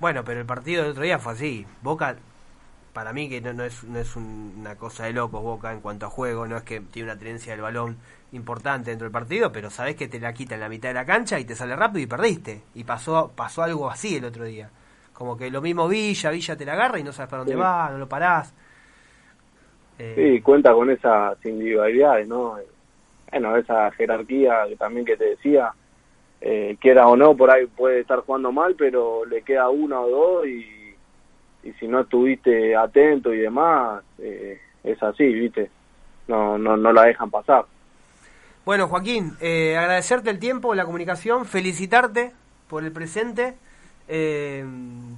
Bueno, 0.00 0.22
pero 0.24 0.40
el 0.40 0.46
partido 0.46 0.82
del 0.82 0.92
otro 0.92 1.02
día 1.04 1.18
fue 1.18 1.32
así. 1.32 1.66
Boca, 1.82 2.16
para 2.92 3.12
mí 3.12 3.28
que 3.28 3.40
no, 3.40 3.52
no 3.52 3.64
es, 3.64 3.84
no 3.84 3.98
es 3.98 4.16
un- 4.16 4.54
una 4.58 4.74
cosa 4.76 5.04
de 5.04 5.12
locos 5.12 5.42
Boca 5.42 5.72
en 5.72 5.80
cuanto 5.80 6.06
a 6.06 6.10
juego, 6.10 6.46
no 6.46 6.56
es 6.56 6.62
que 6.64 6.80
tiene 6.80 7.10
una 7.12 7.18
tenencia 7.18 7.52
del 7.52 7.62
balón 7.62 7.96
importante 8.32 8.90
dentro 8.90 9.04
del 9.06 9.12
partido, 9.12 9.50
pero 9.52 9.70
sabes 9.70 9.96
que 9.96 10.08
te 10.08 10.20
la 10.20 10.32
quita 10.32 10.54
en 10.54 10.60
la 10.60 10.68
mitad 10.68 10.88
de 10.90 10.94
la 10.94 11.04
cancha 11.06 11.38
y 11.38 11.44
te 11.44 11.54
sale 11.54 11.74
rápido 11.76 12.00
y 12.02 12.06
perdiste. 12.06 12.62
Y 12.74 12.84
pasó, 12.84 13.32
pasó 13.34 13.62
algo 13.62 13.88
así 13.90 14.16
el 14.16 14.24
otro 14.24 14.44
día. 14.44 14.70
Como 15.12 15.36
que 15.36 15.50
lo 15.50 15.60
mismo 15.60 15.88
Villa, 15.88 16.30
Villa 16.30 16.56
te 16.56 16.64
la 16.64 16.74
agarra 16.74 16.98
y 16.98 17.02
no 17.04 17.12
sabes 17.12 17.30
para 17.30 17.40
dónde 17.40 17.54
Sí. 17.54 17.60
va, 17.60 17.88
no 17.90 17.98
lo 17.98 18.08
parás. 18.08 18.52
Eh, 19.98 20.14
Sí, 20.36 20.40
cuenta 20.42 20.72
con 20.72 20.90
esas 20.90 21.44
individualidades, 21.44 22.28
¿no? 22.28 22.56
Bueno, 23.30 23.56
esa 23.56 23.90
jerarquía 23.92 24.64
que 24.68 24.76
también 24.76 25.04
que 25.04 25.16
te 25.16 25.30
decía, 25.30 25.72
eh, 26.40 26.76
quiera 26.80 27.06
o 27.08 27.16
no, 27.16 27.36
por 27.36 27.50
ahí 27.50 27.66
puede 27.66 28.00
estar 28.00 28.20
jugando 28.20 28.52
mal, 28.52 28.74
pero 28.78 29.24
le 29.24 29.42
queda 29.42 29.68
una 29.68 30.00
o 30.00 30.08
dos 30.08 30.46
y, 30.46 30.94
y 31.64 31.72
si 31.80 31.88
no 31.88 32.00
estuviste 32.00 32.74
atento 32.76 33.34
y 33.34 33.38
demás, 33.38 34.02
eh, 34.18 34.58
es 34.84 35.02
así, 35.02 35.24
¿viste? 35.26 35.70
No, 36.28 36.56
no, 36.58 36.76
no 36.76 36.92
la 36.92 37.04
dejan 37.04 37.30
pasar. 37.30 37.64
Bueno, 38.64 38.86
Joaquín, 38.88 39.32
eh, 39.40 39.76
agradecerte 39.76 40.30
el 40.30 40.38
tiempo, 40.38 40.74
la 40.74 40.84
comunicación, 40.84 41.44
felicitarte 41.46 42.32
por 42.68 42.84
el 42.84 42.92
presente. 42.92 43.54
Eh, 44.08 44.64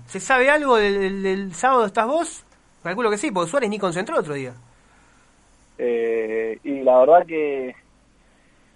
¿Se 0.06 0.20
sabe 0.20 0.50
algo 0.50 0.76
del, 0.76 0.98
del- 1.00 1.22
del 1.22 1.54
sábado 1.54 1.84
estás 1.84 2.06
vos? 2.06 2.44
Calculo 2.82 3.10
que 3.10 3.18
sí, 3.18 3.30
porque 3.30 3.50
Suárez 3.50 3.68
ni 3.70 3.78
concentró 3.78 4.14
el 4.16 4.20
otro 4.20 4.34
día. 4.34 4.52
Eh, 5.82 6.58
y 6.62 6.82
la 6.82 6.98
verdad 6.98 7.24
que 7.26 7.74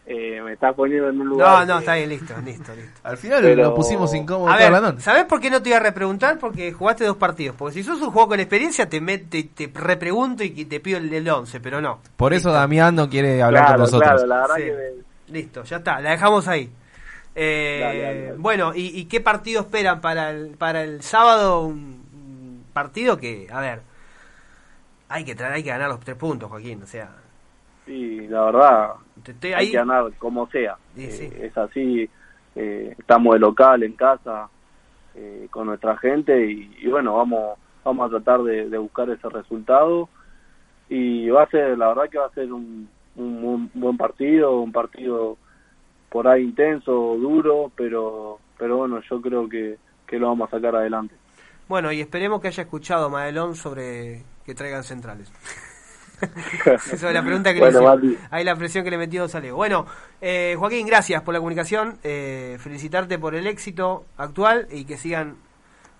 eh, 0.06 0.40
me 0.42 0.52
está 0.54 0.72
poniendo 0.72 1.08
en 1.10 1.20
un 1.20 1.28
lugar... 1.28 1.66
No, 1.66 1.66
no, 1.66 1.74
que- 1.74 1.80
está 1.80 1.94
bien, 1.96 2.08
listo, 2.08 2.34
listo, 2.42 2.74
listo. 2.74 3.00
Al 3.02 3.16
final 3.18 3.42
Pero- 3.42 3.62
lo 3.62 3.74
pusimos 3.74 4.14
incómodo 4.14 4.50
A 4.50 4.56
ver. 4.56 5.00
¿sabés 5.00 5.24
por 5.24 5.38
qué 5.40 5.50
no 5.50 5.60
te 5.62 5.68
iba 5.70 5.78
a 5.78 5.82
repreguntar? 5.82 6.38
Porque 6.38 6.72
jugaste 6.72 7.04
dos 7.04 7.16
partidos. 7.18 7.56
Porque 7.56 7.74
si 7.74 7.82
sos 7.82 8.00
un 8.00 8.10
juego 8.10 8.28
con 8.28 8.40
experiencia, 8.40 8.88
te, 8.88 9.02
met- 9.02 9.28
te, 9.28 9.44
te 9.44 9.70
repregunto 9.78 10.44
y 10.44 10.64
te 10.64 10.80
pido 10.80 10.96
el 10.98 11.10
del 11.10 11.28
11, 11.28 11.60
pero 11.60 11.80
no. 11.82 12.00
Por 12.16 12.32
eso 12.32 12.50
Damián 12.52 12.94
no 12.94 13.08
quiere 13.10 13.42
hablar 13.42 13.64
Claro, 13.64 13.72
con 13.74 13.80
nosotros. 13.82 14.10
claro, 14.22 14.26
la 14.26 14.40
verdad 14.40 14.56
Sí. 14.56 14.62
que... 14.62 15.32
Listo, 15.32 15.64
ya 15.64 15.76
está, 15.78 16.00
la 16.00 16.10
dejamos 16.10 16.48
ahí. 16.48 16.70
Eh, 17.34 17.80
Dale, 17.82 18.00
dale, 18.02 18.24
dale. 18.26 18.36
Bueno, 18.38 18.72
¿y, 18.74 18.98
y 18.98 19.06
qué 19.06 19.20
partido 19.20 19.62
esperan 19.62 20.00
para 20.00 20.30
el, 20.30 20.48
para 20.56 20.82
el 20.84 21.02
sábado? 21.02 21.62
Un 21.62 22.64
partido 22.72 23.16
que, 23.16 23.46
a 23.50 23.60
ver, 23.60 23.80
hay 25.08 25.24
que 25.24 25.34
traer, 25.34 25.54
hay 25.54 25.62
que 25.62 25.70
ganar 25.70 25.88
los 25.88 26.00
tres 26.00 26.16
puntos, 26.16 26.48
Joaquín. 26.50 26.82
O 26.82 26.86
sea, 26.86 27.10
Sí, 27.86 28.26
la 28.28 28.44
verdad, 28.46 28.90
hay 29.56 29.70
que 29.70 29.76
ganar 29.76 30.10
como 30.18 30.46
sea. 30.48 30.76
Sí, 30.94 31.02
Eh. 31.04 31.46
Es 31.46 31.58
así, 31.58 32.08
eh, 32.54 32.94
estamos 32.98 33.34
de 33.34 33.40
local 33.40 33.82
en 33.82 33.92
casa 33.92 34.48
eh, 35.14 35.48
con 35.50 35.66
nuestra 35.66 35.96
gente 35.98 36.50
y, 36.50 36.76
y 36.80 36.88
bueno, 36.88 37.16
vamos 37.16 37.58
vamos 37.84 38.06
a 38.06 38.10
tratar 38.10 38.42
de, 38.42 38.70
de 38.70 38.78
buscar 38.78 39.10
ese 39.10 39.28
resultado 39.28 40.08
y 40.88 41.28
va 41.28 41.42
a 41.42 41.50
ser, 41.50 41.76
la 41.76 41.88
verdad 41.88 42.08
que 42.10 42.18
va 42.18 42.26
a 42.26 42.30
ser 42.30 42.50
un, 42.50 42.88
un, 43.16 43.44
un 43.44 43.70
buen 43.74 43.98
partido, 43.98 44.60
un 44.60 44.72
partido 44.72 45.36
por 46.08 46.26
ahí 46.26 46.42
intenso, 46.44 46.90
duro, 46.92 47.70
pero 47.76 48.38
pero 48.56 48.78
bueno, 48.78 49.00
yo 49.10 49.20
creo 49.20 49.46
que, 49.48 49.76
que 50.06 50.18
lo 50.18 50.28
vamos 50.28 50.48
a 50.48 50.56
sacar 50.56 50.74
adelante. 50.76 51.14
Bueno, 51.68 51.92
y 51.92 52.00
esperemos 52.00 52.40
que 52.40 52.48
haya 52.48 52.62
escuchado 52.62 53.10
Madelón 53.10 53.54
sobre 53.54 54.22
que 54.44 54.54
traigan 54.54 54.84
centrales. 54.84 55.32
Esa 56.66 57.08
es 57.08 57.14
la 57.14 57.22
pregunta 57.22 57.52
que 57.52 57.60
Bueno, 57.60 57.96
le. 57.96 58.16
Ahí 58.30 58.44
la 58.44 58.56
presión 58.56 58.84
que 58.84 58.90
le 58.90 58.98
metió 58.98 59.28
sale. 59.28 59.52
Bueno, 59.52 59.86
eh, 60.20 60.54
Joaquín, 60.58 60.86
gracias 60.86 61.22
por 61.22 61.34
la 61.34 61.40
comunicación. 61.40 61.98
Eh, 62.02 62.56
felicitarte 62.60 63.18
por 63.18 63.34
el 63.34 63.46
éxito 63.46 64.04
actual 64.16 64.68
y 64.70 64.84
que 64.84 64.96
sigan 64.96 65.36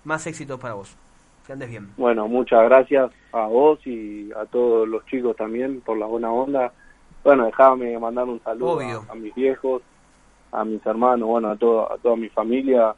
más 0.03 0.25
éxitos 0.27 0.59
para 0.59 0.75
vos. 0.75 0.95
Que 1.45 1.53
andes 1.53 1.69
bien. 1.69 1.89
Bueno, 1.97 2.27
muchas 2.27 2.63
gracias 2.63 3.11
a 3.31 3.45
vos 3.45 3.79
y 3.85 4.31
a 4.31 4.45
todos 4.45 4.87
los 4.87 5.05
chicos 5.05 5.35
también 5.35 5.81
por 5.81 5.97
la 5.97 6.05
buena 6.05 6.31
onda. 6.31 6.71
Bueno, 7.23 7.45
déjame 7.45 7.97
mandar 7.99 8.25
un 8.25 8.41
saludo 8.43 8.79
a, 8.79 9.11
a 9.11 9.15
mis 9.15 9.33
viejos, 9.35 9.81
a 10.51 10.63
mis 10.63 10.83
hermanos, 10.85 11.27
bueno, 11.27 11.49
a, 11.49 11.55
todo, 11.55 11.91
a 11.91 11.97
toda 11.97 12.15
mi 12.15 12.29
familia 12.29 12.95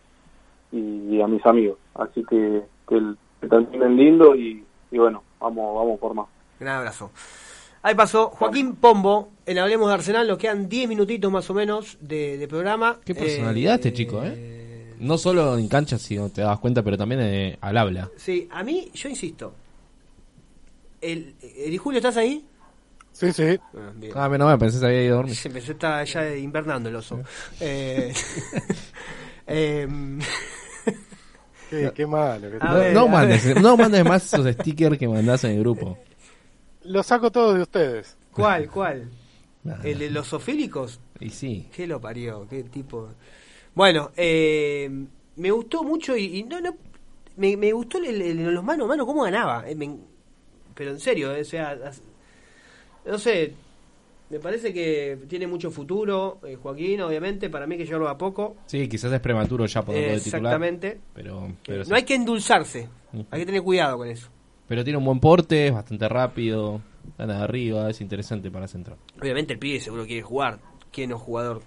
y, 0.71 1.15
y 1.15 1.21
a 1.21 1.27
mis 1.27 1.45
amigos. 1.45 1.77
Así 1.95 2.23
que 2.29 2.61
que, 2.87 3.01
que 3.41 3.47
terminen 3.47 3.97
lindo 3.97 4.35
y, 4.35 4.63
y 4.91 4.97
bueno, 4.97 5.23
vamos 5.39 5.75
vamos 5.75 5.99
por 5.99 6.13
más. 6.13 6.27
Gran 6.59 6.77
abrazo. 6.77 7.11
Ahí 7.81 7.95
pasó 7.95 8.29
Joaquín 8.29 8.75
Pombo. 8.75 9.29
En 9.45 9.59
Hablemos 9.59 9.87
de 9.87 9.93
Arsenal 9.93 10.27
nos 10.27 10.37
quedan 10.37 10.67
10 10.67 10.89
minutitos 10.89 11.31
más 11.31 11.49
o 11.49 11.53
menos 11.53 11.97
de, 12.01 12.37
de 12.37 12.47
programa. 12.47 12.99
Qué 13.05 13.15
personalidad 13.15 13.75
este 13.75 13.93
chico, 13.93 14.21
¿eh? 14.23 14.95
No 14.99 15.17
solo 15.17 15.57
en 15.57 15.67
cancha, 15.67 15.97
si 15.97 16.15
no 16.15 16.29
te 16.29 16.41
das 16.41 16.59
cuenta, 16.59 16.81
pero 16.83 16.97
también 16.97 17.21
eh, 17.21 17.57
al 17.61 17.77
habla. 17.77 18.09
Sí, 18.17 18.47
a 18.51 18.63
mí, 18.63 18.89
yo 18.93 19.09
insisto. 19.09 19.53
El, 20.99 21.35
el 21.57 21.77
Julio, 21.77 21.99
¿estás 21.99 22.17
ahí? 22.17 22.43
Sí, 23.11 23.31
sí. 23.31 23.59
Ah, 23.75 23.91
bien. 23.95 24.11
Ah, 24.15 24.27
no 24.29 24.47
me 24.47 24.57
pensé 24.57 24.79
que 24.79 24.85
había 24.85 25.03
ido 25.03 25.13
a 25.13 25.17
dormir. 25.17 25.35
Se 25.35 25.47
empezó 25.47 25.71
está 25.71 26.03
ya 26.03 26.35
invernando 26.35 26.89
el 26.89 26.95
oso. 26.95 27.19
Eh, 27.59 28.13
em, 29.47 30.19
Qué, 31.69 31.91
qué 31.95 32.05
malo. 32.07 32.49
que 32.51 32.57
No, 32.65 32.73
ver, 32.75 32.93
no 32.93 33.01
a 33.03 33.07
mandes, 33.07 33.61
no 33.61 33.77
mandes 33.77 34.03
más 34.05 34.25
esos 34.33 34.45
stickers 34.53 34.97
que 34.97 35.07
mandás 35.07 35.43
en 35.43 35.51
el 35.51 35.59
grupo. 35.59 35.97
Lo 36.83 37.03
saco 37.03 37.31
todo 37.31 37.53
de 37.53 37.61
ustedes. 37.63 38.15
¿Cuál? 38.31 38.69
¿Cuál? 38.69 39.09
Nada. 39.63 39.83
¿El 39.83 39.99
de 39.99 40.09
los 40.09 40.27
sofílicos? 40.27 40.99
Y 41.19 41.29
sí. 41.29 41.67
¿Qué 41.75 41.87
lo 41.87 41.99
parió? 41.99 42.47
¿Qué 42.49 42.63
tipo? 42.63 43.09
Bueno, 43.75 44.11
eh, 44.15 44.89
me 45.35 45.51
gustó 45.51 45.83
mucho 45.83 46.15
y, 46.15 46.37
y 46.39 46.43
no, 46.43 46.61
no, 46.61 46.75
me, 47.35 47.57
me 47.57 47.71
gustó 47.73 47.97
el, 47.97 48.21
el- 48.21 48.53
los 48.53 48.63
mano 48.63 48.85
a 48.85 48.87
mano, 48.87 49.05
cómo 49.05 49.23
ganaba. 49.23 49.69
eh, 49.69 49.75
me- 49.75 49.97
pero 50.73 50.91
en 50.91 50.99
serio, 50.99 51.35
eh, 51.35 51.41
o 51.41 51.45
sea, 51.45 51.77
no 53.05 53.17
sé, 53.17 53.53
me 54.29 54.39
parece 54.39 54.73
que 54.73 55.17
tiene 55.27 55.47
mucho 55.47 55.71
futuro, 55.71 56.39
eh, 56.45 56.55
Joaquín, 56.55 57.01
obviamente, 57.01 57.49
para 57.49 57.65
mí 57.65 57.77
que 57.77 57.85
llevarlo 57.85 58.09
a 58.09 58.17
poco. 58.17 58.57
Sí, 58.65 58.87
quizás 58.87 59.11
es 59.13 59.19
prematuro 59.19 59.65
ya 59.65 59.83
ponerlo 59.83 60.13
de 60.13 60.19
titular. 60.19 60.41
Exactamente. 60.41 60.99
Pero, 61.13 61.53
pero, 61.65 61.83
sí. 61.83 61.89
No 61.89 61.95
hay 61.95 62.03
que 62.03 62.15
endulzarse, 62.15 62.89
hay 63.31 63.39
que 63.39 63.45
tener 63.45 63.61
cuidado 63.61 63.97
con 63.97 64.07
eso. 64.07 64.29
pero 64.67 64.83
tiene 64.83 64.97
un 64.97 65.05
buen 65.05 65.19
porte, 65.19 65.67
es 65.67 65.73
bastante 65.73 66.09
rápido, 66.09 66.81
gana 67.17 67.37
de 67.37 67.43
arriba, 67.43 67.89
es 67.89 68.01
interesante 68.01 68.51
para 68.51 68.67
central. 68.67 68.97
Obviamente 69.21 69.53
el 69.53 69.59
pibe 69.59 69.79
seguro 69.79 70.05
quiere 70.05 70.23
jugar, 70.23 70.59
¿quién 70.91 71.09
no 71.09 71.15
es 71.15 71.21
jugador? 71.21 71.61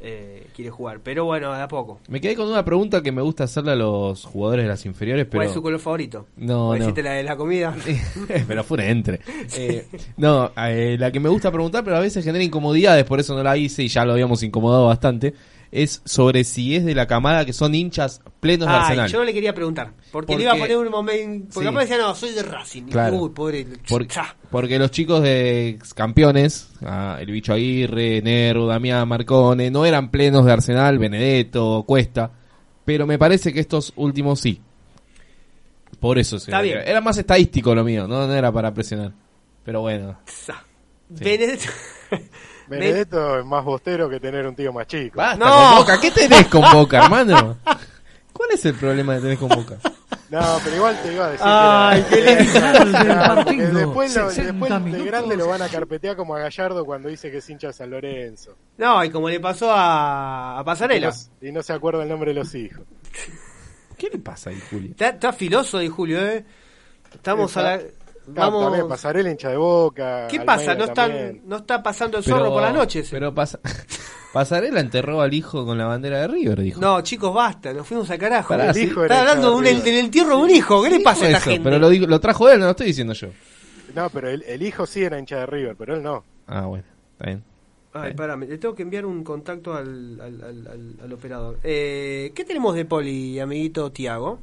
Eh, 0.00 0.46
quiere 0.54 0.70
jugar. 0.70 1.00
Pero 1.02 1.24
bueno, 1.24 1.54
de 1.54 1.62
a 1.62 1.68
poco. 1.68 2.00
Me 2.08 2.20
quedé 2.20 2.36
con 2.36 2.48
una 2.48 2.64
pregunta 2.64 3.02
que 3.02 3.12
me 3.12 3.22
gusta 3.22 3.44
hacerle 3.44 3.72
a 3.72 3.76
los 3.76 4.24
jugadores 4.24 4.64
de 4.64 4.68
las 4.68 4.86
inferiores, 4.86 5.26
pero... 5.26 5.38
¿Cuál 5.38 5.48
es 5.48 5.54
su 5.54 5.62
color 5.62 5.80
favorito? 5.80 6.26
No, 6.36 6.70
¿O 6.70 6.76
no. 6.76 6.94
la 6.94 7.12
de 7.12 7.22
la 7.22 7.36
comida? 7.36 7.74
pero 8.48 8.64
fue 8.64 8.78
un 8.78 8.84
entre. 8.84 9.20
Eh, 9.56 9.86
no, 10.16 10.52
eh, 10.56 10.96
la 10.98 11.10
que 11.10 11.18
me 11.18 11.28
gusta 11.28 11.50
preguntar, 11.50 11.82
pero 11.82 11.96
a 11.96 12.00
veces 12.00 12.24
genera 12.24 12.42
incomodidades, 12.42 13.04
por 13.04 13.18
eso 13.20 13.34
no 13.34 13.42
la 13.42 13.56
hice 13.56 13.82
y 13.82 13.88
ya 13.88 14.04
lo 14.04 14.12
habíamos 14.12 14.42
incomodado 14.42 14.86
bastante, 14.86 15.34
es 15.72 16.02
sobre 16.04 16.42
si 16.44 16.74
es 16.74 16.84
de 16.84 16.94
la 16.94 17.06
camada 17.06 17.44
que 17.44 17.52
son 17.52 17.74
hinchas 17.74 18.20
plenos 18.40 18.66
de 18.68 18.74
Arsenal. 18.74 19.08
yo 19.08 19.18
no 19.18 19.24
le 19.24 19.32
quería 19.32 19.54
preguntar. 19.54 19.92
Porque, 20.10 20.26
Porque- 20.32 20.36
le 20.38 20.42
iba 20.42 20.52
a 20.52 20.56
poner 20.56 20.76
un 20.78 20.90
momento. 20.90 21.50
Porque 21.54 21.68
Sí. 21.68 21.74
decía, 21.76 21.98
no, 21.98 22.14
soy 22.14 22.30
de 22.32 22.42
Racing. 22.42 22.82
Claro. 22.84 23.16
Uy, 23.16 23.30
pobre. 23.30 23.66
Porque 24.50 24.78
los 24.78 24.90
chicos 24.90 25.22
de 25.22 25.78
campeones, 25.94 26.70
ah, 26.84 27.18
el 27.20 27.30
bicho 27.30 27.52
Aguirre, 27.52 28.20
Nero, 28.22 28.66
Damián, 28.66 29.06
Marcone, 29.06 29.70
no 29.70 29.86
eran 29.86 30.10
plenos 30.10 30.44
de 30.44 30.52
Arsenal, 30.52 30.98
Benedetto, 30.98 31.84
Cuesta, 31.86 32.32
pero 32.84 33.06
me 33.06 33.18
parece 33.18 33.52
que 33.52 33.60
estos 33.60 33.92
últimos 33.96 34.40
sí. 34.40 34.60
Por 36.00 36.18
eso 36.18 36.38
se 36.38 36.50
Está 36.50 36.62
bien. 36.62 36.78
Era 36.84 37.00
más 37.00 37.18
estadístico 37.18 37.74
lo 37.74 37.84
mío, 37.84 38.08
no, 38.08 38.26
no 38.26 38.34
era 38.34 38.50
para 38.50 38.72
presionar. 38.74 39.12
Pero 39.64 39.82
bueno. 39.82 40.18
Benedetto. 41.10 41.68
Benedetto 42.70 43.38
es 43.40 43.44
más 43.44 43.64
bostero 43.64 44.08
que 44.08 44.20
tener 44.20 44.46
un 44.46 44.54
tío 44.54 44.72
más 44.72 44.86
chico. 44.86 45.16
Basta 45.18 45.44
No. 45.44 45.50
con 45.68 45.76
Boca, 45.78 46.00
¿qué 46.00 46.10
tenés 46.10 46.46
con 46.46 46.62
Boca, 46.72 47.04
hermano? 47.04 47.58
¿Cuál 48.32 48.50
es 48.52 48.64
el 48.64 48.74
problema 48.74 49.16
que 49.16 49.20
tenés 49.22 49.38
con 49.38 49.48
Boca? 49.48 49.76
No, 50.30 50.40
pero 50.62 50.76
igual 50.76 50.96
te 51.02 51.12
iba 51.12 51.26
a 51.26 51.30
decir 51.30 51.46
Ay, 51.46 52.02
que 52.04 52.16
qué 52.16 52.36
lindo. 52.36 53.78
Después, 53.80 54.14
lo- 54.16 54.30
60 54.30 54.52
después 54.52 54.92
de 54.92 55.04
grande 55.04 55.36
lo 55.36 55.48
van 55.48 55.60
a 55.62 55.68
carpetear 55.68 56.14
como 56.16 56.36
a 56.36 56.38
Gallardo 56.38 56.84
cuando 56.84 57.08
dice 57.08 57.30
que 57.32 57.38
es 57.38 57.50
hincha 57.50 57.66
de 57.66 57.72
San 57.72 57.90
Lorenzo. 57.90 58.54
No, 58.78 59.04
y 59.04 59.10
como 59.10 59.28
le 59.28 59.40
pasó 59.40 59.72
a, 59.72 60.58
a 60.58 60.62
Y 60.62 60.64
Pasarela. 60.64 61.10
no, 61.10 61.48
y 61.48 61.52
no 61.52 61.62
se 61.62 61.72
acuerda 61.72 62.04
el 62.04 62.08
nombre 62.08 62.32
de 62.32 62.38
los 62.40 62.54
hijos. 62.54 62.82
¿Qué 63.98 64.08
le 64.08 64.18
pasa 64.18 64.50
ahí, 64.50 64.62
Julio? 64.70 64.90
Está, 64.92 65.08
está 65.08 65.32
filoso 65.32 65.78
ahí, 65.78 65.88
Julio, 65.88 66.24
¿eh? 66.24 66.44
Estamos 67.12 67.56
a 67.56 67.62
la. 67.62 67.80
Vamos. 68.34 68.64
También 68.64 68.88
Pasarela 68.88 69.30
hincha 69.30 69.48
de 69.50 69.56
boca. 69.56 70.26
¿Qué 70.28 70.38
Almeida 70.38 70.44
pasa? 70.46 70.74
¿No, 70.74 70.84
están, 70.84 71.40
no 71.44 71.56
está 71.56 71.82
pasando 71.82 72.18
el 72.18 72.24
zorro 72.24 72.50
por 72.52 72.62
las 72.62 72.74
noches? 72.74 73.08
Pero 73.10 73.34
pasa, 73.34 73.58
Pasarela 74.32 74.80
enterró 74.80 75.20
al 75.20 75.32
hijo 75.34 75.64
con 75.66 75.76
la 75.78 75.86
bandera 75.86 76.20
de 76.20 76.28
River, 76.28 76.60
dijo. 76.60 76.80
No, 76.80 77.00
chicos, 77.02 77.34
basta, 77.34 77.72
nos 77.72 77.86
fuimos 77.86 78.10
al 78.10 78.18
carajo. 78.18 78.48
Pará, 78.50 78.68
El 78.68 78.74
sí. 78.74 78.82
hijo 78.84 79.02
Está 79.02 79.20
hablando 79.20 79.50
de 79.50 79.56
un- 79.74 79.82
del 79.84 79.96
entierro 79.98 80.36
de 80.36 80.42
un 80.44 80.50
hijo. 80.50 80.82
¿Qué 80.82 80.90
le 80.90 81.00
pasa 81.00 81.24
a 81.24 81.28
esta 81.28 81.38
Eso, 81.38 81.50
gente? 81.50 81.64
Pero 81.64 81.78
lo, 81.78 81.88
digo- 81.88 82.06
lo 82.06 82.20
trajo 82.20 82.48
él, 82.50 82.58
no 82.58 82.66
lo 82.66 82.70
estoy 82.72 82.86
diciendo 82.86 83.12
yo. 83.14 83.28
No, 83.94 84.08
pero 84.10 84.28
el, 84.30 84.42
el 84.44 84.62
hijo 84.62 84.86
sí 84.86 85.02
era 85.02 85.18
hincha 85.18 85.38
de 85.38 85.46
River, 85.46 85.74
pero 85.76 85.96
él 85.96 86.02
no. 86.02 86.24
Ah, 86.46 86.66
bueno, 86.66 86.84
está 87.12 87.26
bien. 87.26 87.44
Ay, 87.92 88.14
parame, 88.14 88.46
le 88.46 88.56
tengo 88.58 88.72
que 88.72 88.82
enviar 88.82 89.04
un 89.04 89.24
contacto 89.24 89.74
al, 89.74 90.20
al, 90.20 90.44
al- 90.44 90.66
al- 90.68 90.96
al 91.02 91.12
operador. 91.12 91.58
Eh, 91.64 92.30
¿Qué 92.36 92.44
tenemos 92.44 92.76
de 92.76 92.84
poli, 92.84 93.40
amiguito 93.40 93.90
Tiago? 93.90 94.38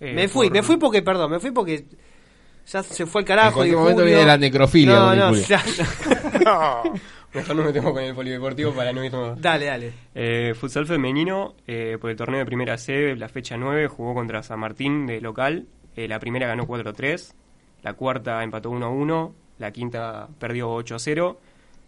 Eh, 0.00 0.14
me 0.14 0.28
fui, 0.28 0.46
por- 0.46 0.52
me 0.56 0.62
fui 0.62 0.76
porque, 0.78 1.02
perdón, 1.02 1.32
me 1.32 1.38
fui 1.40 1.50
porque 1.50 1.84
ya 2.66 2.82
se 2.82 3.06
fue 3.06 3.22
el 3.22 3.26
carajo. 3.26 3.48
En 3.48 3.54
cualquier 3.54 3.76
momento 3.78 4.00
Julio- 4.02 4.14
viene 4.16 4.26
la 4.28 4.38
necrofilia, 4.38 4.94
No, 4.94 5.14
no, 5.14 5.34
ya- 5.36 5.62
No. 6.44 6.82
Mejor 7.34 7.56
nos 7.56 7.66
metemos 7.66 7.92
con 7.92 8.02
el 8.04 8.14
polideportivo 8.14 8.72
para 8.72 8.92
no 8.92 9.04
irnos. 9.04 9.40
Dale, 9.40 9.66
dale. 9.66 9.92
Eh, 10.14 10.54
futsal 10.54 10.86
femenino, 10.86 11.56
eh, 11.66 11.98
por 12.00 12.10
el 12.10 12.16
torneo 12.16 12.38
de 12.38 12.46
primera 12.46 12.78
C, 12.78 13.16
la 13.16 13.28
fecha 13.28 13.56
9, 13.56 13.88
jugó 13.88 14.14
contra 14.14 14.40
San 14.44 14.60
Martín 14.60 15.04
de 15.06 15.20
local. 15.20 15.66
Eh, 15.96 16.06
la 16.06 16.20
primera 16.20 16.46
ganó 16.46 16.64
4-3, 16.68 17.34
la 17.82 17.94
cuarta 17.94 18.40
empató 18.44 18.70
1-1, 18.70 19.32
la 19.58 19.72
quinta 19.72 20.28
perdió 20.38 20.70
8-0 20.76 21.36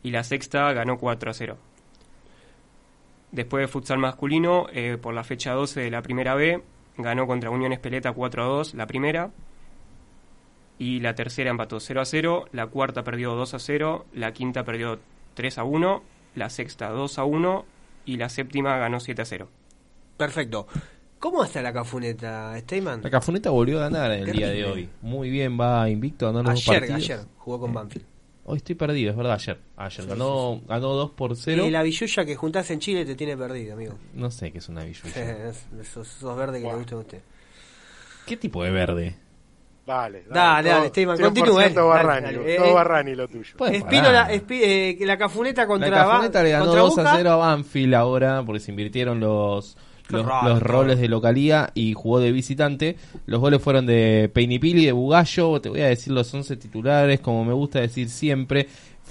y 0.02 0.10
la 0.10 0.24
sexta 0.24 0.72
ganó 0.72 0.98
4-0. 0.98 1.54
Después 3.32 3.62
de 3.62 3.68
futsal 3.68 3.98
masculino, 3.98 4.66
eh, 4.72 4.98
por 5.00 5.14
la 5.14 5.22
fecha 5.24 5.52
12 5.52 5.80
de 5.82 5.90
la 5.90 6.02
primera 6.02 6.34
B, 6.34 6.62
ganó 6.96 7.26
contra 7.26 7.50
Unión 7.50 7.72
Espeleta 7.72 8.12
4-2 8.12 8.74
la 8.74 8.86
primera. 8.86 9.30
Y 10.78 11.00
la 11.00 11.14
tercera 11.14 11.50
empató 11.50 11.76
0-0, 11.78 12.48
la 12.52 12.66
cuarta 12.66 13.02
perdió 13.02 13.34
2-0, 13.40 14.04
la 14.14 14.32
quinta 14.32 14.64
perdió 14.64 14.98
3-1, 15.36 16.02
la 16.34 16.50
sexta 16.50 16.92
2-1 16.92 17.64
y 18.04 18.16
la 18.18 18.28
séptima 18.28 18.76
ganó 18.78 18.98
7-0. 18.98 19.46
Perfecto. 20.16 20.66
¿Cómo 21.18 21.42
está 21.44 21.62
la 21.62 21.72
cafuneta, 21.72 22.54
Steyman? 22.60 23.00
La 23.02 23.10
Cafuneta 23.10 23.48
volvió 23.50 23.78
a 23.78 23.88
ganar 23.88 24.10
el 24.12 24.30
día 24.32 24.48
de 24.48 24.64
hoy. 24.66 24.88
Muy 25.00 25.30
bien, 25.30 25.58
va 25.58 25.88
invicto, 25.88 26.26
ganó 26.26 26.42
los 26.42 26.68
Ayer, 26.68 26.80
partidos. 26.80 27.02
ayer, 27.02 27.20
jugó 27.38 27.60
con 27.60 27.72
Banfield. 27.72 28.04
Hoy 28.44 28.58
estoy 28.58 28.74
perdido, 28.76 29.10
es 29.10 29.16
verdad, 29.16 29.32
ayer. 29.32 29.58
Ayer 29.76 30.06
ganó, 30.06 30.60
ganó 30.68 30.88
2 30.92 31.10
por 31.12 31.34
0. 31.34 31.66
Y 31.66 31.70
la 31.70 31.82
billulla 31.82 32.24
que 32.26 32.36
juntás 32.36 32.70
en 32.70 32.78
Chile 32.80 33.04
te 33.06 33.14
tiene 33.16 33.34
perdido, 33.36 33.72
amigo. 33.74 33.94
No 34.14 34.30
sé 34.30 34.52
qué 34.52 34.58
es 34.58 34.68
una 34.68 34.84
billulla. 34.84 35.10
Es- 35.48 35.66
esos, 35.80 36.16
esos 36.16 36.36
verdes 36.36 36.62
que 36.62 36.68
le 36.68 36.74
gustan 36.76 36.98
a 36.98 37.00
usted. 37.00 37.22
¿Qué 38.26 38.36
tipo 38.36 38.62
de 38.62 38.70
verde? 38.70 39.16
Dale, 39.86 40.24
dale. 40.28 40.68
Dale, 40.68 40.92
100% 40.92 41.16
continúe, 41.22 41.46
todo 41.74 41.84
eh. 42.70 42.72
Barrani 42.74 43.14
lo 43.14 43.28
tuyo. 43.28 43.54
Espínola, 43.70 44.28
espi- 44.32 44.60
eh, 44.62 44.98
la 45.06 45.16
cafuneta 45.16 45.66
contra, 45.66 45.88
la 45.88 45.96
Cafuneta 45.96 46.42
le 46.42 46.50
ganó 46.50 46.64
contra 46.64 46.80
2 46.82 46.98
a 46.98 47.02
Boca. 47.02 47.14
0 47.16 47.30
a 47.30 47.36
Banfield 47.36 47.94
ahora, 47.94 48.42
porque 48.44 48.60
se 48.60 48.72
invirtieron 48.72 49.20
los, 49.20 49.76
los, 50.08 50.26
raro 50.26 50.48
los 50.48 50.62
roles 50.62 50.98
de 50.98 51.08
localía 51.08 51.70
y 51.74 51.92
jugó 51.94 52.18
de 52.18 52.32
visitante. 52.32 52.96
Los 53.26 53.40
goles 53.40 53.62
fueron 53.62 53.86
de 53.86 54.28
Peinipili, 54.34 54.84
de 54.86 54.92
Bugallo, 54.92 55.60
te 55.60 55.68
voy 55.68 55.80
a 55.82 55.86
decir 55.86 56.12
los 56.12 56.32
11 56.34 56.56
titulares, 56.56 57.20
como 57.20 57.44
me 57.44 57.52
gusta 57.52 57.80
decir 57.80 58.08
siempre. 58.10 58.66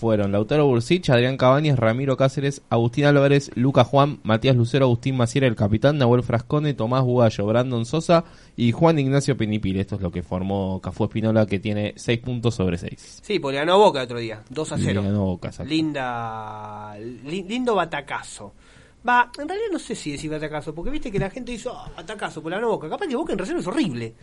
Fueron 0.05 0.31
Lautaro 0.31 0.67
Bursich, 0.67 1.09
Adrián 1.09 1.35
Cabañas, 1.35 1.79
Ramiro 1.79 2.15
Cáceres, 2.15 2.61
Agustín 2.69 3.05
Álvarez, 3.05 3.49
Luca 3.55 3.83
Juan, 3.83 4.19
Matías 4.21 4.55
Lucero, 4.55 4.85
Agustín 4.85 5.17
Maciera, 5.17 5.47
el 5.47 5.55
capitán, 5.55 5.97
Nahuel 5.97 6.21
Frascone, 6.21 6.75
Tomás 6.75 7.03
Bugallo, 7.03 7.47
Brandon 7.47 7.87
Sosa 7.87 8.23
y 8.55 8.71
Juan 8.71 8.99
Ignacio 8.99 9.35
Penipil. 9.35 9.79
Esto 9.79 9.95
es 9.95 10.01
lo 10.01 10.11
que 10.11 10.21
formó 10.21 10.79
Cafú 10.79 11.05
Espinola, 11.05 11.47
que 11.47 11.57
tiene 11.57 11.93
6 11.95 12.19
puntos 12.19 12.53
sobre 12.53 12.77
6. 12.77 13.21
Sí, 13.23 13.39
porque 13.39 13.57
ganó 13.57 13.79
Boca 13.79 13.97
el 14.01 14.05
otro 14.05 14.19
día, 14.19 14.43
2 14.47 14.71
a 14.73 14.77
0. 14.77 15.01
Le 15.01 15.07
ganó 15.09 15.25
Boca, 15.25 15.47
exacto. 15.47 15.71
Linda, 15.73 16.95
li- 16.99 17.41
lindo 17.43 17.73
batacazo. 17.73 18.53
Va, 19.09 19.31
en 19.39 19.47
realidad 19.49 19.69
no 19.71 19.79
sé 19.79 19.95
si 19.95 20.11
decir 20.11 20.29
batacazo, 20.29 20.75
porque 20.75 20.91
viste 20.91 21.11
que 21.11 21.17
la 21.17 21.31
gente 21.31 21.51
dice, 21.51 21.69
ah, 21.73 21.89
batacazo, 21.97 22.43
por 22.43 22.51
la 22.51 22.57
ganó 22.57 22.69
Boca. 22.69 22.87
Capaz 22.89 23.07
que 23.07 23.15
Boca 23.15 23.33
en 23.33 23.39
reserva 23.39 23.59
es 23.59 23.65
horrible. 23.65 24.13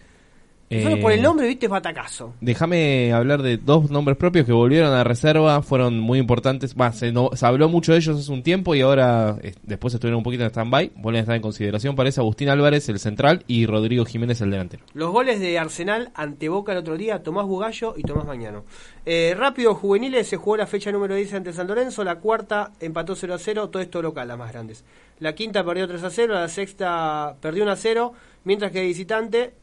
Solo 0.83 1.01
por 1.01 1.13
Eh, 1.13 1.17
el 1.17 1.23
nombre, 1.23 1.47
viste, 1.47 1.69
batacazo. 1.69 2.35
Déjame 2.41 3.13
hablar 3.13 3.43
de 3.43 3.57
dos 3.57 3.91
nombres 3.91 4.17
propios 4.17 4.47
que 4.47 4.53
volvieron 4.53 4.93
a 4.95 5.05
reserva, 5.05 5.63
fueron 5.63 5.99
muy 5.99 6.19
importantes. 6.19 6.75
Va, 6.81 6.93
se, 6.93 7.13
no- 7.13 7.31
se 7.35 7.45
habló 7.45 7.69
mucho 7.69 7.93
de 7.93 7.99
ellos 7.99 8.19
hace 8.19 8.31
un 8.33 8.43
tiempo 8.43 8.75
y 8.75 8.81
ahora 8.81 9.37
eh, 9.43 9.55
después 9.63 9.93
estuvieron 9.95 10.19
un 10.19 10.25
poquito 10.25 10.45
en 10.45 10.51
stand-by. 10.51 10.93
Vuelven 10.97 11.19
a 11.19 11.23
estar 11.23 11.37
en 11.37 11.43
consideración, 11.43 11.97
parece 11.97 12.21
Agustín 12.21 12.49
Álvarez, 12.49 12.89
el 12.89 12.99
central, 12.99 13.45
y 13.47 13.67
Rodrigo 13.67 14.05
Jiménez, 14.05 14.41
el 14.41 14.51
delantero. 14.51 14.85
Los 14.95 15.11
goles 15.11 15.41
de 15.41 15.59
Arsenal 15.59 16.11
ante 16.15 16.49
Boca 16.49 16.73
el 16.73 16.79
otro 16.79 16.97
día, 16.97 17.23
Tomás 17.23 17.47
Bugallo 17.47 17.95
y 17.97 18.03
Tomás 18.03 18.25
Mañano. 18.27 18.65
Eh, 19.05 19.35
rápido, 19.37 19.75
juveniles, 19.75 20.29
se 20.29 20.37
jugó 20.37 20.57
la 20.57 20.67
fecha 20.67 20.93
número 20.93 21.15
10 21.15 21.35
ante 21.35 21.53
San 21.53 21.67
Lorenzo, 21.67 22.05
la 22.05 22.17
cuarta 22.17 22.73
empató 22.81 23.15
0 23.17 23.35
a 23.35 23.39
0, 23.39 23.69
todo 23.69 23.83
esto 23.83 24.01
local, 24.01 24.29
las 24.29 24.39
más 24.39 24.53
grandes. 24.53 24.85
La 25.19 25.35
quinta 25.35 25.65
perdió 25.65 25.87
3 25.89 26.03
a 26.05 26.11
0, 26.11 26.35
la 26.35 26.49
sexta 26.49 27.37
perdió 27.41 27.63
1 27.65 27.73
a 27.73 27.77
0, 27.77 28.13
mientras 28.45 28.71
que 28.73 28.79
de 28.81 28.87
visitante... 28.87 29.55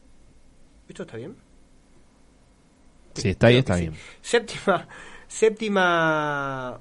¿Esto 0.90 1.04
está 1.04 1.16
bien? 1.16 1.36
Sí, 3.14 3.28
está 3.30 3.46
ahí, 3.46 3.56
está 3.58 3.74
que 3.76 3.80
bien. 3.82 3.94
sí. 3.94 4.00
Séptima, 4.22 4.88
séptima 5.28 6.80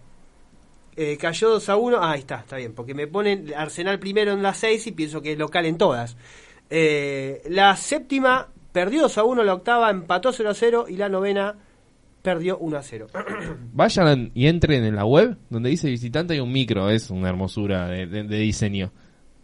eh, 0.95 1.18
cayó 1.18 1.49
2 1.51 1.70
a 1.70 1.76
1. 1.76 1.97
Ah, 2.01 2.12
ahí 2.12 2.20
está, 2.22 2.39
está 2.39 2.57
bien, 2.57 2.74
porque 2.74 2.93
me 2.93 3.07
ponen 3.07 3.53
Arsenal 3.55 3.99
primero 3.99 4.32
en 4.34 4.41
las 4.43 4.57
6 4.57 4.88
y 4.88 4.91
pienso 4.93 5.22
que 5.22 5.34
es 5.34 5.38
local 5.38 5.66
en 5.66 5.78
todas. 5.78 6.18
Eh, 6.70 7.41
la 7.49 7.76
séptima 7.76 8.47
perdió 8.72 9.03
2 9.03 9.18
a 9.20 9.24
1, 9.24 9.43
la 9.43 9.53
octava 9.53 9.89
empató 9.91 10.32
0 10.34 10.49
a 10.49 10.53
0 10.53 10.86
y 10.89 10.95
la 10.97 11.07
novena 11.10 11.55
perdió 12.22 12.57
1 12.57 12.78
a 12.78 12.84
0. 12.84 13.07
Vayan 13.74 14.32
y 14.34 14.47
entren 14.47 14.84
en 14.86 14.95
la 14.95 15.05
web, 15.05 15.38
donde 15.49 15.70
dice 15.70 15.88
visitante 15.89 16.34
hay 16.34 16.39
un 16.39 16.51
micro, 16.51 16.89
es 16.89 17.10
una 17.12 17.30
hermosura 17.30 17.88
de, 17.88 18.07
de- 18.07 18.24
de 18.24 18.38
diseño. 18.39 18.91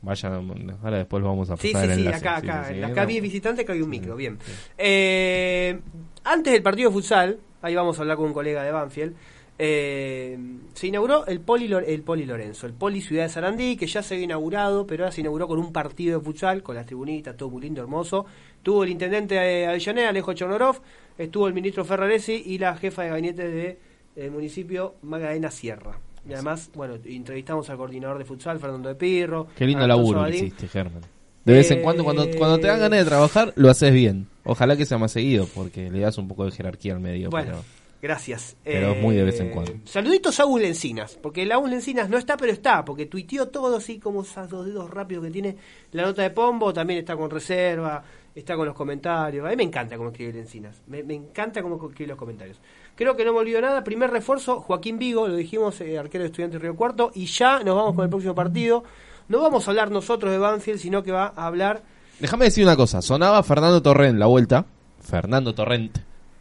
Vayan, 0.02 0.78
ahora 0.84 0.98
después 0.98 1.24
vamos 1.24 1.50
a 1.50 1.56
pasar 1.56 1.68
Sí, 1.72 1.74
sí, 1.76 1.84
el 1.84 1.94
sí, 1.96 2.00
enlace. 2.02 2.18
acá, 2.28 2.42
Sí, 2.42 2.48
acá. 2.50 2.66
sí, 2.74 2.84
acá 2.84 3.06
vi 3.06 3.20
visitante, 3.20 3.62
acá 3.64 3.74
hay 3.74 3.82
un 3.82 3.90
micro, 3.90 4.16
bien. 4.16 4.38
Eh, 4.78 5.80
antes 6.24 6.54
del 6.54 6.62
partido 6.62 6.90
de 6.90 6.94
futsal, 6.94 7.40
ahí 7.62 7.74
vamos 7.76 7.98
a 7.98 8.02
hablar 8.02 8.18
con 8.18 8.28
un 8.28 8.34
colega 8.34 8.64
de 8.64 8.72
Banfield, 8.72 9.16
eh, 9.58 10.38
se 10.74 10.88
inauguró 10.88 11.26
el 11.28 11.40
Poli, 11.40 11.72
el 11.88 12.02
Poli 12.04 12.26
Lorenzo, 12.26 12.68
el 12.68 12.74
Poli 12.74 13.02
Ciudad 13.02 13.24
de 13.24 13.30
Sarandí, 13.30 13.78
que 13.78 13.88
ya 13.88 14.04
se 14.04 14.14
había 14.16 14.26
inaugurado, 14.26 14.86
pero 14.86 15.04
ahora 15.06 15.12
se 15.14 15.22
inauguró 15.22 15.48
con 15.48 15.60
un 15.60 15.72
partido 15.72 16.20
de 16.20 16.26
futsal, 16.26 16.62
con 16.62 16.76
las 16.76 16.86
tribunitas, 16.86 17.36
todo 17.38 17.50
muy 17.50 17.62
lindo, 17.62 17.82
hermoso. 17.82 18.26
Tuvo 18.62 18.84
el 18.84 18.90
intendente 18.92 19.36
de 19.36 19.66
Avellaneda, 19.68 20.10
Alejo 20.10 20.34
Chornorov, 20.34 20.82
estuvo 21.18 21.48
el 21.48 21.54
ministro 21.54 21.86
Ferraresi 21.86 22.44
y 22.46 22.58
la 22.58 22.76
jefa 22.76 23.04
de 23.04 23.10
gabinete 23.10 23.80
del 24.16 24.32
municipio, 24.32 24.96
Magdalena 25.04 25.50
Sierra. 25.50 25.98
Y 26.28 26.34
además, 26.34 26.70
bueno, 26.74 26.96
entrevistamos 27.06 27.70
al 27.70 27.78
coordinador 27.78 28.18
de 28.18 28.26
futsal, 28.26 28.60
Fernando 28.60 28.90
de 28.90 28.96
Pirro. 28.96 29.48
Qué 29.56 29.66
lindo 29.66 29.86
laburo 29.88 30.26
que 30.26 30.36
hiciste, 30.38 30.68
Germán. 30.68 31.02
De 31.44 31.54
vez 31.54 31.70
en 31.70 31.80
Eh, 31.80 31.82
cuando, 31.84 32.04
cuando, 32.04 32.26
cuando 32.38 32.60
te 32.60 32.66
dan 32.68 32.80
ganas 32.80 33.00
de 33.00 33.06
trabajar, 33.06 33.54
lo 33.56 33.70
haces 33.70 33.94
bien. 33.94 34.28
Ojalá 34.44 34.76
que 34.76 34.86
sea 34.86 34.98
más 34.98 35.12
seguido, 35.12 35.48
porque 35.54 35.92
le 35.92 36.00
das 36.00 36.18
un 36.18 36.28
poco 36.28 36.46
de 36.46 36.52
jerarquía 36.52 36.94
al 36.94 37.00
medio. 37.00 37.30
Bueno, 37.30 37.52
pero- 37.52 37.64
Gracias. 38.02 38.56
Pero 38.64 38.92
es 38.92 39.02
muy 39.02 39.16
de 39.16 39.24
vez 39.24 39.40
en 39.40 39.48
Eh, 39.48 39.52
cuando. 39.52 39.72
Saluditos 39.86 40.40
a 40.40 40.44
Agus 40.44 40.62
Lencinas, 40.62 41.18
porque 41.20 41.42
el 41.42 41.52
Agus 41.52 41.70
Lencinas 41.72 42.08
no 42.08 42.18
está, 42.20 42.38
pero 42.38 42.52
está, 42.52 42.86
porque 42.86 43.08
tuiteó 43.08 43.48
todo 43.48 43.78
así 43.78 43.98
como 44.00 44.22
esos 44.22 44.48
dos 44.50 44.66
dedos 44.68 44.90
rápidos 44.92 45.24
que 45.26 45.32
tiene 45.32 45.56
la 45.92 46.04
nota 46.04 46.22
de 46.22 46.30
Pombo, 46.30 46.72
también 46.72 47.00
está 47.00 47.16
con 47.18 47.32
reserva, 47.32 48.04
está 48.36 48.56
con 48.56 48.68
los 48.68 48.76
comentarios. 48.76 49.44
A 49.46 49.50
mí 49.50 49.56
me 49.56 49.64
encanta 49.64 49.98
cómo 49.98 50.10
escribe 50.10 50.34
Lencinas, 50.34 50.82
me, 50.86 51.02
me 51.04 51.16
encanta 51.16 51.64
cómo 51.64 51.78
escribe 51.90 52.10
los 52.10 52.18
comentarios. 52.18 52.60
Creo 52.96 53.16
que 53.18 53.26
no 53.26 53.34
me 53.34 53.40
olvido 53.40 53.60
nada. 53.62 53.84
Primer 53.84 54.10
refuerzo, 54.12 54.62
Joaquín 54.62 54.98
Vigo, 54.98 55.28
lo 55.28 55.36
dijimos, 55.36 55.80
eh, 55.82 55.98
arquero 56.00 56.24
de 56.24 56.28
Estudiantes 56.30 56.62
Río 56.62 56.76
Cuarto, 56.76 57.12
y 57.14 57.26
ya 57.26 57.60
nos 57.60 57.76
vamos 57.76 57.94
con 57.96 58.04
el 58.06 58.10
próximo 58.10 58.34
partido. 58.36 58.84
No 59.28 59.42
vamos 59.42 59.68
a 59.68 59.72
hablar 59.72 59.92
nosotros 59.92 60.32
de 60.32 60.38
Banfield, 60.38 60.80
sino 60.80 61.04
que 61.04 61.12
va 61.12 61.34
a 61.36 61.48
hablar 61.48 61.82
Déjame 62.20 62.46
decir 62.46 62.64
una 62.64 62.78
cosa. 62.78 63.02
Sonaba 63.02 63.44
Fernando 63.44 63.82
Torrent 63.82 64.18
la 64.18 64.28
vuelta. 64.28 64.64
Fernando 65.02 65.54
Torrent. 65.54 65.98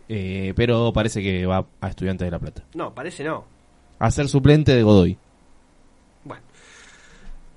eh, 0.08 0.52
pero 0.54 0.92
parece 0.92 1.20
que 1.22 1.46
va 1.46 1.64
a 1.80 1.88
Estudiantes 1.88 2.24
de 2.26 2.30
La 2.30 2.38
Plata. 2.38 2.62
No, 2.74 2.94
parece 2.94 3.24
no. 3.24 3.44
A 3.98 4.10
ser 4.12 4.28
suplente 4.28 4.72
de 4.72 4.82
Godoy. 4.84 5.18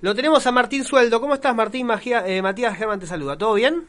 Lo 0.01 0.13
tenemos 0.13 0.45
a 0.45 0.51
Martín 0.51 0.83
Sueldo. 0.83 1.19
¿Cómo 1.19 1.33
estás, 1.33 1.55
Martín? 1.55 1.87
Magia- 1.87 2.27
eh, 2.27 2.41
Matías 2.41 2.75
Germán 2.77 2.99
te 2.99 3.07
saluda. 3.07 3.35
¿Todo 3.37 3.55
bien? 3.55 3.83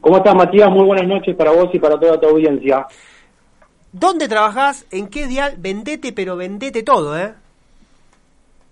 ¿Cómo 0.00 0.18
estás, 0.18 0.34
Matías? 0.34 0.70
Muy 0.70 0.84
buenas 0.84 1.08
noches 1.08 1.34
para 1.36 1.52
vos 1.52 1.68
y 1.72 1.78
para 1.78 1.98
toda 1.98 2.20
tu 2.20 2.28
audiencia. 2.28 2.86
¿Dónde 3.94 4.26
trabajás? 4.26 4.88
¿En 4.90 5.06
qué 5.06 5.28
dial? 5.28 5.54
Vendete, 5.56 6.12
pero 6.12 6.36
vendete 6.36 6.82
todo, 6.82 7.16
¿eh? 7.16 7.32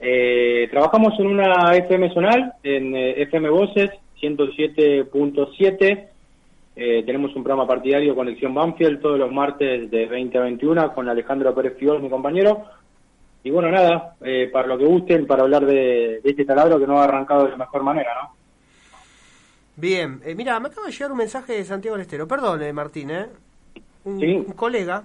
Eh, 0.01 0.67
trabajamos 0.69 1.15
en 1.21 1.29
una 1.29 1.77
FM 1.77 2.13
zonal, 2.13 2.55
en 2.65 2.97
eh, 2.97 3.23
FM 3.23 3.49
Voces 3.51 3.91
107.7. 4.21 6.09
Eh, 6.75 7.03
tenemos 7.07 7.37
un 7.37 7.45
programa 7.45 7.69
partidario 7.69 8.17
Conexión 8.17 8.53
Banfield 8.53 9.01
todos 9.01 9.17
los 9.17 9.31
martes 9.31 9.89
de 9.93 10.07
20 10.07 10.39
a 10.39 10.41
21 10.41 10.93
con 10.93 11.09
Alejandro 11.09 11.55
Pérez 11.55 11.79
Fiol, 11.79 12.03
mi 12.03 12.11
compañero. 12.11 12.65
Y 13.45 13.51
bueno, 13.51 13.71
nada, 13.71 14.17
eh, 14.23 14.51
para 14.53 14.67
lo 14.67 14.77
que 14.77 14.87
gusten, 14.87 15.29
para 15.29 15.45
hablar 15.45 15.65
de, 15.65 16.21
de 16.21 16.31
este 16.31 16.45
taladro 16.45 16.81
que 16.81 16.87
no 16.89 16.99
ha 16.99 17.05
arrancado 17.05 17.45
de 17.45 17.51
la 17.51 17.59
mejor 17.59 17.85
manera, 17.85 18.11
¿no? 18.21 18.35
Bien. 19.77 20.21
Eh, 20.25 20.35
mira, 20.35 20.59
me 20.59 20.67
acaba 20.67 20.89
de 20.89 20.93
llegar 20.93 21.13
un 21.13 21.19
mensaje 21.19 21.53
de 21.53 21.65
Santiago 21.65 21.97
del 21.97 22.03
Estero. 22.03 22.27
Perdón, 22.27 22.61
Martín, 22.75 23.13
¿eh? 23.13 23.27
Un, 24.05 24.21
Sí. 24.21 24.27
un 24.35 24.45
colega. 24.55 25.03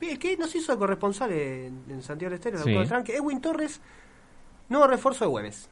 Bien, 0.00 0.18
¿Qué 0.18 0.36
nos 0.36 0.54
hizo 0.54 0.72
de 0.72 0.78
corresponsal 0.78 1.32
en, 1.32 1.84
en 1.88 2.02
Santiago 2.02 2.30
del 2.30 2.38
Estero? 2.38 2.56
Sí. 2.58 2.64
Doctor 2.64 2.78
Beltrán, 2.80 3.04
que 3.04 3.16
Edwin 3.16 3.40
Torres, 3.40 3.80
nuevo 4.68 4.86
refuerzo 4.86 5.24
de 5.24 5.30
Güemes. 5.30 5.68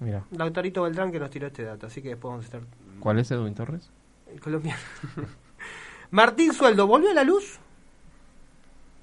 Mira. 0.00 0.24
Doctorito 0.30 0.82
Beltrán 0.82 1.12
que 1.12 1.20
nos 1.20 1.30
tiró 1.30 1.46
este 1.46 1.62
dato, 1.62 1.86
así 1.86 2.02
que 2.02 2.08
después 2.10 2.30
vamos 2.30 2.44
a 2.44 2.46
estar 2.46 2.60
¿Cuál 3.00 3.18
es 3.20 3.30
Edwin 3.30 3.54
Torres? 3.54 3.90
el 4.32 4.40
colombiano. 4.40 4.80
Martín 6.10 6.52
Sueldo, 6.52 6.86
¿volvió 6.86 7.10
a 7.10 7.14
la 7.14 7.24
luz? 7.24 7.58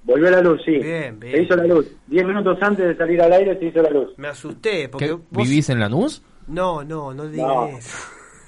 Volvió 0.04 0.30
la 0.32 0.42
luz, 0.42 0.62
sí. 0.66 0.72
Bien, 0.80 1.20
bien. 1.20 1.36
Se 1.36 1.44
hizo 1.44 1.56
la 1.56 1.66
luz. 1.66 1.88
Diez 2.08 2.26
minutos 2.26 2.58
antes 2.62 2.86
de 2.88 2.96
salir 2.98 3.22
al 3.22 3.32
aire 3.34 3.58
se 3.60 3.66
hizo 3.66 3.82
la 3.82 3.90
luz. 3.92 4.10
Me 4.18 4.28
asusté, 4.30 4.90
porque 4.90 5.08
¿Qué? 5.08 5.12
vos... 5.14 5.48
¿Vivís 5.48 5.70
en 5.70 5.80
Lanús? 5.80 6.24
No, 6.48 6.84
no, 6.84 7.14
no 7.14 7.28
digas 7.28 7.48
No. 7.48 7.68
eso. 7.68 7.98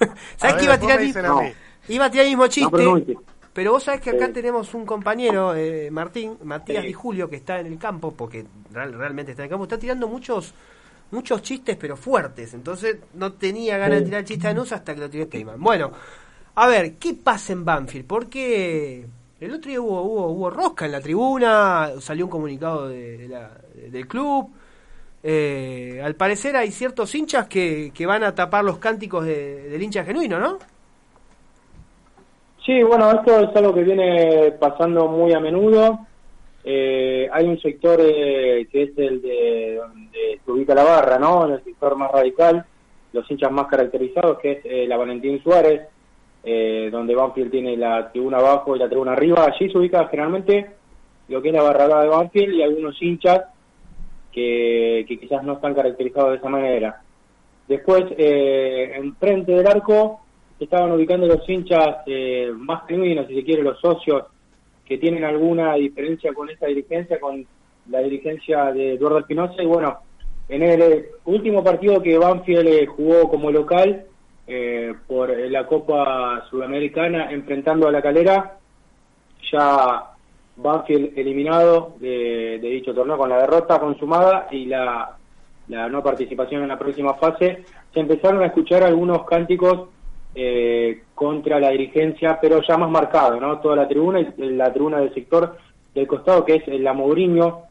A 0.00 0.06
¿Sabes 0.36 0.54
ver, 0.54 0.56
que 0.56 0.64
iba 0.64 0.74
a 0.74 0.80
tirar, 0.80 0.98
a 0.98 1.52
iba 1.88 2.04
a 2.06 2.10
tirar 2.10 2.26
el 2.26 2.30
mismo 2.32 2.42
No 2.44 2.48
chiste? 2.48 2.70
pronuncie. 2.70 3.16
Pero 3.54 3.72
vos 3.72 3.84
sabés 3.84 4.02
que 4.02 4.10
acá 4.10 4.26
Sí. 4.26 4.32
tenemos 4.34 4.74
un 4.74 4.84
compañero, 4.84 5.54
eh, 5.54 5.90
Martín, 5.90 6.36
Matías 6.42 6.82
Sí. 6.82 6.88
Di 6.88 6.92
Julio, 6.92 7.30
que 7.30 7.36
está 7.36 7.60
en 7.60 7.66
el 7.68 7.78
campo, 7.78 8.12
porque 8.12 8.44
real- 8.72 8.92
realmente 8.92 9.30
está 9.32 9.42
en 9.42 9.46
el 9.46 9.50
campo, 9.50 9.64
está 9.64 9.78
tirando 9.78 10.06
muchos 10.08 10.52
muchos 11.10 11.42
chistes, 11.42 11.76
pero 11.76 11.96
fuertes. 11.96 12.52
Entonces 12.54 12.96
no 13.14 13.32
tenía 13.34 13.78
ganas 13.78 14.00
de 14.00 14.04
tirar 14.06 14.24
chistes 14.24 14.48
de 14.48 14.54
Nus 14.54 14.72
hasta 14.72 14.94
que 14.94 15.00
lo 15.00 15.08
tiré 15.08 15.24
Steyman. 15.26 15.60
Bueno, 15.62 15.92
a 16.56 16.66
ver, 16.66 16.94
¿qué 16.94 17.14
pasa 17.14 17.52
en 17.52 17.64
Banfield? 17.64 18.04
Porque 18.06 19.06
el 19.40 19.50
otro 19.52 19.68
día 19.70 19.80
hubo, 19.80 20.02
hubo, 20.02 20.26
hubo 20.30 20.50
rosca 20.50 20.86
en 20.86 20.92
la 20.92 21.00
tribuna, 21.00 21.92
salió 22.00 22.24
un 22.24 22.30
comunicado 22.32 22.88
de, 22.88 23.16
de 23.18 23.28
la- 23.28 23.52
del 23.92 24.08
club. 24.08 24.50
Eh, 25.22 26.00
al 26.04 26.16
parecer 26.16 26.56
hay 26.56 26.70
ciertos 26.72 27.14
hinchas 27.14 27.46
que, 27.46 27.92
que 27.94 28.06
van 28.06 28.24
a 28.24 28.34
tapar 28.34 28.64
los 28.64 28.78
cánticos 28.78 29.24
de- 29.24 29.68
del 29.68 29.82
hincha 29.82 30.04
genuino, 30.04 30.38
¿no? 30.40 30.58
Sí, 32.64 32.82
bueno, 32.82 33.10
esto 33.10 33.40
es 33.40 33.56
algo 33.56 33.74
que 33.74 33.82
viene 33.82 34.52
pasando 34.58 35.06
muy 35.06 35.34
a 35.34 35.40
menudo. 35.40 36.06
Eh, 36.64 37.28
hay 37.30 37.46
un 37.46 37.60
sector 37.60 38.00
eh, 38.00 38.66
que 38.72 38.84
es 38.84 38.90
el 38.96 39.20
de 39.20 39.74
donde 39.76 40.40
se 40.42 40.50
ubica 40.50 40.74
la 40.74 40.84
barra, 40.84 41.18
¿no? 41.18 41.44
En 41.46 41.52
el 41.52 41.64
sector 41.64 41.94
más 41.94 42.10
radical, 42.10 42.64
los 43.12 43.30
hinchas 43.30 43.52
más 43.52 43.66
caracterizados, 43.66 44.38
que 44.38 44.52
es 44.52 44.58
eh, 44.64 44.86
la 44.88 44.96
Valentín 44.96 45.42
Suárez, 45.42 45.82
eh, 46.42 46.88
donde 46.90 47.14
Banfield 47.14 47.50
tiene 47.50 47.76
la 47.76 48.10
tribuna 48.10 48.38
abajo 48.38 48.74
y 48.74 48.78
la 48.78 48.88
tribuna 48.88 49.12
arriba. 49.12 49.44
Allí 49.44 49.70
se 49.70 49.76
ubica 49.76 50.08
generalmente 50.08 50.70
lo 51.28 51.42
que 51.42 51.48
es 51.48 51.54
la 51.54 51.62
barragada 51.62 52.02
de 52.04 52.08
Banfield 52.08 52.54
y 52.54 52.62
algunos 52.62 53.00
hinchas 53.02 53.42
que, 54.32 55.04
que 55.06 55.18
quizás 55.18 55.44
no 55.44 55.54
están 55.54 55.74
caracterizados 55.74 56.30
de 56.30 56.36
esa 56.38 56.48
manera. 56.48 57.02
Después, 57.68 58.04
eh, 58.16 58.92
enfrente 58.96 59.52
del 59.52 59.66
arco, 59.66 60.23
estaban 60.64 60.92
ubicando 60.92 61.26
los 61.26 61.48
hinchas 61.48 61.98
eh, 62.06 62.52
más 62.56 62.86
genuinos, 62.86 63.26
si 63.26 63.34
se 63.34 63.44
quiere, 63.44 63.62
los 63.62 63.80
socios 63.80 64.24
que 64.84 64.98
tienen 64.98 65.24
alguna 65.24 65.74
diferencia 65.74 66.32
con 66.34 66.50
esta 66.50 66.66
dirigencia, 66.66 67.18
con 67.18 67.46
la 67.90 68.00
dirigencia 68.00 68.72
de 68.72 68.94
Eduardo 68.94 69.20
Espinosa. 69.20 69.62
Y 69.62 69.66
bueno, 69.66 69.98
en 70.48 70.62
el 70.62 70.82
eh, 70.82 71.10
último 71.24 71.64
partido 71.64 72.02
que 72.02 72.18
Banfield 72.18 72.66
eh, 72.66 72.86
jugó 72.86 73.28
como 73.28 73.50
local 73.50 74.04
eh, 74.46 74.94
por 75.06 75.30
eh, 75.30 75.48
la 75.48 75.66
Copa 75.66 76.44
Sudamericana, 76.50 77.30
enfrentando 77.30 77.88
a 77.88 77.92
la 77.92 78.02
calera, 78.02 78.58
ya 79.50 80.04
Banfield 80.56 81.18
eliminado 81.18 81.94
de, 81.98 82.58
de 82.60 82.68
dicho 82.68 82.94
torneo 82.94 83.16
con 83.16 83.30
la 83.30 83.38
derrota 83.38 83.80
consumada 83.80 84.48
y 84.50 84.66
la, 84.66 85.16
la 85.68 85.88
no 85.88 86.02
participación 86.02 86.62
en 86.62 86.68
la 86.68 86.78
próxima 86.78 87.14
fase, 87.14 87.64
se 87.92 88.00
empezaron 88.00 88.42
a 88.42 88.46
escuchar 88.46 88.82
algunos 88.82 89.24
cánticos 89.24 89.88
eh, 90.34 91.02
contra 91.14 91.60
la 91.60 91.70
dirigencia, 91.70 92.38
pero 92.40 92.60
ya 92.62 92.76
más 92.76 92.90
marcado, 92.90 93.40
¿no? 93.40 93.60
Toda 93.60 93.76
la 93.76 93.88
tribuna, 93.88 94.20
y 94.20 94.32
la 94.50 94.72
tribuna 94.72 94.98
del 94.98 95.14
sector 95.14 95.56
del 95.94 96.06
costado, 96.06 96.44
que 96.44 96.56
es 96.56 96.68
la 96.80 96.92
Mourinho, 96.92 97.62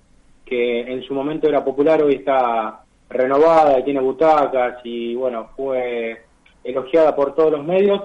que 0.46 0.82
en 0.82 1.04
su 1.04 1.14
momento 1.14 1.48
era 1.48 1.64
popular, 1.64 2.02
hoy 2.04 2.16
está 2.16 2.84
renovada 3.10 3.80
y 3.80 3.84
tiene 3.84 4.00
butacas 4.00 4.78
y 4.84 5.16
bueno, 5.16 5.50
fue 5.56 6.24
elogiada 6.64 7.16
por 7.16 7.36
todos 7.36 7.52
los 7.52 7.66
medios. 7.66 8.02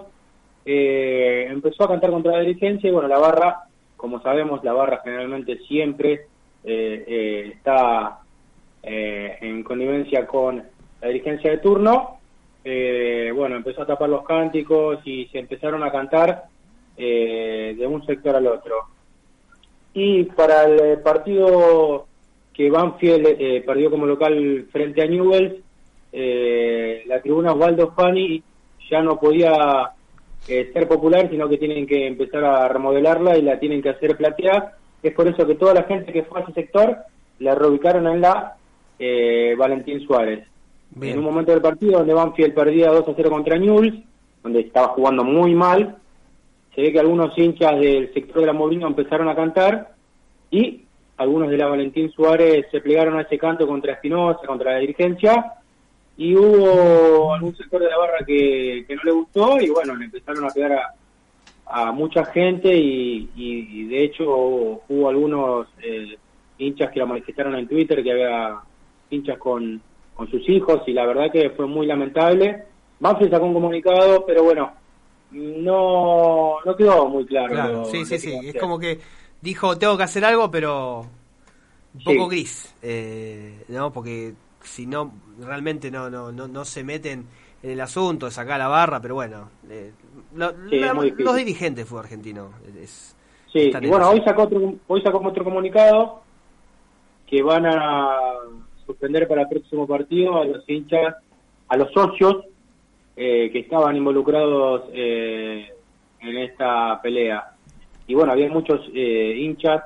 Eh, 0.64 1.46
empezó 1.48 1.84
a 1.84 1.88
cantar 1.88 2.10
contra 2.10 2.32
la 2.32 2.40
dirigencia 2.40 2.88
y 2.88 2.92
bueno, 2.92 3.08
la 3.08 3.18
barra, 3.18 3.62
como 3.96 4.20
sabemos, 4.20 4.62
la 4.64 4.72
barra 4.72 5.00
generalmente 5.02 5.58
siempre 5.66 6.26
eh, 6.64 7.04
eh, 7.06 7.52
está 7.54 8.18
eh, 8.82 9.38
en 9.40 9.62
connivencia 9.62 10.26
con 10.26 10.62
la 11.00 11.08
dirigencia 11.08 11.50
de 11.52 11.58
turno. 11.58 12.17
Eh, 12.64 13.32
bueno, 13.34 13.56
empezó 13.56 13.82
a 13.82 13.86
tapar 13.86 14.08
los 14.08 14.24
cánticos 14.24 15.00
y 15.04 15.26
se 15.26 15.38
empezaron 15.38 15.82
a 15.82 15.92
cantar 15.92 16.44
eh, 16.96 17.74
de 17.78 17.86
un 17.86 18.04
sector 18.04 18.36
al 18.36 18.46
otro. 18.46 18.74
Y 19.94 20.24
para 20.24 20.64
el 20.64 20.80
eh, 20.80 20.96
partido 20.98 22.06
que 22.52 22.70
Banfield 22.70 23.36
eh, 23.38 23.62
perdió 23.64 23.90
como 23.90 24.06
local 24.06 24.66
frente 24.72 25.02
a 25.02 25.06
Newells, 25.06 25.54
eh, 26.12 27.04
la 27.06 27.20
tribuna 27.20 27.52
Osvaldo 27.52 27.92
Fani 27.92 28.42
ya 28.90 29.02
no 29.02 29.20
podía 29.20 29.92
eh, 30.48 30.70
ser 30.72 30.88
popular, 30.88 31.28
sino 31.30 31.48
que 31.48 31.58
tienen 31.58 31.86
que 31.86 32.06
empezar 32.06 32.44
a 32.44 32.68
remodelarla 32.68 33.36
y 33.36 33.42
la 33.42 33.58
tienen 33.60 33.82
que 33.82 33.90
hacer 33.90 34.16
platear. 34.16 34.74
Es 35.02 35.12
por 35.14 35.28
eso 35.28 35.46
que 35.46 35.54
toda 35.54 35.74
la 35.74 35.84
gente 35.84 36.12
que 36.12 36.24
fue 36.24 36.40
a 36.40 36.42
ese 36.42 36.52
sector 36.52 36.96
la 37.38 37.54
reubicaron 37.54 38.06
en 38.08 38.20
la 38.20 38.56
eh, 38.98 39.54
Valentín 39.56 40.00
Suárez. 40.00 40.47
Bien. 40.90 41.12
En 41.14 41.18
un 41.20 41.24
momento 41.26 41.52
del 41.52 41.60
partido 41.60 41.98
donde 41.98 42.14
Banfield 42.14 42.54
perdía 42.54 42.90
2 42.90 43.08
a 43.08 43.12
0 43.14 43.30
contra 43.30 43.56
Newell's, 43.58 44.02
donde 44.42 44.60
estaba 44.60 44.88
jugando 44.88 45.24
muy 45.24 45.54
mal, 45.54 45.96
se 46.74 46.82
ve 46.82 46.92
que 46.92 47.00
algunos 47.00 47.36
hinchas 47.36 47.78
del 47.78 48.12
sector 48.14 48.40
de 48.40 48.46
la 48.46 48.52
Mourinho 48.52 48.86
empezaron 48.86 49.28
a 49.28 49.34
cantar 49.36 49.94
y 50.50 50.82
algunos 51.18 51.50
de 51.50 51.56
la 51.56 51.66
Valentín 51.66 52.10
Suárez 52.10 52.66
se 52.70 52.80
plegaron 52.80 53.16
a 53.18 53.22
ese 53.22 53.36
canto 53.38 53.66
contra 53.66 53.92
Espinosa, 53.94 54.46
contra 54.46 54.72
la 54.72 54.78
dirigencia, 54.78 55.54
y 56.16 56.34
hubo 56.36 57.34
algún 57.34 57.54
sector 57.56 57.80
de 57.82 57.90
la 57.90 57.98
barra 57.98 58.18
que, 58.26 58.84
que 58.86 58.96
no 58.96 59.02
le 59.04 59.10
gustó 59.12 59.60
y 59.60 59.68
bueno, 59.70 59.94
le 59.96 60.06
empezaron 60.06 60.44
a 60.44 60.48
pegar 60.50 60.72
a, 60.72 60.94
a 61.88 61.92
mucha 61.92 62.24
gente 62.24 62.74
y, 62.76 63.28
y- 63.36 63.68
y 63.82 63.84
de 63.88 64.04
hecho 64.04 64.24
hubo 64.28 65.08
algunos 65.08 65.66
eh, 65.82 66.16
hinchas 66.58 66.90
que 66.90 67.00
lo 67.00 67.06
manifestaron 67.06 67.54
en 67.56 67.68
Twitter, 67.68 68.02
que 68.02 68.12
había 68.12 68.56
hinchas 69.10 69.38
con, 69.38 69.80
con 70.18 70.28
sus 70.32 70.48
hijos 70.48 70.82
y 70.88 70.92
la 70.92 71.06
verdad 71.06 71.30
que 71.32 71.50
fue 71.50 71.68
muy 71.68 71.86
lamentable. 71.86 72.64
Banfield 72.98 73.30
sacó 73.30 73.46
un 73.46 73.54
comunicado, 73.54 74.26
pero 74.26 74.42
bueno, 74.42 74.72
no, 75.30 76.56
no 76.64 76.76
quedó 76.76 77.06
muy 77.08 77.24
claro. 77.24 77.52
Claro, 77.54 77.84
sí, 77.84 78.04
sí, 78.04 78.18
sí. 78.18 78.34
Es 78.48 78.56
como 78.56 78.80
que 78.80 78.98
dijo, 79.40 79.78
tengo 79.78 79.96
que 79.96 80.02
hacer 80.02 80.24
algo, 80.24 80.50
pero 80.50 81.02
un 81.94 82.00
Sí. 82.00 82.04
poco 82.04 82.26
gris, 82.26 82.74
eh, 82.82 83.64
¿no? 83.68 83.92
Porque 83.92 84.34
si 84.60 84.86
no, 84.88 85.12
realmente 85.38 85.88
no, 85.88 86.10
no, 86.10 86.32
no, 86.32 86.48
no 86.48 86.64
se 86.64 86.82
meten 86.82 87.24
en 87.62 87.70
el 87.70 87.80
asunto 87.80 88.26
de 88.26 88.32
sacar 88.32 88.58
la 88.58 88.66
barra, 88.66 89.00
pero 89.00 89.14
bueno, 89.14 89.50
eh, 89.70 89.92
lo- 90.34 90.50
Sí, 90.68 90.80
la- 90.80 90.94
los 90.94 91.36
dirigentes 91.36 91.86
fue 91.86 92.00
argentino, 92.00 92.50
es, 92.82 93.14
Sí, 93.52 93.70
y 93.80 93.86
bueno, 93.86 94.10
hoy 94.10 94.20
sacó 94.24 94.42
otro, 94.42 94.74
hoy 94.88 95.00
sacó 95.00 95.20
otro 95.24 95.44
comunicado 95.44 96.22
que 97.24 97.40
van 97.40 97.66
a 97.66 98.16
suspender 98.88 99.28
para 99.28 99.42
el 99.42 99.48
próximo 99.48 99.86
partido 99.86 100.40
a 100.40 100.44
los 100.44 100.68
hinchas, 100.68 101.14
a 101.68 101.76
los 101.76 101.92
socios 101.92 102.46
eh, 103.16 103.50
que 103.52 103.60
estaban 103.60 103.94
involucrados 103.96 104.88
eh, 104.92 105.68
en 106.20 106.38
esta 106.38 107.00
pelea. 107.02 107.52
Y 108.06 108.14
bueno, 108.14 108.32
había 108.32 108.48
muchos 108.48 108.80
eh, 108.94 109.34
hinchas 109.36 109.82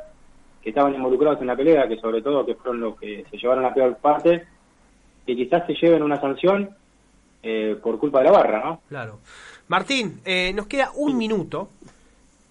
que 0.62 0.70
estaban 0.70 0.94
involucrados 0.94 1.40
en 1.40 1.48
la 1.48 1.56
pelea, 1.56 1.88
que 1.88 1.98
sobre 1.98 2.22
todo 2.22 2.46
que 2.46 2.54
fueron 2.54 2.80
los 2.80 2.98
que 2.98 3.24
se 3.30 3.36
llevaron 3.36 3.64
la 3.64 3.74
peor 3.74 3.96
parte, 3.96 4.44
que 5.26 5.36
quizás 5.36 5.66
se 5.66 5.74
lleven 5.74 6.02
una 6.02 6.20
sanción 6.20 6.70
eh, 7.42 7.76
por 7.82 7.98
culpa 7.98 8.18
de 8.18 8.26
la 8.26 8.30
barra, 8.30 8.64
¿no? 8.64 8.80
Claro. 8.88 9.18
Martín, 9.66 10.20
eh, 10.24 10.52
nos 10.54 10.68
queda 10.68 10.92
un 10.94 11.18
minuto. 11.18 11.70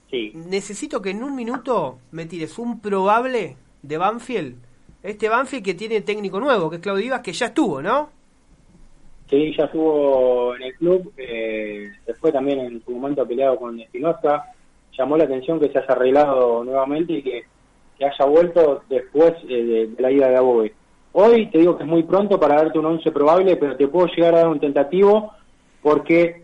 Sí. 0.10 0.34
Necesito 0.36 1.02
que 1.02 1.12
en 1.12 1.24
un 1.24 1.34
minuto 1.36 2.00
me 2.12 2.26
tires 2.26 2.60
un 2.60 2.82
probable 2.82 3.56
de 3.82 3.98
Banfield. 3.98 4.58
Este 5.04 5.30
Banfield 5.30 5.66
que 5.66 5.74
tiene 5.74 6.02
técnico 6.02 6.40
nuevo, 6.40 6.70
que 6.70 6.76
es 6.76 6.82
Claudio 6.82 7.04
Vivas, 7.04 7.22
que 7.22 7.34
ya 7.34 7.48
estuvo, 7.48 7.82
¿no? 7.82 8.10
Sí, 9.30 9.56
ya 9.58 9.64
estuvo 9.64 10.56
en 10.56 10.64
el 10.64 10.76
club, 10.76 11.14
eh, 11.18 11.90
se 12.06 12.32
también 12.32 12.60
en 12.60 12.84
su 12.84 12.92
momento 12.92 13.26
peleado 13.26 13.58
con 13.58 13.80
Espinosa, 13.80 14.44
llamó 14.96 15.18
la 15.18 15.24
atención 15.24 15.60
que 15.60 15.70
se 15.70 15.80
haya 15.80 15.88
arreglado 15.94 16.64
nuevamente 16.64 17.14
y 17.14 17.24
que, 17.24 17.46
haya 18.04 18.26
vuelto 18.26 18.82
después 18.90 19.34
eh, 19.48 19.88
de, 19.96 20.02
la 20.02 20.12
ida 20.12 20.28
de 20.28 20.36
Abobe. 20.36 20.74
Hoy 21.14 21.48
te 21.52 21.60
digo 21.60 21.78
que 21.78 21.84
es 21.84 21.90
muy 21.90 22.04
pronto 22.04 22.40
para 22.40 22.56
darte 22.56 22.80
un 22.80 22.86
once 22.86 23.12
probable, 23.12 23.56
pero 23.58 23.78
te 23.78 23.88
puedo 23.88 24.08
llegar 24.08 24.34
a 24.34 24.40
dar 24.40 24.48
un 24.48 24.60
tentativo 24.60 25.34
porque, 25.82 26.44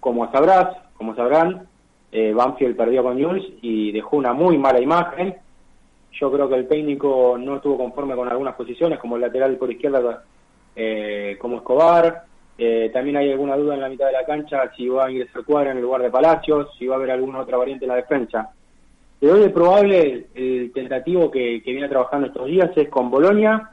como 0.00 0.30
sabrás, 0.32 0.76
como 0.94 1.14
sabrán, 1.14 1.68
eh, 2.12 2.32
Banfield 2.34 2.76
perdió 2.76 3.02
con 3.02 3.22
Jules 3.22 3.44
y 3.62 3.92
dejó 3.92 4.16
una 4.16 4.32
muy 4.32 4.58
mala 4.58 4.80
imagen. 4.80 5.36
Yo 6.12 6.30
creo 6.30 6.48
que 6.48 6.56
el 6.56 6.68
técnico 6.68 7.36
no 7.38 7.56
estuvo 7.56 7.78
conforme 7.78 8.14
con 8.14 8.28
algunas 8.28 8.54
posiciones, 8.54 8.98
como 8.98 9.16
el 9.16 9.22
lateral 9.22 9.56
por 9.56 9.70
izquierda, 9.70 10.24
eh, 10.74 11.36
como 11.40 11.58
Escobar. 11.58 12.24
Eh, 12.58 12.90
también 12.92 13.16
hay 13.16 13.30
alguna 13.30 13.56
duda 13.56 13.74
en 13.74 13.80
la 13.80 13.88
mitad 13.88 14.06
de 14.06 14.12
la 14.12 14.26
cancha 14.26 14.70
si 14.76 14.88
va 14.88 15.06
a 15.06 15.10
ingresar 15.10 15.44
Cuadra 15.44 15.70
en 15.70 15.78
el 15.78 15.82
lugar 15.82 16.02
de 16.02 16.10
Palacios, 16.10 16.68
si 16.78 16.86
va 16.86 16.96
a 16.96 16.98
haber 16.98 17.12
alguna 17.12 17.40
otra 17.40 17.56
variante 17.56 17.84
en 17.84 17.90
la 17.90 17.96
defensa. 17.96 18.50
Te 19.18 19.26
doy 19.26 19.42
el 19.42 19.52
probable, 19.52 20.26
el 20.34 20.70
tentativo 20.72 21.30
que, 21.30 21.62
que 21.62 21.72
viene 21.72 21.88
trabajando 21.88 22.26
estos 22.26 22.46
días 22.46 22.70
es 22.76 22.88
con 22.88 23.10
Bolonia, 23.10 23.70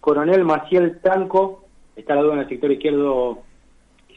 Coronel 0.00 0.44
Maciel 0.44 1.00
Tanco, 1.00 1.64
está 1.96 2.14
la 2.14 2.22
duda 2.22 2.34
en 2.34 2.40
el 2.40 2.48
sector 2.48 2.70
izquierdo 2.70 3.38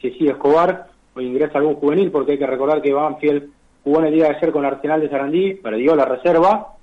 si 0.00 0.10
sigue 0.12 0.30
Escobar 0.30 0.88
o 1.14 1.20
ingresa 1.20 1.58
algún 1.58 1.76
juvenil, 1.76 2.10
porque 2.10 2.32
hay 2.32 2.38
que 2.38 2.46
recordar 2.46 2.82
que 2.82 2.92
Banfield 2.92 3.50
jugó 3.84 4.00
en 4.00 4.06
el 4.06 4.14
día 4.14 4.24
de 4.28 4.36
ayer 4.36 4.52
con 4.52 4.64
Arsenal 4.64 5.00
de 5.00 5.08
Sarandí, 5.08 5.54
perdió 5.54 5.94
la 5.94 6.04
reserva, 6.04 6.73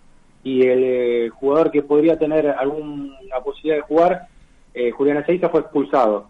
y 0.43 0.65
el 0.65 0.83
eh, 0.83 1.29
jugador 1.29 1.71
que 1.71 1.83
podría 1.83 2.17
tener 2.17 2.47
alguna 2.47 3.39
posibilidad 3.43 3.77
de 3.77 3.87
jugar, 3.87 4.27
eh, 4.73 4.91
Julián 4.91 5.17
Ezeiza, 5.17 5.49
fue 5.49 5.61
expulsado. 5.61 6.29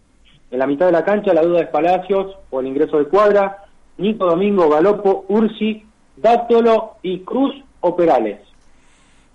En 0.49 0.59
la 0.59 0.67
mitad 0.67 0.87
de 0.87 0.91
la 0.91 1.05
cancha 1.05 1.33
la 1.33 1.43
duda 1.43 1.61
es 1.61 1.69
Palacios 1.69 2.35
o 2.49 2.59
el 2.59 2.67
ingreso 2.67 2.97
de 2.97 3.05
Cuadra, 3.05 3.65
Nico 3.97 4.25
Domingo, 4.25 4.69
Galopo, 4.69 5.25
Ursi, 5.29 5.85
Dátolo 6.17 6.97
y 7.01 7.19
Cruz 7.21 7.55
o 7.79 7.95
Perales. 7.95 8.39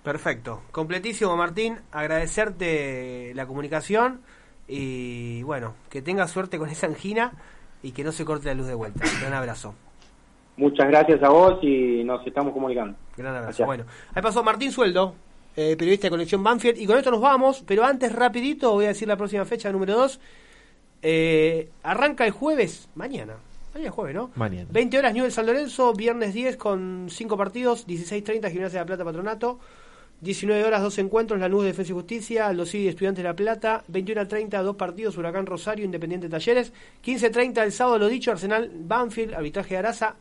Perfecto. 0.03 0.61
Completísimo, 0.71 1.35
Martín. 1.35 1.79
Agradecerte 1.91 3.33
la 3.33 3.45
comunicación 3.45 4.21
y 4.67 5.41
bueno, 5.43 5.73
que 5.89 6.01
tengas 6.01 6.31
suerte 6.31 6.57
con 6.57 6.69
esa 6.69 6.87
angina 6.87 7.33
y 7.81 7.91
que 7.91 8.03
no 8.03 8.11
se 8.11 8.25
corte 8.25 8.47
la 8.47 8.53
luz 8.53 8.67
de 8.67 8.75
vuelta. 8.75 9.03
Gran 9.21 9.33
abrazo. 9.33 9.73
Muchas 10.57 10.87
gracias 10.87 11.21
a 11.23 11.29
vos 11.29 11.59
y 11.63 12.03
nos 12.03 12.25
estamos 12.25 12.53
comunicando. 12.53 12.97
Gran 13.15 13.35
abrazo. 13.35 13.45
Gracias. 13.45 13.65
Bueno, 13.65 13.85
ahí 14.13 14.21
pasó 14.21 14.43
Martín 14.43 14.71
Sueldo, 14.71 15.15
eh, 15.55 15.75
periodista 15.77 16.07
de 16.07 16.11
Conexión 16.11 16.43
Banfield. 16.43 16.79
Y 16.79 16.85
con 16.85 16.97
esto 16.97 17.11
nos 17.11 17.21
vamos, 17.21 17.63
pero 17.65 17.83
antes, 17.83 18.11
rapidito, 18.13 18.73
voy 18.73 18.85
a 18.85 18.89
decir 18.89 19.07
la 19.07 19.17
próxima 19.17 19.45
fecha, 19.45 19.71
número 19.71 19.95
2. 19.95 20.19
arranca 21.83 22.25
el 22.25 22.31
jueves, 22.31 22.89
mañana. 22.95 23.35
Mañana 23.73 23.89
es 23.89 23.95
jueves, 23.95 24.15
¿no? 24.15 24.31
Mañana. 24.35 24.67
20 24.71 24.97
horas 24.97 25.13
Newell 25.13 25.31
San 25.31 25.45
Lorenzo, 25.45 25.93
viernes 25.93 26.33
10 26.33 26.57
con 26.57 27.07
5 27.11 27.37
partidos, 27.37 27.87
16.30 27.87 28.49
Gimnasia 28.49 28.79
de 28.79 28.83
la 28.83 28.85
Plata 28.87 29.05
Patronato, 29.05 29.59
19 30.21 30.65
horas 30.65 30.81
dos 30.81 30.97
encuentros, 30.97 31.39
Lanús 31.39 31.63
Defensa 31.63 31.91
y 31.91 31.93
Justicia, 31.93 32.51
Los 32.53 32.71
Cid 32.71 32.87
Estudiantes 32.87 33.21
de 33.21 33.29
la 33.29 33.35
Plata, 33.35 33.83
21.30 33.91 34.63
dos 34.63 34.75
partidos, 34.75 35.15
Huracán 35.17 35.45
Rosario, 35.45 35.85
Independiente 35.85 36.27
Talleres, 36.27 36.73
15.30 37.05 37.63
el 37.63 37.71
sábado, 37.71 37.99
lo 37.99 38.07
dicho, 38.07 38.31
Arsenal 38.31 38.71
Banfield, 38.73 39.35
arbitraje 39.35 39.75
de 39.75 39.77
Araza, 39.77 40.15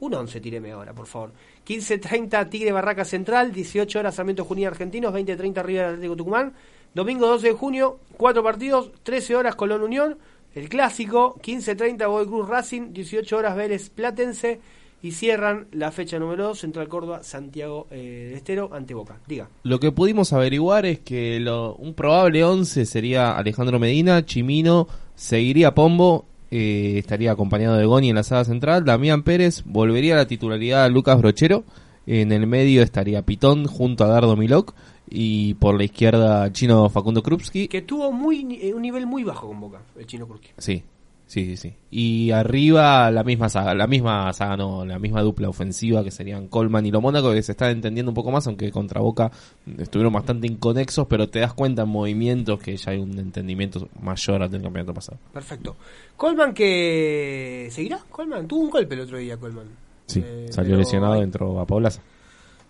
un 0.00 0.14
11 0.14 0.40
tireme 0.40 0.72
ahora, 0.72 0.92
por 0.92 1.06
favor. 1.06 1.32
15.30 1.66 2.48
Tigre 2.50 2.72
Barraca 2.72 3.04
Central, 3.04 3.52
18 3.52 3.98
horas 3.98 4.14
Sarmiento 4.14 4.44
Junín 4.44 4.66
Argentinos, 4.66 5.12
20.30 5.14 5.62
River 5.64 5.84
Atlético 5.86 6.16
Tucumán. 6.16 6.52
Domingo 6.94 7.26
12 7.26 7.48
de 7.48 7.52
junio, 7.54 7.98
cuatro 8.16 8.42
partidos, 8.42 8.90
13 9.02 9.34
horas 9.36 9.56
Colón 9.56 9.82
Unión, 9.82 10.16
el 10.54 10.68
clásico, 10.68 11.36
15.30 11.42 12.08
Boy 12.08 12.26
Cruz 12.26 12.48
Racing, 12.48 12.92
18 12.92 13.36
horas 13.36 13.56
Vélez 13.56 13.90
Platense 13.90 14.60
y 15.02 15.10
cierran 15.12 15.66
la 15.72 15.90
fecha 15.90 16.18
número 16.18 16.44
2, 16.44 16.58
Central 16.60 16.88
Córdoba, 16.88 17.22
Santiago 17.24 17.88
eh, 17.90 18.32
Estero, 18.36 18.70
ante 18.72 18.94
Boca. 18.94 19.18
Diga. 19.26 19.48
Lo 19.64 19.80
que 19.80 19.90
pudimos 19.92 20.32
averiguar 20.32 20.86
es 20.86 21.00
que 21.00 21.40
lo- 21.40 21.74
un 21.74 21.94
probable 21.94 22.44
11 22.44 22.86
sería 22.86 23.36
Alejandro 23.36 23.78
Medina, 23.80 24.24
Chimino, 24.24 24.86
seguiría 25.16 25.74
Pombo, 25.74 26.26
eh, 26.50 26.94
estaría 26.96 27.32
acompañado 27.32 27.76
de 27.76 27.86
Goni 27.86 28.10
en 28.10 28.16
la 28.16 28.22
sala 28.22 28.44
central, 28.44 28.84
Damián 28.84 29.22
Pérez, 29.22 29.62
volvería 29.64 30.14
a 30.14 30.18
la 30.18 30.26
titularidad 30.26 30.90
Lucas 30.90 31.18
Brochero, 31.18 31.64
en 32.06 32.32
el 32.32 32.46
medio 32.46 32.82
estaría 32.82 33.22
Pitón 33.22 33.66
junto 33.66 34.04
a 34.04 34.08
Dardo 34.08 34.36
Milok 34.36 34.74
y 35.08 35.54
por 35.54 35.76
la 35.76 35.84
izquierda 35.84 36.52
Chino 36.52 36.88
Facundo 36.90 37.22
Krupski. 37.22 37.68
Que 37.68 37.82
tuvo 37.82 38.12
muy, 38.12 38.58
eh, 38.60 38.74
un 38.74 38.82
nivel 38.82 39.06
muy 39.06 39.24
bajo 39.24 39.48
con 39.48 39.60
Boca, 39.60 39.82
el 39.98 40.06
chino 40.06 40.26
Kurki. 40.26 40.50
Sí, 40.58 40.82
sí, 41.26 41.44
sí, 41.46 41.56
sí. 41.56 41.74
Y 41.90 42.30
arriba 42.32 43.10
la 43.10 43.24
misma 43.24 43.48
saga, 43.48 43.74
la 43.74 43.86
misma 43.86 44.32
saga, 44.32 44.56
no, 44.56 44.84
la 44.84 44.98
misma 44.98 45.22
dupla 45.22 45.48
ofensiva 45.48 46.02
que 46.04 46.10
serían 46.10 46.48
Colman 46.48 46.84
y 46.86 46.90
Lo 46.90 47.00
Mónaco, 47.00 47.32
que 47.32 47.42
se 47.42 47.52
están 47.52 47.70
entendiendo 47.70 48.10
un 48.10 48.14
poco 48.14 48.30
más, 48.30 48.46
aunque 48.46 48.70
contra 48.70 49.00
Boca 49.00 49.30
estuvieron 49.78 50.12
bastante 50.12 50.46
inconexos, 50.46 51.06
pero 51.08 51.28
te 51.28 51.40
das 51.40 51.54
cuenta 51.54 51.82
en 51.82 51.88
movimientos 51.88 52.58
que 52.60 52.76
ya 52.76 52.92
hay 52.92 52.98
un 52.98 53.18
entendimiento 53.18 53.88
mayor 54.00 54.42
al 54.42 54.50
del 54.50 54.62
campeonato 54.62 54.94
pasado. 54.94 55.18
Perfecto. 55.32 55.76
Colman 56.16 56.52
que... 56.54 57.68
¿Seguirá? 57.70 57.98
Colman 58.10 58.46
tuvo 58.46 58.60
un 58.64 58.70
golpe 58.70 58.94
el 58.94 59.00
otro 59.02 59.18
día, 59.18 59.36
Colman. 59.36 59.66
Sí, 60.06 60.20
Eh, 60.24 60.46
salió 60.50 60.70
pero 60.72 60.78
lesionado, 60.80 61.22
entró 61.22 61.58
a 61.60 61.66
Paulaza. 61.66 62.02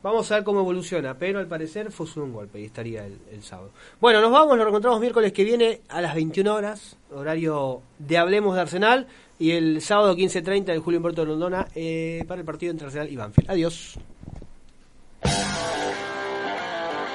Vamos 0.04 0.30
a 0.30 0.34
ver 0.34 0.44
cómo 0.44 0.60
evoluciona, 0.60 1.16
pero 1.18 1.38
al 1.38 1.46
parecer 1.46 1.90
fue 1.90 2.06
un 2.16 2.34
golpe 2.34 2.60
y 2.60 2.66
estaría 2.66 3.06
el, 3.06 3.42
sábado. 3.42 3.70
Bueno, 4.02 4.20
nos 4.20 4.30
vamos, 4.30 4.54
nos 4.54 4.66
reencontramos 4.66 5.00
miércoles 5.00 5.32
que 5.32 5.44
viene 5.44 5.80
a 5.88 6.02
las 6.02 6.14
21 6.14 6.54
horas, 6.54 6.98
horario 7.10 7.80
de 7.98 8.18
Hablemos 8.18 8.54
de 8.54 8.60
Arsenal, 8.60 9.06
y 9.38 9.52
el 9.52 9.80
sábado 9.80 10.14
15.30 10.14 10.64
de 10.64 10.78
Julio 10.78 10.98
Humberto 10.98 11.22
de 11.22 11.28
Londona 11.28 11.68
eh, 11.74 12.22
para 12.28 12.38
el 12.38 12.44
partido 12.44 12.70
entre 12.72 12.88
Arsenal 12.88 13.10
y 13.10 13.16
Banfield. 13.16 13.50
Adiós. 13.50 13.98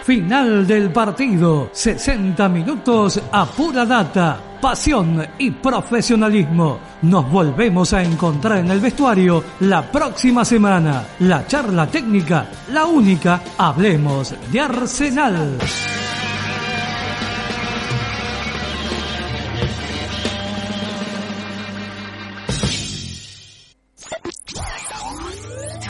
Final 0.10 0.66
del 0.66 0.90
partido. 0.90 1.70
60 1.72 2.50
minutos 2.50 3.22
a 3.32 3.46
pura 3.46 3.86
data, 3.86 4.42
pasión 4.60 5.24
y 5.38 5.52
profesionalismo. 5.52 6.80
Nos 7.04 7.30
volvemos 7.30 7.94
a 7.94 8.02
encontrar 8.02 8.58
en 8.58 8.72
el 8.72 8.80
vestuario 8.80 9.44
la 9.60 9.84
próxima 9.84 10.44
semana. 10.44 11.06
La 11.20 11.46
charla 11.46 11.86
técnica, 11.86 12.48
la 12.74 12.86
única, 12.86 13.40
hablemos 13.56 14.34
de 14.52 14.60
Arsenal. 14.60 15.60